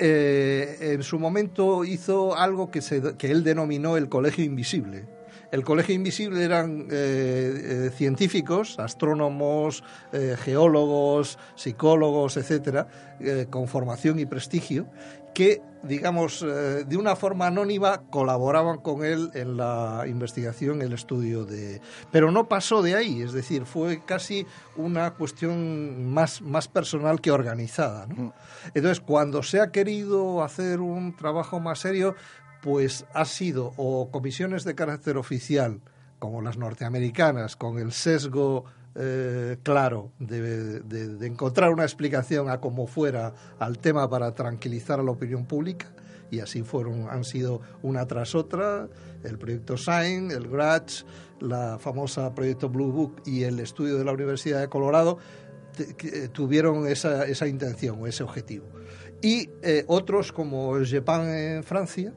eh, 0.00 0.76
en 0.80 1.02
su 1.04 1.20
momento 1.20 1.84
hizo 1.84 2.36
algo 2.36 2.70
que, 2.70 2.82
se, 2.82 3.16
que 3.16 3.30
él 3.30 3.44
denominó 3.44 3.96
el 3.96 4.08
colegio 4.08 4.44
invisible 4.44 5.06
el 5.54 5.62
Colegio 5.62 5.94
Invisible 5.94 6.42
eran 6.42 6.88
eh, 6.90 7.86
eh, 7.86 7.90
científicos, 7.94 8.80
astrónomos, 8.80 9.84
eh, 10.12 10.34
geólogos, 10.36 11.38
psicólogos, 11.54 12.36
etcétera, 12.36 12.88
con 13.50 13.68
formación 13.68 14.18
y 14.18 14.26
prestigio, 14.26 14.88
que, 15.32 15.62
digamos, 15.86 16.40
de 16.40 16.96
una 16.96 17.16
forma 17.16 17.46
anónima 17.46 18.02
colaboraban 18.10 18.78
con 18.78 19.04
él 19.04 19.30
en 19.34 19.56
la 19.56 20.04
investigación, 20.06 20.82
el 20.82 20.92
estudio 20.92 21.44
de... 21.44 21.80
Pero 22.10 22.30
no 22.30 22.48
pasó 22.48 22.82
de 22.82 22.94
ahí, 22.94 23.22
es 23.22 23.32
decir, 23.32 23.64
fue 23.64 24.02
casi 24.04 24.46
una 24.76 25.12
cuestión 25.12 26.12
más, 26.12 26.42
más 26.42 26.68
personal 26.68 27.20
que 27.20 27.30
organizada. 27.30 28.06
Mm. 28.06 28.32
Entonces, 28.74 29.00
cuando 29.00 29.42
se 29.42 29.60
ha 29.60 29.70
querido 29.70 30.42
hacer 30.42 30.80
un 30.80 31.16
trabajo 31.16 31.60
más 31.60 31.80
serio, 31.80 32.14
pues 32.62 33.04
ha 33.12 33.24
sido 33.24 33.72
o 33.76 34.10
comisiones 34.10 34.64
de 34.64 34.74
carácter 34.74 35.16
oficial, 35.16 35.80
como 36.18 36.40
las 36.40 36.56
norteamericanas, 36.56 37.56
con 37.56 37.78
el 37.78 37.92
sesgo 37.92 38.64
eh, 38.96 39.56
claro 39.62 40.12
de, 40.18 41.26
encontrar 41.26 41.70
una 41.70 41.82
explicación 41.82 42.48
a 42.48 42.60
como 42.60 42.86
fuera 42.86 43.34
al 43.58 43.78
tema 43.78 44.08
para 44.08 44.34
tranquilizar 44.34 45.00
a 45.00 45.02
la 45.02 45.10
opinión 45.10 45.46
pública, 45.46 45.86
y 46.30 46.40
así 46.40 46.62
fueron, 46.62 47.08
han 47.08 47.24
sido 47.24 47.60
una 47.82 48.06
tras 48.06 48.34
otra, 48.34 48.88
el 49.24 49.38
proyecto 49.38 49.76
SIGN, 49.76 50.30
el 50.30 50.48
GRATS, 50.48 51.06
la 51.40 51.78
famosa 51.78 52.34
proyecto 52.34 52.68
Blue 52.68 52.90
Book 52.90 53.22
y 53.26 53.42
el 53.42 53.60
estudio 53.60 53.98
de 53.98 54.04
la 54.04 54.12
Universidad 54.12 54.60
de 54.60 54.68
Colorado, 54.68 55.18
tuvieron 56.32 56.86
esa, 56.86 57.26
esa 57.26 57.46
intención 57.48 58.00
o 58.00 58.06
ese 58.06 58.22
objetivo. 58.22 58.66
Y 59.22 59.50
eh, 59.62 59.84
otros 59.86 60.32
como 60.32 60.74
GEPAN 60.84 61.28
en 61.28 61.64
Francia, 61.64 62.12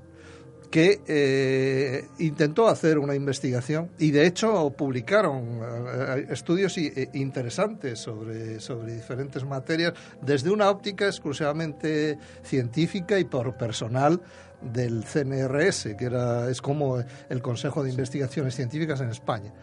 que 0.69 1.01
eh, 1.07 2.07
intentó 2.19 2.67
hacer 2.67 2.99
una 2.99 3.15
investigación 3.15 3.89
y 3.97 4.11
de 4.11 4.27
hecho 4.27 4.69
publicaron 4.71 5.61
eh, 5.61 6.27
estudios 6.29 6.77
eh, 6.77 7.09
interesantes 7.13 7.99
sobre, 7.99 8.59
sobre 8.59 8.93
diferentes 8.93 9.45
materias 9.45 9.93
desde 10.21 10.49
una 10.49 10.69
óptica 10.69 11.05
exclusivamente 11.05 12.17
científica 12.43 13.17
y 13.17 13.23
por 13.23 13.55
personal 13.55 14.21
del 14.61 15.03
CNRS, 15.03 15.95
que 15.97 16.05
era, 16.05 16.49
es 16.49 16.61
como 16.61 17.03
el 17.29 17.41
Consejo 17.41 17.83
de 17.83 17.91
Investigaciones 17.91 18.55
Científicas 18.55 18.99
en 19.01 19.09
España. 19.09 19.53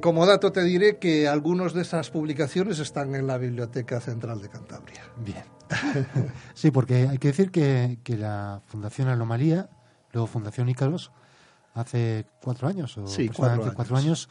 Como 0.00 0.26
dato 0.26 0.52
te 0.52 0.62
diré 0.62 0.98
que 0.98 1.26
algunas 1.28 1.72
de 1.72 1.82
esas 1.82 2.10
publicaciones 2.10 2.78
están 2.78 3.14
en 3.14 3.26
la 3.26 3.38
Biblioteca 3.38 4.00
Central 4.00 4.40
de 4.40 4.48
Cantabria. 4.48 5.02
Bien. 5.16 5.44
sí, 6.54 6.70
porque 6.70 7.08
hay 7.08 7.18
que 7.18 7.28
decir 7.28 7.50
que, 7.50 7.98
la 8.18 8.62
Fundación 8.66 9.08
Anomalía, 9.08 9.68
luego 10.12 10.26
Fundación 10.26 10.68
Ícaros, 10.68 11.10
hace 11.74 12.26
cuatro 12.40 12.68
años, 12.68 12.96
o 12.98 13.06
sí, 13.06 13.28
cuatro 13.28 13.96
años, 13.96 14.28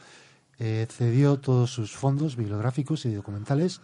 eh, 0.58 0.86
cedió 0.90 1.38
todos 1.38 1.70
sus 1.72 1.92
fondos 1.92 2.36
bibliográficos 2.36 3.04
y 3.06 3.14
documentales 3.14 3.80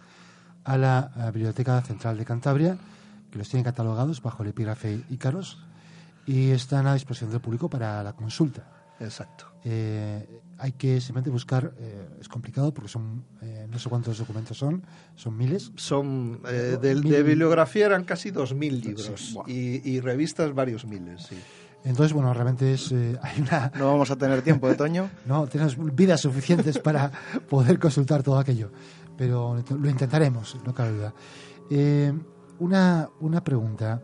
a 0.63 0.77
la, 0.77 1.11
Biblioteca 1.33 1.81
Central 1.81 2.17
de 2.17 2.25
Cantabria, 2.25 2.77
que 3.31 3.37
los 3.37 3.49
tiene 3.49 3.63
catalogados 3.63 4.21
bajo 4.21 4.43
el 4.43 4.49
epígrafe 4.49 5.03
Ícaros 5.09 5.59
y 6.25 6.51
están 6.51 6.87
a 6.87 6.93
disposición 6.93 7.31
del 7.31 7.41
público 7.41 7.69
para 7.69 8.03
la 8.03 8.13
consulta. 8.13 8.67
Exacto. 8.99 9.50
Eh, 9.63 10.41
hay 10.57 10.71
que 10.73 11.01
simplemente 11.01 11.29
buscar, 11.31 11.73
eh, 11.79 12.07
es 12.19 12.27
complicado 12.27 12.73
porque 12.73 12.89
son, 12.89 13.25
eh, 13.41 13.67
no 13.69 13.79
sé 13.79 13.89
cuántos 13.89 14.17
documentos 14.17 14.57
son, 14.57 14.83
son 15.15 15.35
miles. 15.35 15.71
Son, 15.75 16.41
de, 16.43 16.77
de, 16.77 17.23
bibliografía 17.23 17.87
eran 17.87 18.03
casi 18.03 18.29
dos 18.29 18.53
mil 18.53 18.79
libros 18.79 19.37
y, 19.47 19.99
revistas 19.99 20.53
varios 20.53 20.85
miles, 20.85 21.23
sí. 21.23 21.35
Entonces, 21.83 22.13
bueno, 22.13 22.31
realmente 22.31 22.73
es, 22.73 22.91
hay 23.21 23.41
una... 23.41 23.71
No 23.75 23.87
vamos 23.87 24.11
a 24.11 24.15
tener 24.15 24.43
tiempo 24.43 24.67
de 24.67 24.75
Toño. 24.75 25.09
no, 25.25 25.47
tienes 25.47 25.75
vidas 25.95 26.21
suficientes 26.21 26.77
para 26.77 27.11
poder 27.49 27.79
consultar 27.79 28.21
todo 28.21 28.37
aquello. 28.37 28.71
pero 29.17 29.63
lo 29.69 29.89
intentaremos, 29.89 30.57
no 30.63 30.75
cabe 30.75 30.91
duda. 30.91 31.13
Eh, 31.73 32.13
una, 32.59 33.09
una 33.21 33.43
pregunta. 33.43 34.01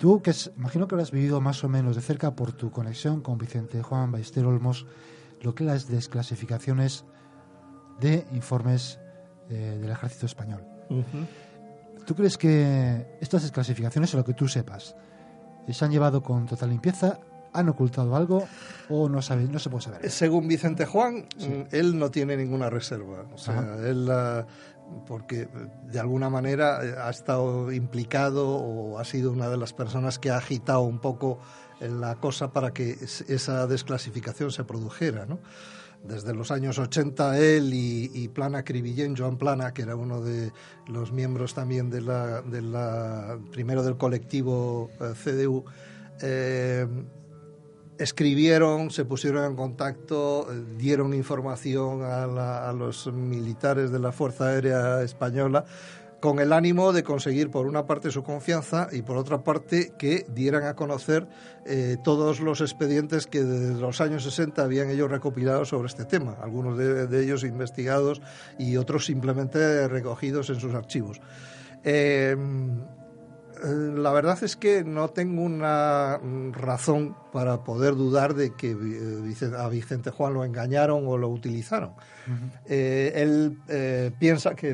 Tú, 0.00 0.22
que 0.22 0.30
es, 0.30 0.50
imagino 0.56 0.88
que 0.88 0.96
lo 0.96 1.02
has 1.02 1.10
vivido 1.10 1.42
más 1.42 1.62
o 1.62 1.68
menos 1.68 1.94
de 1.94 2.00
cerca 2.00 2.34
por 2.34 2.52
tu 2.52 2.70
conexión 2.70 3.20
con 3.20 3.36
Vicente 3.36 3.82
Juan 3.82 4.10
Ballester 4.10 4.46
Olmos, 4.46 4.86
lo 5.42 5.54
que 5.54 5.62
las 5.62 5.88
desclasificaciones 5.88 7.04
de 8.00 8.24
informes 8.32 8.98
eh, 9.50 9.76
del 9.78 9.90
ejército 9.90 10.24
español. 10.24 10.64
¿Tú 12.06 12.14
crees 12.14 12.38
que 12.38 13.18
estas 13.20 13.42
desclasificaciones, 13.42 14.14
o 14.14 14.16
lo 14.16 14.24
que 14.24 14.32
tú 14.32 14.48
sepas, 14.48 14.96
se 15.68 15.84
han 15.84 15.90
llevado 15.90 16.22
con 16.22 16.46
total 16.46 16.70
limpieza? 16.70 17.20
¿Han 17.52 17.68
ocultado 17.68 18.16
algo 18.16 18.48
o 18.88 19.06
no, 19.06 19.20
sabe, 19.20 19.44
no 19.48 19.58
se 19.58 19.68
puede 19.68 19.82
saber? 19.82 20.10
Según 20.10 20.48
Vicente 20.48 20.86
Juan, 20.86 21.26
él 21.72 21.98
no 21.98 22.10
tiene 22.10 22.38
ninguna 22.38 22.70
reserva. 22.70 23.26
O 23.34 23.36
sea, 23.36 23.76
él 23.84 24.08
porque 25.06 25.48
de 25.84 26.00
alguna 26.00 26.30
manera 26.30 26.84
eh, 26.84 26.94
ha 26.98 27.10
estado 27.10 27.72
implicado 27.72 28.48
o 28.48 28.98
ha 28.98 29.04
sido 29.04 29.32
una 29.32 29.48
de 29.48 29.56
las 29.56 29.72
personas 29.72 30.18
que 30.18 30.30
ha 30.30 30.36
agitado 30.36 30.82
un 30.82 30.98
poco 30.98 31.38
la 31.80 32.16
cosa 32.16 32.52
para 32.52 32.72
que 32.72 32.98
esa 33.28 33.66
desclasificación 33.66 34.50
se 34.50 34.64
produjera, 34.64 35.24
¿no? 35.24 35.38
Desde 36.02 36.34
los 36.34 36.50
años 36.50 36.78
80 36.78 37.38
él 37.38 37.70
y, 37.74 38.28
Plana 38.28 38.64
Cribillén, 38.64 39.16
Joan 39.16 39.36
Plana, 39.36 39.74
que 39.74 39.82
era 39.82 39.96
uno 39.96 40.22
de 40.22 40.50
los 40.86 41.12
miembros 41.12 41.52
también 41.52 41.90
de 41.90 42.00
primero 43.50 43.82
del 43.82 43.96
colectivo 43.98 44.90
eh, 44.98 45.12
CDU, 45.12 45.64
eh, 46.22 46.86
escribieron, 48.00 48.90
se 48.90 49.04
pusieron 49.04 49.44
en 49.44 49.54
contacto, 49.54 50.50
eh, 50.50 50.64
dieron 50.76 51.12
información 51.12 52.02
a, 52.02 52.72
los 52.72 53.12
militares 53.12 53.90
de 53.90 53.98
la 53.98 54.10
Fuerza 54.10 54.48
Aérea 54.48 55.02
Española 55.02 55.64
con 56.18 56.38
el 56.38 56.52
ánimo 56.52 56.92
de 56.92 57.02
conseguir 57.02 57.50
por 57.50 57.66
una 57.66 57.86
parte 57.86 58.10
su 58.10 58.22
confianza 58.22 58.88
y 58.92 59.02
por 59.02 59.16
otra 59.16 59.42
parte 59.42 59.92
que 59.98 60.26
dieran 60.28 60.64
a 60.64 60.74
conocer 60.74 61.26
eh, 61.66 61.96
todos 62.02 62.40
los 62.40 62.60
expedientes 62.60 63.26
que 63.26 63.42
desde 63.42 63.80
los 63.80 64.00
años 64.00 64.24
60 64.24 64.62
habían 64.62 64.90
ellos 64.90 65.10
recopilado 65.10 65.64
sobre 65.64 65.88
este 65.88 66.04
tema, 66.04 66.36
algunos 66.42 66.76
de, 66.78 67.22
ellos 67.22 67.44
investigados 67.44 68.20
y 68.58 68.76
otros 68.76 69.06
simplemente 69.06 69.88
recogidos 69.88 70.50
en 70.50 70.60
sus 70.60 70.74
archivos. 70.74 71.20
Eh, 71.84 72.36
la 73.62 74.12
verdad 74.12 74.42
es 74.42 74.56
que 74.56 74.84
no 74.84 75.08
tengo 75.08 75.42
una 75.42 76.18
razón 76.52 77.16
para 77.32 77.64
poder 77.64 77.94
dudar 77.94 78.34
de 78.34 78.54
que 78.54 78.70
eh, 78.70 79.52
a 79.56 79.68
Vicente 79.68 80.10
Juan 80.10 80.34
lo 80.34 80.44
engañaron 80.44 81.06
o 81.06 81.16
lo 81.16 81.28
utilizaron. 81.28 81.92
Eh, 82.66 83.12
él 83.16 83.58
piensa 84.18 84.54
que 84.54 84.70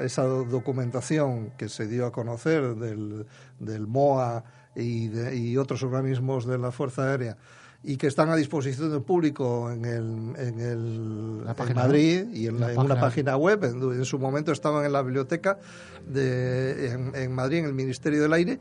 esa 0.00 0.22
documentación 0.24 1.52
que 1.56 1.68
se 1.68 1.86
dio 1.86 2.06
a 2.06 2.12
conocer 2.12 2.74
del, 2.74 3.86
MOA 3.86 4.44
y 4.76 5.56
otros 5.56 5.82
organismos 5.82 6.46
de 6.46 6.58
la 6.58 6.70
Fuerza 6.70 7.10
Aérea 7.10 7.36
y 7.82 7.96
que 7.96 8.06
están 8.06 8.28
a 8.28 8.36
disposición 8.36 8.90
del 8.90 9.02
público 9.02 9.70
en, 9.70 9.84
el, 9.84 10.34
en, 10.36 10.60
el, 10.60 11.74
Madrid 11.74 12.26
y 12.32 12.46
en, 12.46 12.56
una 12.56 13.00
página 13.00 13.36
web. 13.36 13.64
En, 13.64 14.04
su 14.04 14.18
momento 14.18 14.52
estaban 14.52 14.84
en 14.84 14.92
la 14.92 15.02
biblioteca 15.02 15.58
de, 16.06 16.92
en, 16.92 17.32
Madrid, 17.32 17.58
en 17.58 17.64
el 17.66 17.74
Ministerio 17.74 18.20
del 18.20 18.34
Aire, 18.34 18.58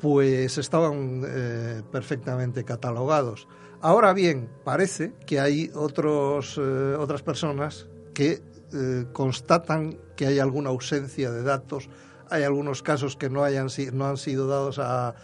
pues 0.00 0.58
estaban 0.58 1.22
eh, 1.26 1.82
perfectamente 1.90 2.64
catalogados. 2.64 3.48
Ahora 3.80 4.12
bien, 4.12 4.48
parece 4.62 5.12
que 5.26 5.40
hay 5.40 5.70
otros, 5.74 6.56
eh, 6.56 6.96
otras 6.96 7.22
personas 7.22 7.88
que 8.14 8.42
eh, 8.72 9.06
constatan 9.12 9.98
que 10.14 10.26
hay 10.26 10.38
alguna 10.38 10.70
ausencia 10.70 11.32
de 11.32 11.42
datos 11.42 11.88
hay 12.32 12.44
algunos 12.44 12.82
casos 12.82 13.14
que 13.16 13.28
no, 13.28 13.44
hayan, 13.44 13.68
no 13.92 14.06
han 14.06 14.16
sido 14.16 14.46
dados 14.46 14.78
a, 14.78 15.14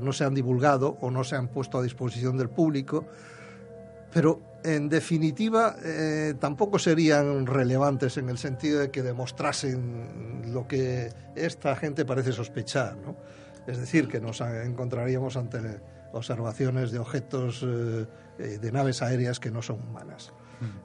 no 0.00 0.12
se 0.12 0.24
han 0.24 0.34
divulgado 0.34 0.96
o 1.00 1.10
no 1.10 1.22
se 1.22 1.36
han 1.36 1.48
puesto 1.48 1.78
a 1.78 1.82
disposición 1.82 2.38
del 2.38 2.48
público, 2.48 3.06
pero 4.12 4.40
en 4.64 4.88
definitiva 4.88 5.76
eh, 5.84 6.34
tampoco 6.40 6.78
serían 6.78 7.46
relevantes 7.46 8.16
en 8.16 8.30
el 8.30 8.38
sentido 8.38 8.80
de 8.80 8.90
que 8.90 9.02
demostrasen 9.02 10.52
lo 10.52 10.66
que 10.66 11.12
esta 11.34 11.76
gente 11.76 12.06
parece 12.06 12.32
sospechar. 12.32 12.96
Es 13.66 13.78
decir, 13.78 14.08
que 14.08 14.20
nos 14.20 14.40
encontraríamos 14.40 15.36
ante 15.36 15.58
observaciones 16.12 16.90
de 16.90 16.98
objetos 16.98 17.62
eh, 17.62 18.06
eh, 18.38 18.58
de 18.58 18.72
naves 18.72 19.02
aéreas 19.02 19.38
que 19.38 19.50
no 19.50 19.60
son 19.60 19.80
humanas 19.80 20.32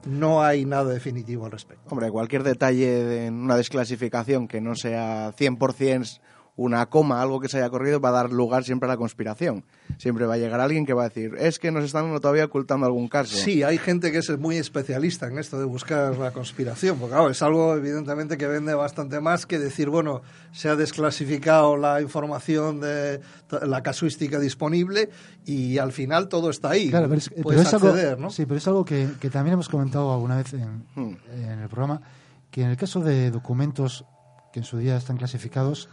no 0.06 0.44
hay 0.44 0.66
nada 0.66 0.94
definitivo 0.94 1.46
al 1.46 1.52
respecto. 1.52 1.84
Hombre, 1.90 2.12
cualquier 2.12 2.44
detalle 2.44 3.26
en 3.26 3.36
una 3.36 3.56
desclasificación 3.56 4.48
que 4.48 4.62
no 4.62 4.76
sea 4.76 5.34
100% 5.36 6.20
una 6.58 6.86
coma, 6.86 7.22
algo 7.22 7.42
que 7.42 7.50
se 7.50 7.58
haya 7.58 7.70
corrido, 7.70 8.00
va 8.00 8.10
a 8.10 8.14
dar 8.14 8.32
lugar 8.32 8.64
siempre 8.64 8.88
a 8.88 8.92
la 8.92 8.98
conspiración. 8.98 9.66
Siempre 9.98 10.26
va 10.26 10.36
a 10.36 10.38
llegar 10.38 10.62
alguien 10.62 10.86
que 10.86 10.94
va 10.94 11.04
a 11.04 11.10
decir, 11.10 11.36
es 11.38 11.60
que 11.60 11.70
nos 11.72 11.84
están 11.84 12.10
todavía 12.22 12.46
ocultando 12.46 12.86
algún 12.86 13.10
caso. 13.10 13.36
Sí, 13.36 13.64
hay 13.64 13.78
gente 13.78 14.12
que 14.12 14.20
es 14.20 14.40
muy 14.40 14.56
especialista 14.58 15.28
en 15.28 15.38
esto 15.38 15.60
de 15.60 15.66
buscar 15.66 16.18
la 16.18 16.32
conspiración, 16.32 16.98
porque 16.98 17.14
claro, 17.14 17.30
es 17.30 17.42
algo 17.42 17.76
evidentemente 17.76 18.38
que 18.38 18.48
vende 18.48 18.74
bastante 18.74 19.20
más 19.20 19.46
que 19.46 19.60
decir, 19.60 19.90
bueno, 19.90 20.22
se 20.54 20.70
ha 20.70 20.76
desclasificado 20.78 21.76
la 21.76 22.02
información 22.02 22.80
de 22.80 23.20
la 23.62 23.84
casuística 23.84 24.40
disponible 24.40 25.10
y 25.46 25.78
al 25.78 25.92
final 25.92 26.30
todo 26.30 26.50
está 26.50 26.72
ahí. 26.72 26.90
Claro, 26.90 27.08
pero 27.10 27.20
es, 27.62 27.74
algo, 27.74 27.94
¿no? 28.18 28.30
Sí, 28.30 28.46
pero 28.46 28.58
es 28.58 28.68
algo 28.68 28.86
que, 28.86 29.08
también 29.32 29.54
hemos 29.54 29.68
comentado 29.68 30.14
alguna 30.14 30.38
vez 30.38 30.54
en, 30.54 30.86
hmm. 30.96 31.18
en 31.34 31.60
el 31.60 31.68
programa, 31.68 32.02
que 32.50 32.62
en 32.62 32.70
el 32.70 32.78
caso 32.78 33.02
de 33.02 33.30
documentos 33.32 34.06
que 34.54 34.60
en 34.60 34.66
su 34.66 34.78
día 34.78 34.96
están 34.96 35.18
clasificados, 35.18 35.90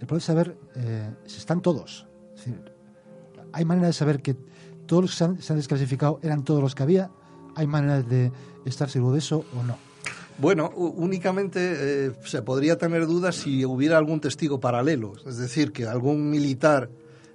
el 0.00 0.16
es 0.16 0.24
saber 0.24 0.56
eh, 0.76 1.10
si 1.26 1.38
están 1.38 1.60
todos. 1.60 2.06
hay 3.52 3.64
manera 3.64 3.88
de 3.88 3.92
saber 3.92 4.22
que 4.22 4.36
todos 4.86 5.02
los 5.02 5.10
que 5.12 5.42
se 5.42 5.52
han, 5.52 5.58
desclasificado 5.58 6.20
eran 6.22 6.44
todos 6.44 6.62
los 6.62 6.74
que 6.74 6.82
había. 6.82 7.10
Hay 7.56 7.66
manera 7.66 8.02
de 8.02 8.32
estar 8.64 8.88
seguro 8.88 9.12
de 9.12 9.18
eso 9.18 9.44
o 9.58 9.62
no. 9.62 9.76
Bueno, 10.38 10.70
únicamente 10.70 12.06
eh, 12.06 12.12
se 12.24 12.42
podría 12.42 12.78
tener 12.78 13.06
dudas 13.06 13.34
si 13.34 13.64
hubiera 13.64 13.98
algún 13.98 14.20
testigo 14.20 14.60
paralelo, 14.60 15.14
es 15.26 15.36
decir, 15.36 15.72
que 15.72 15.86
algún 15.86 16.30
militar 16.30 16.90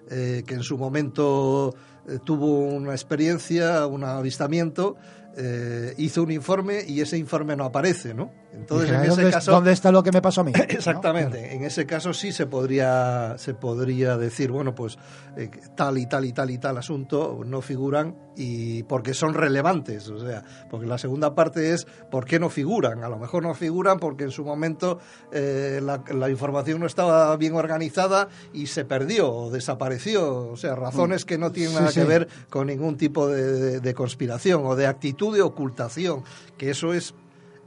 eh, 0.10 0.44
que 0.48 0.54
en 0.54 0.64
su 0.64 0.78
momento 0.78 1.76
tuvo 2.26 2.60
una 2.60 2.92
experiencia, 2.92 3.88
un 3.88 4.04
avistamiento, 4.04 4.98
hizo 5.98 6.24
un 6.24 6.32
informe 6.32 6.84
y 6.86 7.00
ese 7.00 7.18
informe 7.18 7.56
no 7.56 7.64
aparece, 7.64 8.14
¿no? 8.14 8.30
Entonces, 8.54 8.92
en 8.92 9.02
ese 9.02 9.10
¿dónde, 9.10 9.32
caso, 9.32 9.52
¿dónde 9.52 9.72
está 9.72 9.92
lo 9.92 10.04
que 10.04 10.12
me 10.12 10.22
pasó 10.22 10.42
a 10.42 10.44
mí? 10.44 10.52
Exactamente. 10.70 11.56
En 11.56 11.64
ese 11.64 11.86
caso 11.86 12.14
sí 12.14 12.32
se 12.32 12.46
podría, 12.46 13.36
se 13.38 13.54
podría 13.54 14.18
decir, 14.18 14.52
bueno, 14.52 14.76
pues 14.76 14.98
eh, 15.36 15.50
tal 15.76 15.98
y 15.98 16.06
tal 16.06 16.26
y 16.26 16.34
tal 16.34 16.52
y 16.52 16.58
tal 16.60 16.78
asunto 16.78 17.42
no 17.46 17.62
figuran 17.62 18.16
y 18.36 18.84
porque 18.84 19.14
son 19.14 19.34
relevantes. 19.34 20.08
O 20.10 20.20
sea, 20.20 20.44
porque 20.70 20.86
la 20.86 20.98
segunda 20.98 21.34
parte 21.34 21.74
es 21.74 21.88
por 22.12 22.26
qué 22.26 22.40
no 22.40 22.50
figuran. 22.50 23.04
A 23.04 23.10
lo 23.10 23.18
mejor 23.18 23.44
no 23.44 23.54
figuran 23.56 24.00
porque 24.00 24.26
en 24.26 24.32
su 24.32 24.44
momento 24.46 25.00
eh, 25.32 25.82
la, 25.82 26.30
información 26.30 26.80
no 26.80 26.86
estaba 26.86 27.36
bien 27.38 27.56
organizada 27.56 28.30
y 28.54 28.68
se 28.68 28.86
perdió 28.86 29.32
o 29.32 29.52
desapareció. 29.52 30.52
O 30.52 30.58
sea, 30.58 30.76
razones 30.76 31.26
que 31.26 31.38
no 31.38 31.52
tienen 31.52 31.76
nada 31.76 31.92
que 31.92 32.04
ver 32.04 32.28
con 32.50 32.68
ningún 32.68 32.98
tipo 32.98 33.28
de 33.28 33.94
conspiración 33.94 34.66
o 34.66 34.76
de 34.76 34.86
actitud 34.86 35.34
de 35.34 35.42
ocultación. 35.42 36.24
Que 36.58 36.70
eso 36.70 36.94
es 36.94 37.16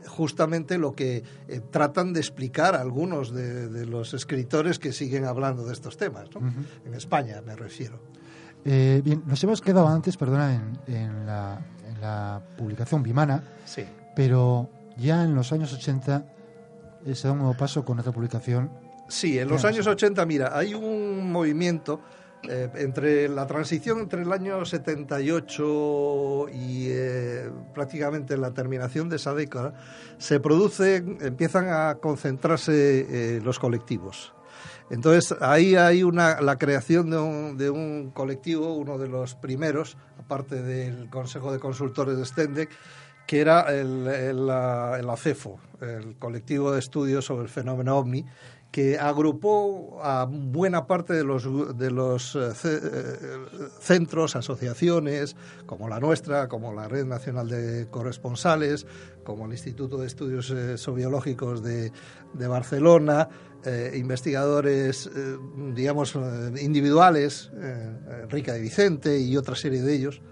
justamente 0.07 0.79
lo 0.79 0.95
que 0.95 1.23
eh, 1.49 1.61
tratan 1.71 2.13
de 2.13 2.21
explicar 2.21 2.75
algunos 2.75 3.33
de, 3.33 3.87
los 3.87 4.15
escritores 4.15 4.79
que 4.79 4.93
siguen 4.93 5.25
hablando 5.25 5.65
de 5.65 5.73
estos 5.73 5.97
temas, 5.97 6.29
en 6.85 6.95
España 6.95 7.43
me 7.45 7.57
refiero. 7.57 7.99
Eh, 8.65 9.01
bien, 9.05 9.23
nos 9.27 9.43
hemos 9.45 9.61
quedado 9.61 9.89
antes, 9.89 10.17
perdona, 10.17 10.81
en, 10.87 11.27
la, 11.27 11.63
publicación 12.57 13.03
Bimana, 13.03 13.43
sí. 13.65 13.85
pero 14.15 14.71
ya 14.97 15.25
en 15.25 15.35
los 15.35 15.53
años 15.53 15.73
80 15.73 16.25
se 17.13 17.27
da 17.27 17.33
un 17.33 17.39
nuevo 17.39 17.57
paso 17.57 17.85
con 17.85 17.99
otra 17.99 18.13
publicación. 18.13 18.71
Sí, 19.09 19.39
en 19.39 19.49
los 19.49 19.65
años 19.65 19.87
80, 19.87 20.25
mira, 20.27 20.57
hay 20.57 20.75
un 20.75 21.31
movimiento 21.31 22.01
eh, 22.49 22.71
entre 22.77 23.29
la 23.29 23.47
transición 23.47 23.99
entre 23.99 24.23
el 24.23 24.33
año 24.33 24.65
78 24.65 26.47
y 26.53 26.87
eh, 26.91 27.51
prácticamente 27.75 28.37
la 28.37 28.53
terminación 28.53 29.09
de 29.09 29.17
esa 29.17 29.35
década, 29.35 29.75
se 30.19 30.39
produce, 30.39 30.97
empiezan 30.97 31.69
a 31.69 31.97
concentrarse 31.97 33.37
eh, 33.37 33.41
los 33.43 33.59
colectivos. 33.59 34.33
Entonces, 34.91 35.37
ahí 35.41 35.75
hay 35.75 36.05
una, 36.05 36.41
la 36.41 36.57
creación 36.57 37.11
de 37.11 37.19
un, 37.19 37.57
de 37.57 37.71
un 37.71 38.11
colectivo, 38.13 38.75
uno 38.75 38.99
de 38.99 39.09
los 39.09 39.35
primeros, 39.35 39.97
aparte 40.19 40.63
del 40.63 41.11
Consejo 41.11 41.53
de 41.53 41.59
Consultores 41.59 42.17
de 42.17 42.25
Stendek, 42.25 42.71
que 43.27 43.41
era 43.41 43.63
el, 43.75 44.07
el, 44.07 44.49
ACEFO, 45.11 45.59
el 45.81 46.17
colectivo 46.17 46.71
de 46.71 46.79
estudios 46.79 47.25
sobre 47.25 47.43
el 47.43 47.49
fenómeno 47.49 47.99
OVNI, 47.99 48.25
que 48.71 48.99
agrupó 48.99 50.01
a 50.03 50.27
buena 50.27 50.87
parte 50.87 51.15
de 51.15 51.25
los, 51.25 51.79
de 51.79 51.91
los 51.91 52.37
eh, 52.37 52.53
eh, 52.65 53.19
centros, 53.81 54.37
asociaciones, 54.37 55.37
como 55.65 55.89
la 55.89 56.01
nuestra, 56.01 56.49
como 56.49 56.73
la 56.75 56.89
Red 56.89 57.07
Nacional 57.07 57.49
de 57.49 57.89
Corresponsales, 57.91 58.87
como 59.25 59.47
el 59.47 59.53
Instituto 59.53 59.99
de 59.99 60.07
Estudios 60.07 60.51
eh, 60.51 60.77
Sobiológicos 60.77 61.63
de, 61.63 61.93
de 62.35 62.47
Barcelona, 62.47 63.29
investigadores, 63.95 65.11
digamos, 65.75 66.17
individuales, 66.61 67.51
Enrique 68.23 68.53
de 68.53 68.61
Vicente 68.61 69.19
y 69.19 69.37
otra 69.37 69.57
serie 69.57 69.83
de 69.83 69.93
ellos. 69.93 70.23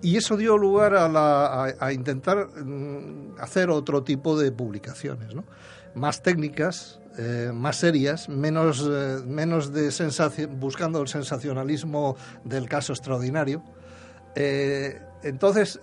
Y 0.00 0.16
eso 0.16 0.36
dio 0.36 0.56
lugar 0.56 0.94
a, 0.94 1.64
a 1.80 1.92
intentar 1.92 2.46
mm, 2.46 3.34
hacer 3.40 3.68
otro 3.70 4.04
tipo 4.04 4.38
de 4.38 4.52
publicaciones, 4.52 5.34
más 5.96 6.22
técnicas, 6.22 7.00
eh, 7.18 7.50
más 7.52 7.76
serias, 7.76 8.28
menos, 8.28 8.86
eh, 8.86 9.20
menos 9.26 9.72
de 9.72 9.90
buscando 10.50 11.00
el 11.00 11.08
sensacionalismo 11.08 12.16
del 12.44 12.68
caso 12.68 12.92
extraordinario. 12.92 13.62
Eh, 14.34 15.00
entonces, 15.22 15.80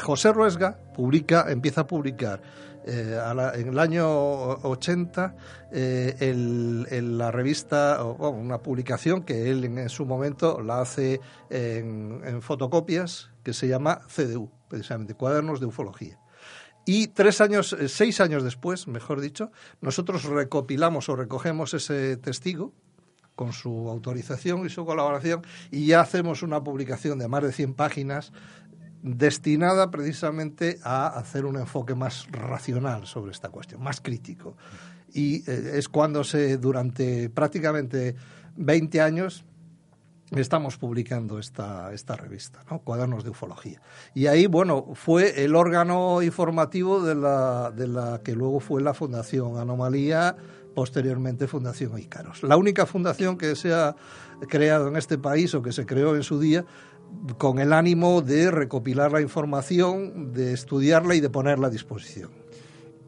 José 0.00 0.32
Ruesga 0.32 0.78
publica, 0.94 1.46
empieza 1.50 1.82
a 1.82 1.86
publicar 1.86 2.40
en 2.86 3.68
el 3.68 3.78
año 3.78 4.08
80 4.08 5.34
el, 5.70 7.18
la 7.18 7.30
revista, 7.30 8.02
o, 8.02 8.30
una 8.30 8.58
publicación 8.58 9.22
que 9.22 9.50
él 9.50 9.64
en, 9.64 9.88
su 9.90 10.06
momento 10.06 10.62
la 10.62 10.80
hace 10.80 11.20
en, 11.50 12.22
en 12.24 12.40
fotocopias, 12.40 13.30
que 13.42 13.52
se 13.52 13.68
llama 13.68 14.00
CDU, 14.06 14.48
precisamente, 14.68 15.14
Cuadernos 15.14 15.60
de 15.60 15.66
Ufología. 15.66 16.19
Y 16.84 17.08
tres 17.08 17.40
años, 17.40 17.72
eh, 17.72 17.88
seis 17.88 18.20
años 18.20 18.42
después, 18.42 18.88
mejor 18.88 19.20
dicho, 19.20 19.50
nosotros 19.80 20.24
recopilamos 20.24 21.08
o 21.08 21.16
recogemos 21.16 21.74
ese 21.74 22.16
testigo 22.16 22.72
con 23.34 23.52
su 23.52 23.88
autorización 23.88 24.66
y 24.66 24.68
su 24.68 24.84
colaboración 24.84 25.42
y 25.70 25.86
ya 25.86 26.00
hacemos 26.00 26.42
una 26.42 26.62
publicación 26.62 27.18
de 27.18 27.28
más 27.28 27.42
de 27.42 27.52
100 27.52 27.74
páginas 27.74 28.32
destinada 29.02 29.90
precisamente 29.90 30.78
a 30.82 31.06
hacer 31.06 31.46
un 31.46 31.56
enfoque 31.56 31.94
más 31.94 32.26
racional 32.30 33.06
sobre 33.06 33.32
esta 33.32 33.48
cuestión, 33.48 33.82
más 33.82 34.00
crítico. 34.00 34.56
Y 35.12 35.48
eh, 35.50 35.72
es 35.74 35.88
cuando 35.88 36.22
se, 36.22 36.58
durante 36.58 37.30
prácticamente 37.30 38.14
20 38.56 39.00
años, 39.00 39.44
estamos 40.36 40.76
publicando 40.76 41.38
esta, 41.38 41.92
esta 41.92 42.16
revista, 42.16 42.60
¿no? 42.70 42.80
Cuadernos 42.80 43.24
de 43.24 43.30
Ufología. 43.30 43.80
Y 44.14 44.26
ahí, 44.26 44.46
bueno, 44.46 44.90
fue 44.94 45.44
el 45.44 45.56
órgano 45.56 46.22
informativo 46.22 47.02
de 47.02 47.14
la, 47.14 47.72
de 47.72 47.88
la 47.88 48.20
que 48.22 48.34
luego 48.34 48.60
fue 48.60 48.80
la 48.80 48.94
Fundación 48.94 49.58
Anomalía, 49.58 50.36
posteriormente 50.74 51.48
Fundación 51.48 51.98
Ícaros. 51.98 52.42
La 52.42 52.56
única 52.56 52.86
fundación 52.86 53.36
que 53.36 53.56
se 53.56 53.74
ha 53.74 53.96
creado 54.48 54.88
en 54.88 54.96
este 54.96 55.18
país 55.18 55.54
o 55.54 55.62
que 55.62 55.72
se 55.72 55.84
creó 55.84 56.14
en 56.14 56.22
su 56.22 56.38
día 56.38 56.64
con 57.38 57.58
el 57.58 57.72
ánimo 57.72 58.22
de 58.22 58.52
recopilar 58.52 59.10
la 59.10 59.20
información, 59.20 60.32
de 60.32 60.52
estudiarla 60.52 61.16
y 61.16 61.20
de 61.20 61.28
ponerla 61.28 61.66
a 61.66 61.70
disposición 61.70 62.30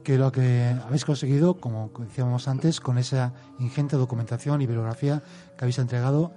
que 0.02 0.18
lo 0.18 0.32
que 0.32 0.74
habéis 0.84 1.04
conseguido, 1.04 1.54
como 1.54 1.90
decíamos 1.98 2.48
antes, 2.48 2.80
con 2.80 2.98
esa 2.98 3.32
ingente 3.58 3.96
documentación 3.96 4.60
y 4.60 4.66
bibliografía 4.66 5.22
que 5.56 5.64
habéis 5.64 5.78
entregado, 5.78 6.32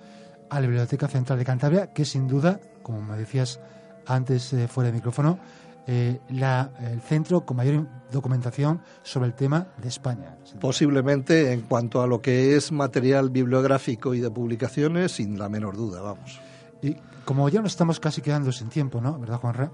a 0.49 0.59
la 0.59 0.67
Biblioteca 0.67 1.07
Central 1.07 1.39
de 1.39 1.45
Cantabria, 1.45 1.93
que 1.93 2.05
sin 2.05 2.27
duda, 2.27 2.59
como 2.83 3.01
me 3.01 3.17
decías 3.17 3.59
antes 4.05 4.53
eh, 4.53 4.67
fuera 4.67 4.89
de 4.89 4.95
micrófono, 4.95 5.39
eh, 5.87 6.19
la, 6.29 6.71
el 6.79 6.99
centro 7.01 7.45
con 7.45 7.57
mayor 7.57 7.85
documentación 8.11 8.81
sobre 9.03 9.27
el 9.27 9.35
tema 9.35 9.67
de 9.77 9.87
España. 9.87 10.35
Posiblemente 10.59 11.53
en 11.53 11.61
cuanto 11.61 12.01
a 12.01 12.07
lo 12.07 12.21
que 12.21 12.55
es 12.55 12.71
material 12.71 13.29
bibliográfico 13.29 14.15
y 14.15 14.19
de 14.19 14.31
publicaciones, 14.31 15.11
sin 15.11 15.37
la 15.37 15.47
menor 15.47 15.77
duda, 15.77 16.01
vamos. 16.01 16.39
Y 16.81 16.95
como 17.23 17.49
ya 17.49 17.61
nos 17.61 17.73
estamos 17.73 17.99
casi 17.99 18.21
quedando 18.21 18.51
sin 18.51 18.69
tiempo, 18.69 18.99
¿no? 18.99 19.19
¿Verdad, 19.19 19.37
Juanra? 19.37 19.71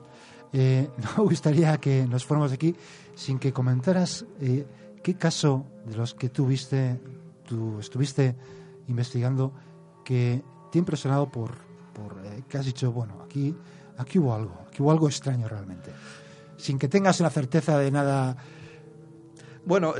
Eh, 0.51 0.89
me 1.17 1.23
gustaría 1.23 1.77
que 1.77 2.05
nos 2.07 2.25
fuéramos 2.25 2.51
de 2.51 2.55
aquí 2.55 2.75
sin 3.15 3.39
que 3.39 3.53
comentaras 3.53 4.25
eh, 4.41 4.65
qué 5.01 5.15
caso 5.15 5.65
de 5.85 5.95
los 5.95 6.13
que 6.13 6.27
tú 6.27 6.45
viste, 6.45 6.99
tú 7.45 7.79
estuviste 7.79 8.35
investigando, 8.87 9.53
que 10.03 10.43
te 10.71 10.79
impresionado 10.79 11.29
por, 11.29 11.51
por 11.93 12.25
eh, 12.25 12.43
que 12.47 12.57
has 12.57 12.65
dicho, 12.65 12.91
bueno, 12.91 13.21
aquí, 13.23 13.55
aquí 13.97 14.19
hubo 14.19 14.33
algo, 14.33 14.57
aquí 14.67 14.81
hubo 14.81 14.91
algo 14.91 15.07
extraño 15.07 15.47
realmente, 15.47 15.91
sin 16.57 16.79
que 16.79 16.87
tengas 16.87 17.19
la 17.19 17.29
certeza 17.29 17.77
de 17.77 17.91
nada. 17.91 18.37
Bueno, 19.63 19.93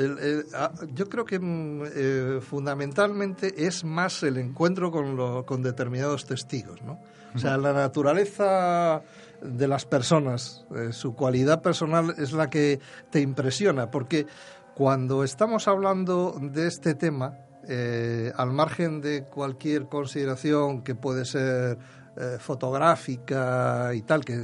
ah, 0.56 0.72
yo 0.94 1.08
creo 1.08 1.26
que 1.26 1.40
mm, 1.40 1.84
eh, 1.94 2.40
fundamentalmente 2.42 3.68
es 3.68 3.84
más 3.84 4.24
el 4.24 4.38
encuentro 4.38 4.92
con, 4.92 5.44
con 5.44 5.62
determinados 5.62 6.26
testigos, 6.26 6.82
¿no? 6.82 7.00
O 7.34 7.40
sea, 7.40 7.58
la 7.58 7.72
naturaleza 7.72 9.04
de 9.42 9.68
las 9.68 9.86
personas, 9.86 10.66
eh, 10.76 10.92
su 10.92 11.16
cualidad 11.16 11.62
personal 11.62 12.14
es 12.18 12.34
la 12.34 12.50
que 12.50 12.80
te 13.10 13.22
impresiona, 13.22 13.90
porque 13.90 14.28
cuando 14.76 15.24
estamos 15.24 15.68
hablando 15.68 16.38
de 16.42 16.68
este 16.68 16.94
tema, 16.94 17.38
eh, 17.68 18.32
al 18.36 18.52
margen 18.52 19.02
de 19.02 19.26
cualquier 19.26 19.88
consideración 19.88 20.82
que 20.84 20.96
puede 20.96 21.26
ser 21.26 21.78
eh, 22.18 22.38
fotográfica 22.40 23.92
y 23.94 24.02
tal, 24.02 24.26
que 24.26 24.44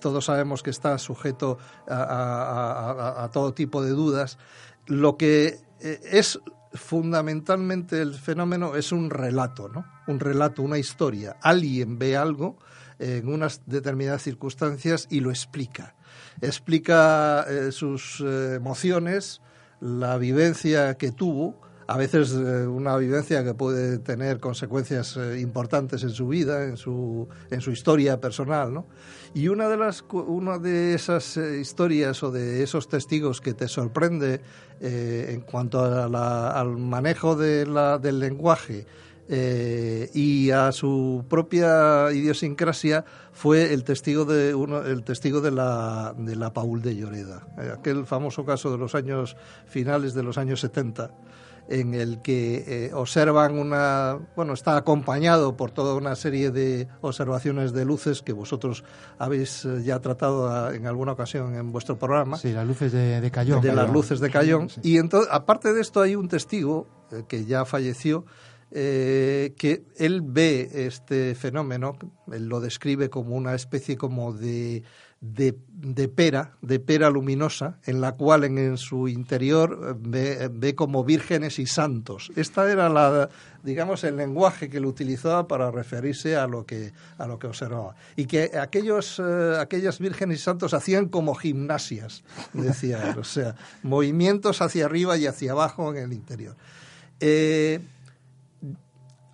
todos 0.00 0.26
sabemos 0.26 0.62
que 0.62 0.70
está 0.70 0.96
sujeto 0.98 1.58
a, 1.88 3.28
todo 3.32 3.52
tipo 3.54 3.82
de 3.82 3.90
dudas, 3.90 4.38
lo 4.86 5.16
que 5.16 5.58
eh, 5.80 6.00
es 6.04 6.38
fundamentalmente 6.72 8.00
el 8.00 8.14
fenómeno 8.14 8.76
es 8.76 8.92
un 8.92 9.10
relato, 9.10 9.68
¿no? 9.68 9.84
Un 10.06 10.20
relato, 10.20 10.62
una 10.62 10.78
historia. 10.78 11.36
Alguien 11.42 11.98
ve 11.98 12.16
algo 12.16 12.56
en 13.00 13.28
unas 13.28 13.62
determinadas 13.66 14.22
circunstancias 14.22 15.08
y 15.10 15.20
lo 15.20 15.30
explica. 15.30 15.96
Explica 16.40 17.46
sus 17.70 18.20
emociones, 18.20 19.40
la 19.80 20.16
vivencia 20.18 20.94
que 20.94 21.12
tuvo, 21.12 21.63
a 21.86 21.96
veces 21.98 22.32
eh, 22.32 22.66
una 22.66 22.96
vivencia 22.96 23.44
que 23.44 23.54
puede 23.54 23.98
tener 23.98 24.40
consecuencias 24.40 25.16
eh, 25.16 25.40
importantes 25.40 26.02
en 26.02 26.10
su 26.10 26.28
vida, 26.28 26.64
en 26.64 26.76
su, 26.76 27.28
en 27.50 27.60
su 27.60 27.70
historia 27.70 28.20
personal, 28.20 28.72
¿no? 28.72 28.86
Y 29.34 29.48
una 29.48 29.68
de, 29.68 29.76
las, 29.76 30.04
una 30.10 30.58
de 30.58 30.94
esas 30.94 31.36
eh, 31.36 31.60
historias 31.60 32.22
o 32.22 32.30
de 32.30 32.62
esos 32.62 32.88
testigos 32.88 33.40
que 33.40 33.54
te 33.54 33.68
sorprende 33.68 34.40
en 34.80 35.40
cuanto 35.42 35.82
al 35.82 36.76
manejo 36.76 37.36
de 37.36 37.64
la, 37.64 37.98
del 37.98 38.18
lenguaje 38.18 38.86
y 39.28 40.50
a 40.50 40.72
su 40.72 41.24
propia 41.28 42.12
idiosincrasia 42.12 43.04
fue 43.32 43.72
el 43.72 43.84
testigo 43.84 44.24
de 44.24 44.54
uno, 44.54 44.82
el 44.82 45.04
testigo 45.04 45.40
de 45.40 45.52
la, 45.52 46.14
de 46.18 46.36
la 46.36 46.52
Paul 46.52 46.82
de 46.82 46.96
Lloreda, 46.96 47.46
aquel 47.72 48.04
famoso 48.04 48.44
caso 48.44 48.70
de 48.72 48.78
los 48.78 48.94
años 48.94 49.36
finales 49.66 50.12
de 50.12 50.24
los 50.24 50.36
años 50.36 50.60
70 50.60 51.10
en 51.68 51.94
el 51.94 52.20
que 52.20 52.64
eh, 52.66 52.90
observan 52.94 53.58
una, 53.58 54.18
bueno, 54.36 54.52
está 54.52 54.76
acompañado 54.76 55.56
por 55.56 55.70
toda 55.70 55.94
una 55.94 56.14
serie 56.14 56.50
de 56.50 56.88
observaciones 57.00 57.72
de 57.72 57.84
luces 57.84 58.22
que 58.22 58.32
vosotros 58.32 58.84
habéis 59.18 59.64
eh, 59.64 59.82
ya 59.82 60.00
tratado 60.00 60.48
ah, 60.48 60.74
en 60.74 60.86
alguna 60.86 61.12
ocasión 61.12 61.54
en 61.54 61.72
vuestro 61.72 61.98
programa. 61.98 62.36
Sí, 62.36 62.52
las 62.52 62.66
luces 62.66 62.92
de, 62.92 63.20
de 63.20 63.30
Cayón. 63.30 63.62
De 63.62 63.74
las 63.74 63.90
luces 63.90 64.20
de 64.20 64.30
Cayón. 64.30 64.68
Y 64.82 64.98
entonces, 64.98 65.28
aparte 65.32 65.72
de 65.72 65.80
esto, 65.80 66.02
hay 66.02 66.16
un 66.16 66.28
testigo 66.28 66.86
eh, 67.10 67.24
que 67.26 67.44
ya 67.44 67.64
falleció, 67.64 68.24
que 68.70 69.84
él 69.98 70.20
ve 70.20 70.68
este 70.72 71.36
fenómeno, 71.36 71.96
él 72.32 72.48
lo 72.48 72.58
describe 72.58 73.08
como 73.08 73.36
una 73.36 73.54
especie 73.54 73.96
como 73.96 74.32
de 74.32 74.82
de, 75.32 76.08
pera, 76.08 76.52
de 76.60 76.78
pera 76.78 77.08
luminosa, 77.08 77.78
en 77.84 78.00
la 78.00 78.12
cual 78.12 78.44
en, 78.44 78.76
su 78.76 79.08
interior 79.08 79.96
ve, 79.98 80.50
ve, 80.52 80.74
como 80.74 81.02
vírgenes 81.02 81.58
y 81.58 81.66
santos. 81.66 82.30
Esta 82.36 82.70
era 82.70 82.88
la, 82.88 83.30
digamos, 83.62 84.04
el 84.04 84.16
lenguaje 84.16 84.68
que 84.68 84.76
él 84.76 84.86
utilizaba 84.86 85.48
para 85.48 85.70
referirse 85.70 86.36
a 86.36 86.46
lo 86.46 86.66
que, 86.66 86.92
a 87.16 87.26
lo 87.26 87.38
que 87.38 87.46
observaba. 87.46 87.96
Y 88.16 88.26
que 88.26 88.50
aquellos, 88.60 89.18
eh, 89.18 89.56
aquellas 89.58 89.98
vírgenes 89.98 90.40
y 90.40 90.42
santos 90.42 90.74
hacían 90.74 91.08
como 91.08 91.34
gimnasias, 91.34 92.22
decía 92.52 93.10
él, 93.10 93.18
o 93.18 93.24
sea, 93.24 93.54
movimientos 93.82 94.60
hacia 94.60 94.84
arriba 94.84 95.16
y 95.16 95.26
hacia 95.26 95.52
abajo 95.52 95.90
en 95.90 96.04
el 96.04 96.12
interior. 96.12 96.56
Eh, 97.20 97.80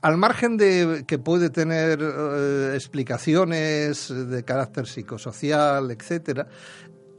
al 0.02 0.16
margen 0.16 0.56
de 0.56 1.04
que 1.06 1.18
puede 1.18 1.50
tener 1.50 2.00
eh, 2.00 2.72
explicaciones 2.74 4.08
de 4.08 4.44
carácter 4.44 4.86
psicosocial, 4.86 5.90
etcétera, 5.90 6.48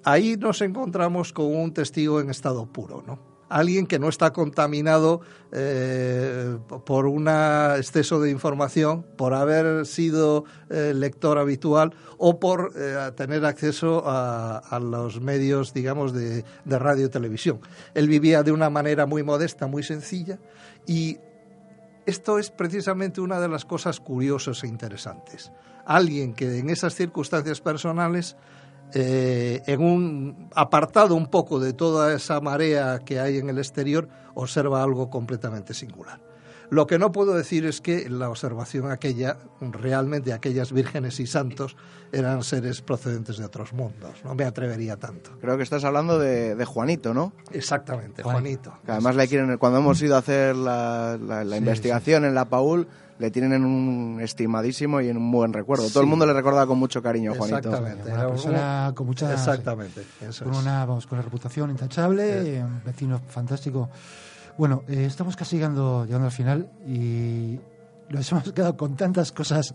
ahí 0.04 0.36
nos 0.38 0.62
encontramos 0.62 1.32
con 1.32 1.56
un 1.56 1.74
testigo 1.74 2.20
en 2.20 2.30
estado 2.30 2.66
puro, 2.72 3.04
¿no? 3.06 3.32
alguien 3.50 3.86
que 3.86 4.00
no 4.00 4.08
está 4.08 4.32
contaminado 4.32 5.20
eh, 5.52 6.58
por 6.86 7.06
un 7.06 7.28
exceso 7.28 8.22
de 8.22 8.32
información, 8.32 9.06
por 9.18 9.34
haber 9.34 9.86
sido 9.86 10.46
eh, 10.70 10.94
lector 10.96 11.38
habitual 11.38 11.94
o 12.18 12.40
por 12.40 12.74
tener 13.18 13.44
acceso 13.44 14.04
a, 14.06 14.80
los 14.82 15.20
medios, 15.20 15.74
digamos, 15.74 16.14
de, 16.14 16.46
de 16.64 16.80
radio 16.80 17.08
y 17.08 17.10
televisión. 17.10 17.60
Él 17.94 18.08
vivía 18.08 18.42
de 18.42 18.54
una 18.54 18.70
manera 18.70 19.06
muy 19.06 19.22
modesta, 19.22 19.68
muy 19.68 19.84
sencilla 19.84 20.40
y 20.88 21.18
esto 22.06 22.40
es 22.40 22.52
precisamente 22.52 23.22
una 23.22 23.40
de 23.40 23.48
las 23.48 23.66
cosas 23.66 24.00
curiosas 24.00 24.64
e 24.64 24.68
interesantes. 24.68 25.52
Alguien 25.86 26.34
que 26.34 26.60
en 26.60 26.70
esas 26.70 26.96
circunstancias 26.96 27.62
personales 27.62 28.36
eh, 28.94 29.62
en 29.68 29.82
un 29.82 30.50
apartado 30.54 31.16
un 31.16 31.28
poco 31.28 31.60
de 31.60 31.74
toda 31.74 32.14
esa 32.14 32.42
marea 32.42 33.00
que 33.00 33.20
hay 33.20 33.38
en 33.38 33.50
el 33.50 33.58
exterior, 33.58 34.10
observa 34.34 34.84
algo 34.84 35.10
completamente 35.10 35.74
singular. 35.74 36.20
Lo 36.72 36.88
que 36.88 36.98
no 36.98 37.12
puedo 37.12 37.34
decir 37.34 37.66
es 37.66 37.82
que 37.82 38.10
la 38.10 38.30
observación 38.30 38.90
aquella, 38.90 39.38
realmente 39.60 40.32
aquellas 40.32 40.72
vírgenes 40.72 41.20
y 41.20 41.28
santos, 41.28 41.76
eran 42.14 42.46
seres 42.46 42.82
procedentes 42.82 43.38
de 43.38 43.44
otros 43.44 43.74
mundos. 43.74 44.24
No 44.24 44.36
me 44.36 44.46
atrevería 44.46 44.96
tanto. 44.96 45.32
Creo 45.42 45.58
que 45.58 45.64
estás 45.64 45.84
hablando 45.84 46.18
de, 46.18 46.64
Juanito, 46.64 47.14
¿no? 47.14 47.34
Exactamente, 47.52 48.24
Juanito. 48.24 48.74
además 48.88 49.18
le 49.18 49.28
quieren, 49.28 49.58
cuando 49.58 49.80
hemos 49.80 50.02
ido 50.02 50.16
a 50.16 50.20
hacer 50.20 50.56
la, 50.56 51.18
investigación 51.58 52.24
en 52.24 52.34
la 52.36 52.46
Paul, 52.46 52.88
le 53.20 53.32
tienen 53.32 53.52
en 53.52 53.66
un 53.66 54.22
estimadísimo 54.22 55.02
y 55.02 55.10
en 55.10 55.18
un 55.18 55.30
buen 55.30 55.52
recuerdo. 55.52 55.90
Todo 55.90 56.00
el 56.00 56.08
mundo 56.08 56.26
le 56.26 56.32
recuerda 56.32 56.66
con 56.66 56.80
mucho 56.80 57.04
cariño 57.04 57.34
a 57.34 57.36
Juanito. 57.36 57.68
Exactamente. 57.68 58.14
Una 58.14 58.28
persona 58.30 58.94
con 58.96 59.08
mucha... 59.08 59.34
Exactamente. 59.34 60.04
con, 60.42 60.56
una, 60.56 60.86
vamos, 60.86 61.06
con 61.06 61.18
una 61.18 61.26
reputación 61.26 61.70
intachable, 61.70 62.64
un 62.64 62.82
vecino 62.86 63.20
fantástico. 63.28 63.90
Bueno, 64.62 64.84
eh, 64.88 65.06
estamos 65.06 65.36
casi 65.36 65.56
llegando, 65.56 66.06
llegando 66.06 66.28
al 66.28 66.32
final 66.32 66.70
y 66.86 67.60
nos 68.10 68.32
hemos 68.32 68.54
quedado 68.54 68.78
con 68.78 68.96
tantas 68.96 69.32
cosas 69.32 69.74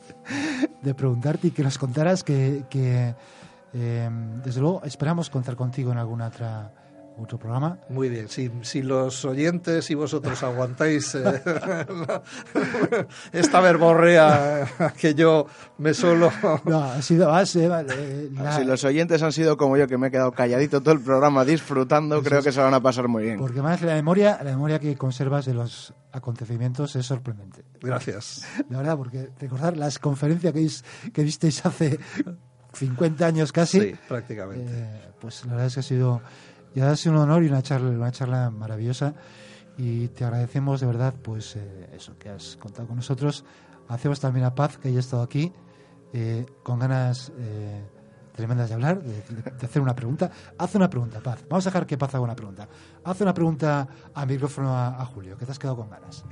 de 0.81 0.95
preguntarte 0.95 1.49
y 1.49 1.51
que 1.51 1.65
nos 1.65 1.77
contaras 1.77 2.23
que, 2.23 2.63
eh, 2.71 4.11
desde 4.45 4.61
luego 4.61 4.85
esperamos 4.85 5.29
contar 5.29 5.57
contigo 5.57 5.91
en 5.91 5.99
alguna 5.99 6.29
otra 6.29 6.73
otro 7.19 7.39
programa. 7.39 7.79
Muy 7.89 8.09
bien, 8.09 8.29
si, 8.29 8.51
si 8.63 8.83
los 8.83 9.25
oyentes 9.25 9.91
y 9.91 9.95
vosotros 9.95 10.43
aguantáis 10.43 11.15
eh, 11.15 11.43
esta 13.33 13.61
verborrea 13.61 14.67
que 15.01 15.15
yo 15.15 15.47
me 15.79 15.95
solo... 15.95 16.31
No, 16.65 16.85
ha 16.85 17.03
sido... 17.03 17.31
Eh, 17.41 18.31
si 18.57 18.65
los 18.65 18.85
oyentes 18.85 19.23
han 19.23 19.33
sido 19.33 19.57
como 19.57 19.77
yo, 19.77 19.87
que 19.87 19.99
me 19.99 20.09
he 20.09 20.11
quedado 20.11 20.33
calladito 20.33 20.81
todo 20.81 20.95
el 20.95 21.01
programa 21.01 21.45
disfrutando, 21.45 22.23
creo 22.23 22.43
que 22.43 22.53
se 22.53 22.61
van 22.61 22.75
a 22.75 22.81
pasar 22.81 23.09
muy 23.09 23.25
bien. 23.25 23.39
Porque 23.39 23.63
más 23.63 23.81
la 23.83 23.95
memoria, 23.95 24.39
la 24.43 24.51
memoria 24.51 24.79
que 24.79 24.97
conservas 24.97 25.47
de 25.47 25.55
los 25.55 25.95
acontecimientos 26.13 26.97
es 26.97 27.07
sorprendente. 27.07 27.65
Gracias. 27.81 28.47
La 28.69 28.79
verdad, 28.79 28.97
porque 28.97 29.31
recordar 29.39 29.77
las 29.77 29.99
conferencias 29.99 30.53
que, 30.53 31.11
que 31.13 31.23
visteis 31.23 31.65
hace 31.65 31.99
50 32.77 33.27
años 33.27 33.53
casi... 33.53 33.81
Sí, 33.81 33.95
prácticamente. 34.09 34.71
Eh, 34.71 35.01
pues 35.21 35.45
la 35.45 35.53
verdad 35.53 35.67
es 35.67 35.75
que 35.75 35.81
ha 35.81 35.83
sido 35.83 36.23
y 36.77 36.81
ha 36.83 36.95
sido 36.95 37.15
un 37.15 37.23
honor 37.23 37.43
y 37.43 37.49
una 37.49 37.63
charla, 37.63 37.89
una 37.89 38.13
charla 38.13 38.51
maravillosa 38.51 39.15
y 39.79 40.09
te 40.09 40.25
agradecemos 40.27 40.79
de 40.79 40.87
verdad 40.87 41.15
pues 41.23 41.57
eh, 41.57 41.89
eso 41.95 42.19
que 42.19 42.29
has 42.29 42.57
contado 42.57 42.87
con 42.87 42.97
nosotros. 42.97 43.47
Hacemos 43.89 44.21
también 44.21 44.45
a 44.45 44.55
Paz 44.55 44.77
que 44.77 44.89
haya 44.89 45.01
estado 45.01 45.23
aquí 45.23 45.51
eh, 46.13 46.45
con 46.63 46.79
ganas 46.79 47.33
eh, 47.39 47.83
tremendas 48.35 48.69
de 48.69 48.75
hablar, 48.75 49.03
de, 49.03 49.65
hacer 49.65 49.81
una 49.81 49.95
pregunta. 49.95 50.31
Haz 50.59 50.75
una 50.75 50.91
pregunta, 50.91 51.21
Paz. 51.21 51.47
Vamos 51.49 51.67
a 51.67 51.71
dejar 51.71 51.87
que 51.87 51.97
Paz 51.97 52.15
haga 52.15 52.25
una 52.25 52.37
pregunta. 52.37 52.69
Haz 53.05 53.23
una 53.23 53.33
pregunta 53.33 53.89
al 54.13 54.27
micrófono 54.29 54.77
a, 54.77 55.03
Julio, 55.07 55.39
que 55.39 55.47
te 55.47 55.53
has 55.53 55.59
quedado 55.59 55.77
con 55.77 55.89
ganas. 55.89 56.27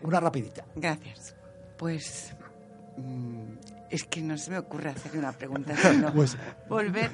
Una 0.00 0.18
rapidita. 0.18 0.64
Gracias. 0.76 1.36
Pues 1.76 2.34
mm, 2.96 3.52
es 3.90 4.04
que 4.04 4.22
no 4.22 4.38
se 4.38 4.50
me 4.50 4.58
ocurre 4.58 4.88
hacer 4.88 5.18
una 5.18 5.32
pregunta, 5.32 5.76
sino 5.90 6.10
pues, 6.14 6.38
volver 6.70 7.12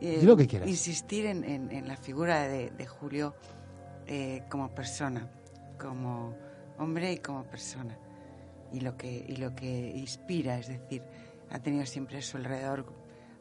eh, 0.00 0.62
insistir 0.66 1.26
en, 1.26 1.88
la 1.88 1.96
figura 1.96 2.48
de, 2.48 2.86
Julio 2.86 3.34
eh, 4.06 4.42
como 4.50 4.74
persona, 4.74 5.30
como 5.78 6.36
hombre 6.78 7.12
y 7.12 7.18
como 7.18 7.44
persona. 7.44 7.96
Y 8.72 8.80
lo, 8.80 8.96
que, 8.96 9.24
y 9.28 9.36
lo 9.36 9.54
que 9.54 9.92
inspira, 9.94 10.58
es 10.58 10.68
decir, 10.68 11.02
ha 11.50 11.60
tenido 11.60 11.86
siempre 11.86 12.18
a 12.18 12.22
su 12.22 12.36
alrededor, 12.36 12.92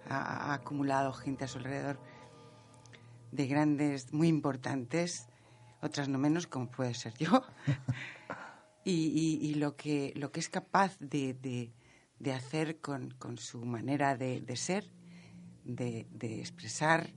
ha, 0.07 0.53
acumulado 0.53 1.11
gente 1.13 1.45
a 1.45 1.47
su 1.47 1.57
alrededor 1.57 1.99
de 3.31 3.47
grandes, 3.47 4.13
muy 4.13 4.27
importantes, 4.27 5.27
otras 5.81 6.07
no 6.07 6.19
menos, 6.19 6.45
como 6.45 6.69
puede 6.69 6.93
ser 6.93 7.13
yo. 7.17 7.43
y, 8.85 9.55
lo, 9.55 9.75
que, 9.75 10.13
lo 10.15 10.31
que 10.31 10.39
es 10.39 10.49
capaz 10.49 10.97
de, 10.99 11.71
hacer 12.33 12.79
con, 12.79 13.11
con, 13.17 13.39
su 13.39 13.65
manera 13.65 14.15
de 14.15 14.55
ser 14.55 14.87
de, 15.65 16.07
expresar 16.21 17.09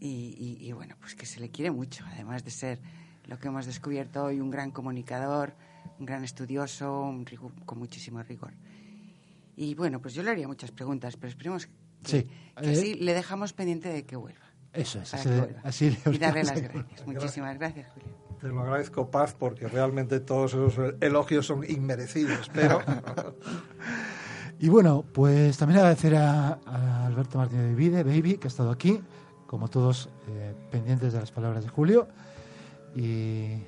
y, 0.00 0.70
bueno, 0.72 0.96
pues 1.00 1.14
que 1.14 1.24
se 1.24 1.40
le 1.40 1.50
quiere 1.50 1.70
mucho, 1.70 2.04
además 2.06 2.44
de 2.44 2.50
ser 2.50 2.80
lo 3.26 3.38
que 3.38 3.48
hemos 3.48 3.64
descubierto 3.64 4.24
hoy, 4.24 4.40
un 4.40 4.50
gran 4.50 4.70
comunicador, 4.70 5.54
un 5.98 6.04
gran 6.04 6.24
estudioso, 6.24 7.00
un 7.00 7.24
con 7.64 7.78
muchísimo 7.78 8.22
rigor. 8.22 8.52
Y 9.56 9.74
bueno, 9.74 10.00
pues 10.02 10.14
yo 10.14 10.22
le 10.22 10.30
haría 10.30 10.46
muchas 10.46 10.72
preguntas, 10.72 11.16
pero 11.16 11.28
esperemos 11.28 11.68
que, 12.02 12.28
así 12.56 12.92
eh, 12.92 12.96
le 13.00 13.14
dejamos 13.14 13.52
pendiente 13.52 13.88
de 13.88 14.04
que 14.04 14.16
vuelva. 14.16 14.44
Eso 14.72 15.00
es, 15.00 15.14
así, 15.14 15.96
Y 16.10 16.18
darle 16.18 16.42
las 16.42 16.60
gracias. 16.60 17.06
Muchísimas 17.06 17.56
gracias, 17.56 17.88
Julio. 17.92 18.08
Te 18.40 18.48
lo 18.48 18.60
agradezco, 18.60 19.10
Paz, 19.10 19.34
porque 19.38 19.68
realmente 19.68 20.20
todos 20.20 20.52
esos 20.52 20.94
elogios 21.00 21.46
son 21.46 21.64
inmerecidos, 21.68 22.50
pero... 22.52 22.80
Y 24.58 24.68
bueno, 24.68 25.04
pues 25.12 25.58
también 25.58 25.78
agradecer 25.78 26.14
a, 26.16 26.58
Alberto 27.06 27.38
Martínez 27.38 27.66
de 27.66 27.74
Vide, 27.74 28.02
Baby, 28.02 28.38
que 28.38 28.46
ha 28.46 28.48
estado 28.48 28.70
aquí, 28.70 29.00
como 29.46 29.68
todos 29.68 30.08
eh, 30.28 30.54
pendientes 30.70 31.12
de 31.12 31.20
las 31.20 31.30
palabras 31.30 31.64
de 31.64 31.70
Julio. 31.70 32.08
Y, 32.94 33.58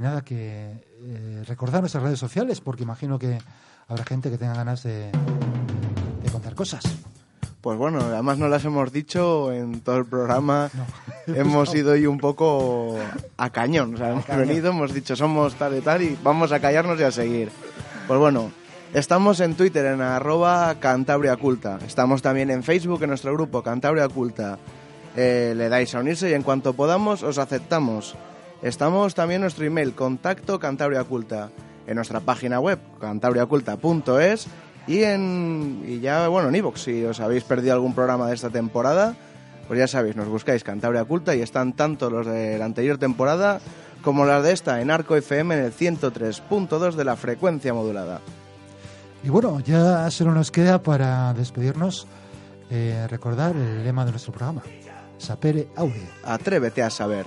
nada, 0.00 0.22
que 0.22 0.84
eh, 1.00 1.42
recordar 1.46 1.80
nuestras 1.80 2.02
redes 2.04 2.18
sociales, 2.18 2.60
porque 2.60 2.84
imagino 2.84 3.18
que 3.18 3.38
habrá 3.88 4.04
gente 4.04 4.30
que 4.30 4.38
tenga 4.38 4.54
ganas 4.54 4.82
de, 4.82 5.10
contar 6.32 6.54
cosas. 6.54 6.84
Pues 7.60 7.78
bueno, 7.78 8.00
además 8.00 8.38
no 8.38 8.48
las 8.48 8.64
hemos 8.64 8.92
dicho 8.92 9.52
en 9.52 9.80
todo 9.80 9.96
el 9.96 10.06
programa. 10.06 10.70
Hemos 11.26 11.74
ido 11.74 11.92
hoy 11.92 12.06
un 12.06 12.18
poco 12.18 12.96
a 13.36 13.50
cañón. 13.50 13.94
O 13.94 13.96
sea, 13.96 14.10
hemos 14.10 14.26
venido, 14.28 14.70
hemos 14.70 14.94
dicho 14.94 15.16
somos 15.16 15.56
tal 15.56 15.76
y 15.76 15.80
tal 15.80 16.02
y 16.02 16.16
vamos 16.22 16.52
a 16.52 16.60
callarnos 16.60 17.00
y 17.00 17.02
a 17.02 17.10
seguir. 17.10 17.50
Pues 18.06 18.20
bueno, 18.20 18.52
Estamos 18.96 19.40
en 19.40 19.56
Twitter 19.56 19.84
en 19.84 20.00
arroba 20.00 20.74
Cantabria 20.80 21.36
Culta. 21.36 21.78
Estamos 21.86 22.22
también 22.22 22.50
en 22.50 22.62
Facebook 22.62 23.02
en 23.02 23.10
nuestro 23.10 23.34
grupo 23.34 23.62
Cantabria 23.62 24.08
Culta. 24.08 24.56
Eh, 25.14 25.52
le 25.54 25.68
dais 25.68 25.94
a 25.94 26.00
unirse 26.00 26.30
y 26.30 26.32
en 26.32 26.42
cuanto 26.42 26.72
podamos 26.72 27.22
os 27.22 27.36
aceptamos. 27.36 28.16
Estamos 28.62 29.14
también 29.14 29.40
en 29.40 29.42
nuestro 29.42 29.66
email 29.66 29.92
contacto 29.92 30.58
Cantabria 30.58 31.04
Culta. 31.04 31.50
En 31.86 31.96
nuestra 31.96 32.20
página 32.20 32.58
web 32.58 32.78
cantabriaculta.es 32.98 34.46
y 34.86 35.02
en 35.02 35.84
y 35.86 36.00
ya 36.00 36.28
bueno 36.28 36.48
en 36.48 36.54
iVoox 36.54 36.80
si 36.80 37.04
os 37.04 37.20
habéis 37.20 37.44
perdido 37.44 37.74
algún 37.74 37.94
programa 37.94 38.28
de 38.28 38.34
esta 38.34 38.48
temporada 38.48 39.14
pues 39.68 39.78
ya 39.78 39.88
sabéis 39.88 40.16
nos 40.16 40.28
buscáis 40.28 40.64
Cantabria 40.64 41.04
Culta 41.04 41.36
y 41.36 41.42
están 41.42 41.74
tanto 41.74 42.08
los 42.08 42.26
de 42.26 42.56
la 42.56 42.64
anterior 42.64 42.96
temporada 42.96 43.60
como 44.00 44.24
las 44.24 44.42
de 44.42 44.52
esta 44.52 44.80
en 44.80 44.90
Arco 44.90 45.16
FM 45.16 45.54
en 45.54 45.64
el 45.66 45.72
103.2 45.74 46.94
de 46.94 47.04
la 47.04 47.16
frecuencia 47.16 47.74
modulada. 47.74 48.22
Y 49.26 49.28
bueno, 49.28 49.58
ya 49.58 50.08
solo 50.12 50.32
nos 50.32 50.52
queda 50.52 50.80
para 50.80 51.34
despedirnos 51.34 52.06
eh, 52.70 53.08
recordar 53.10 53.56
el 53.56 53.82
lema 53.82 54.04
de 54.04 54.12
nuestro 54.12 54.32
programa. 54.32 54.62
Sapere 55.18 55.66
Aude. 55.74 56.08
Atrévete 56.22 56.80
a 56.80 56.90
saber. 56.90 57.26